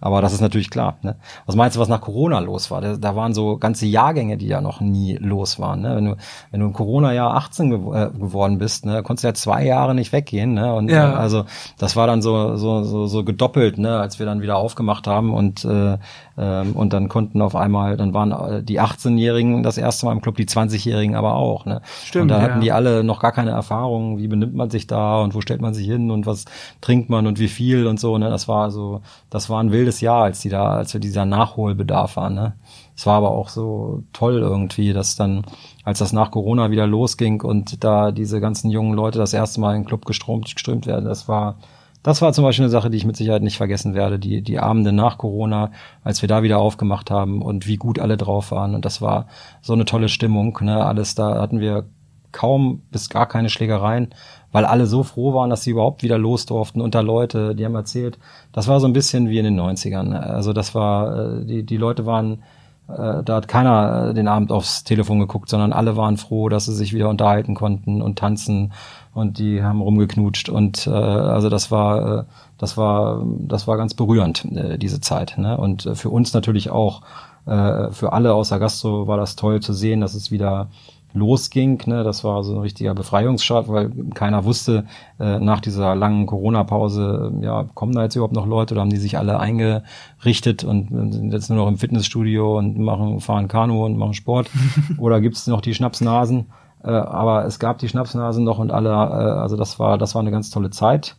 [0.00, 0.96] Aber das ist natürlich klar.
[1.02, 1.16] Ne?
[1.46, 2.80] Was meinst du, was nach Corona los war?
[2.80, 5.82] Da, da waren so ganze Jahrgänge, die ja noch nie los waren.
[5.82, 5.96] Ne?
[5.96, 6.16] Wenn du,
[6.50, 9.94] wenn du im Corona-Jahr 18 gew äh, geworden bist, ne, konntest du ja zwei Jahre
[9.94, 10.54] nicht weggehen.
[10.54, 10.74] Ne?
[10.74, 11.12] Und ja.
[11.12, 11.44] äh, also
[11.78, 15.34] das war dann so, so, so, so gedoppelt, ne, als wir dann wieder aufgemacht haben
[15.34, 15.98] und äh,
[16.40, 20.22] ähm, und dann konnten auf einmal, dann waren äh, die 18-Jährigen das erste Mal im
[20.22, 21.66] Club, die 20-Jährigen aber auch.
[21.66, 21.82] Ne?
[22.02, 22.22] Stimmt.
[22.22, 22.60] Und da hatten ja.
[22.60, 25.74] die alle noch gar keine Erfahrung, wie benimmt man sich da und wo stellt man
[25.74, 26.46] sich hin und was
[26.80, 28.16] trinkt man und wie viel und so.
[28.16, 28.30] Ne?
[28.30, 32.16] Das war so, das war ein wildes Jahr, als die da, als wir dieser Nachholbedarf
[32.16, 32.34] waren.
[32.34, 32.54] Ne?
[32.96, 35.44] Es war aber auch so toll irgendwie, dass dann,
[35.84, 39.76] als das nach Corona wieder losging und da diese ganzen jungen Leute das erste Mal
[39.76, 41.56] in den Club geströmt, geströmt werden, das war
[42.02, 44.18] das war zum Beispiel eine Sache, die ich mit Sicherheit nicht vergessen werde.
[44.18, 45.70] Die, die Abende nach Corona,
[46.02, 48.74] als wir da wieder aufgemacht haben und wie gut alle drauf waren.
[48.74, 49.26] Und das war
[49.60, 50.58] so eine tolle Stimmung.
[50.62, 50.82] Ne?
[50.82, 51.84] Alles da hatten wir
[52.32, 54.14] kaum bis gar keine Schlägereien,
[54.52, 57.74] weil alle so froh waren, dass sie überhaupt wieder los durften unter Leute, die haben
[57.74, 58.18] erzählt,
[58.52, 60.12] das war so ein bisschen wie in den 90ern.
[60.12, 62.42] Also das war, äh, die, die Leute waren,
[62.88, 66.74] äh, da hat keiner den Abend aufs Telefon geguckt, sondern alle waren froh, dass sie
[66.74, 68.72] sich wieder unterhalten konnten und tanzen
[69.14, 72.24] und die haben rumgeknutscht und äh, also das war äh,
[72.58, 75.56] das war das war ganz berührend äh, diese Zeit ne?
[75.56, 77.02] und äh, für uns natürlich auch
[77.46, 80.68] äh, für alle außer Gastro war das toll zu sehen dass es wieder
[81.12, 82.04] losging ne?
[82.04, 84.84] das war so ein richtiger Befreiungsschlag weil keiner wusste
[85.18, 88.96] äh, nach dieser langen Corona-Pause ja kommen da jetzt überhaupt noch Leute oder haben die
[88.96, 93.96] sich alle eingerichtet und sind jetzt nur noch im Fitnessstudio und machen fahren Kanu und
[93.96, 94.50] machen Sport
[94.98, 96.46] oder gibt's noch die Schnapsnasen
[96.82, 98.92] äh, aber es gab die Schnapsnasen noch und alle, äh,
[99.40, 101.16] also das war, das war eine ganz tolle Zeit,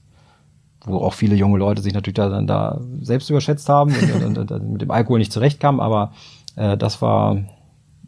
[0.85, 4.51] wo auch viele junge Leute sich natürlich da, dann da selbst überschätzt haben und, und,
[4.51, 6.13] und, mit dem Alkohol nicht zurechtkamen, aber
[6.55, 7.37] äh, das war,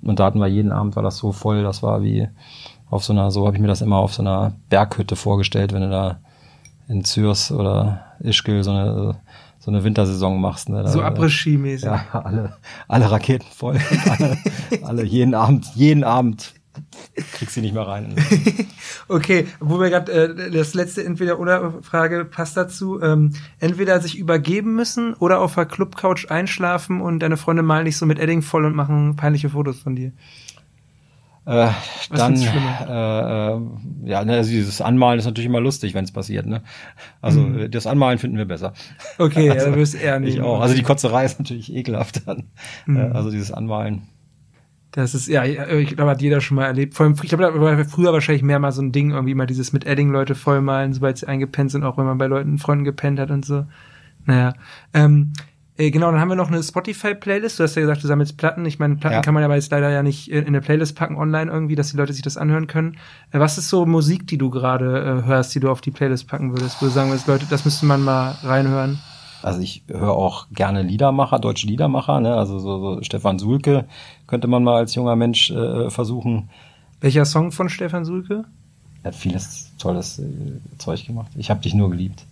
[0.04, 2.28] und da hatten wir jeden Abend war das so voll, das war wie
[2.89, 5.82] auf so einer, so habe ich mir das immer auf so einer Berghütte vorgestellt, wenn
[5.82, 6.20] du da
[6.88, 9.16] in Zürs oder Ischgl so eine
[9.64, 10.68] so eine Wintersaison machst.
[10.68, 10.84] Ne?
[10.84, 11.86] Da, so Après-Ski-mäßig.
[11.86, 12.58] Ja, alle,
[12.89, 13.80] alle Raketen voll.
[14.10, 14.38] alle,
[14.84, 16.54] alle jeden Abend, jeden Abend
[17.34, 18.15] kriegst sie nicht mehr rein.
[19.07, 23.01] okay, wo wir gerade äh, das letzte Entweder-Oder-Frage passt dazu.
[23.01, 27.97] Ähm, entweder sich übergeben müssen oder auf der Clubcouch einschlafen und deine Freunde malen dich
[27.97, 30.11] so mit Edding voll und machen peinliche Fotos von dir.
[31.45, 31.71] Äh,
[32.09, 33.59] dann, äh, äh,
[34.05, 36.45] ja, ne, also dieses Anmalen ist natürlich immer lustig, wenn es passiert.
[36.45, 36.61] Ne?
[37.21, 37.69] Also mhm.
[37.69, 38.74] das Anmalen finden wir besser.
[39.17, 40.36] Okay, also, ja, wirst eher nicht.
[40.36, 40.61] Ich auch.
[40.61, 42.45] Also die Kotzerei ist natürlich ekelhaft dann.
[42.86, 42.97] Mhm.
[42.97, 44.03] Äh, also dieses Anmalen
[44.94, 46.94] das ist, ja, ich glaube, hat jeder schon mal erlebt.
[46.94, 49.48] Vor allem, ich glaube, da war früher wahrscheinlich mehr mal so ein Ding, irgendwie mal
[49.48, 52.84] dieses mit Edding Leute vollmalen, sobald sie eingepennt sind, auch wenn man bei Leuten, Freunden
[52.84, 53.66] gepennt hat und so.
[54.26, 54.54] Naja.
[54.94, 55.34] Ähm,
[55.78, 57.58] äh, genau, dann haben wir noch eine Spotify-Playlist.
[57.58, 58.64] Du hast ja gesagt, du sammelst Platten.
[58.68, 59.22] Ich meine, Platten ja.
[59.22, 61.98] kann man aber jetzt leider ja nicht in eine Playlist packen online irgendwie, dass die
[61.98, 62.98] Leute sich das anhören können.
[63.32, 66.28] Äh, was ist so Musik, die du gerade äh, hörst, die du auf die Playlist
[66.28, 66.80] packen würdest?
[66.80, 69.00] Wo du sagen würdest, Leute, das müsste man mal reinhören?
[69.44, 72.34] Also ich höre auch gerne Liedermacher, deutsche Liedermacher, ne?
[72.36, 73.86] also so, so Stefan Sulke
[74.34, 76.50] könnte man mal als junger Mensch äh, versuchen.
[77.02, 78.46] Welcher Song von Stefan Sulke?
[79.04, 80.24] Er hat vieles tolles äh,
[80.80, 81.32] Zeug gemacht.
[81.36, 82.26] Ich habe dich nur geliebt.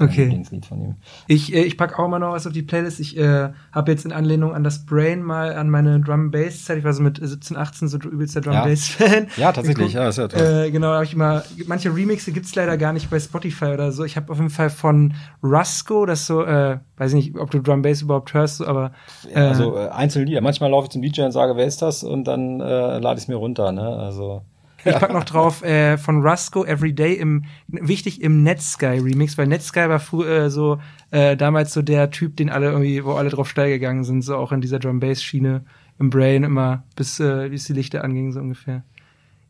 [0.00, 0.24] Okay.
[0.24, 0.94] Lieblingslied von ihm.
[1.28, 2.98] Ich, äh, ich pack auch mal noch was auf die Playlist.
[2.98, 6.78] Ich äh, habe jetzt in Anlehnung an das Brain mal an meine Drum Bass Zeit.
[6.78, 9.28] Ich war so mit 17, 18 so übelster Drum Bass Fan.
[9.36, 9.92] Ja, tatsächlich.
[9.92, 10.66] Ja, ist ja toll.
[10.66, 11.44] Äh, genau, habe ich immer.
[11.66, 14.04] Manche Remixe gibt's leider gar nicht bei Spotify oder so.
[14.04, 17.60] Ich habe auf jeden Fall von Rusko, das so, äh, weiß ich nicht, ob du
[17.60, 18.92] Drum Bass überhaupt hörst, aber
[19.32, 20.40] äh, also äh, einzelne Lieder.
[20.40, 22.02] Manchmal laufe ich zum DJ und sage, wer ist das?
[22.02, 23.70] Und dann äh, lade ich es mir runter.
[23.70, 24.42] Ne, also.
[24.84, 29.88] Ich pack noch drauf äh, von Rusco Everyday im wichtig im Netsky Remix, weil Netsky
[29.88, 30.78] war früher äh, so
[31.10, 34.36] äh, damals so der Typ, den alle irgendwie, wo alle drauf steil gegangen sind, so
[34.36, 35.64] auch in dieser Drum Bass Schiene
[35.98, 38.82] im Brain immer bis äh, bis die Lichter angingen so ungefähr.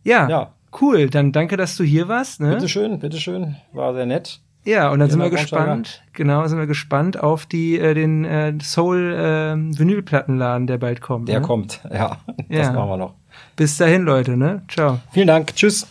[0.03, 1.09] Ja, ja, cool.
[1.09, 2.41] Dann danke, dass du hier warst.
[2.41, 2.51] Ne?
[2.51, 4.41] Bitteschön, bitteschön, war sehr nett.
[4.65, 6.03] Ja, und dann sind wir gespannt.
[6.15, 11.29] Genau, sind wir gespannt auf die äh, den äh, Soul äh, Vinylplattenladen, der bald kommt.
[11.29, 11.47] Der ne?
[11.47, 12.17] kommt, ja.
[12.49, 12.73] Das ja.
[12.73, 13.15] machen wir noch.
[13.57, 14.63] Bis dahin, Leute, ne?
[14.69, 15.01] Ciao.
[15.13, 15.55] Vielen Dank.
[15.55, 15.87] Tschüss.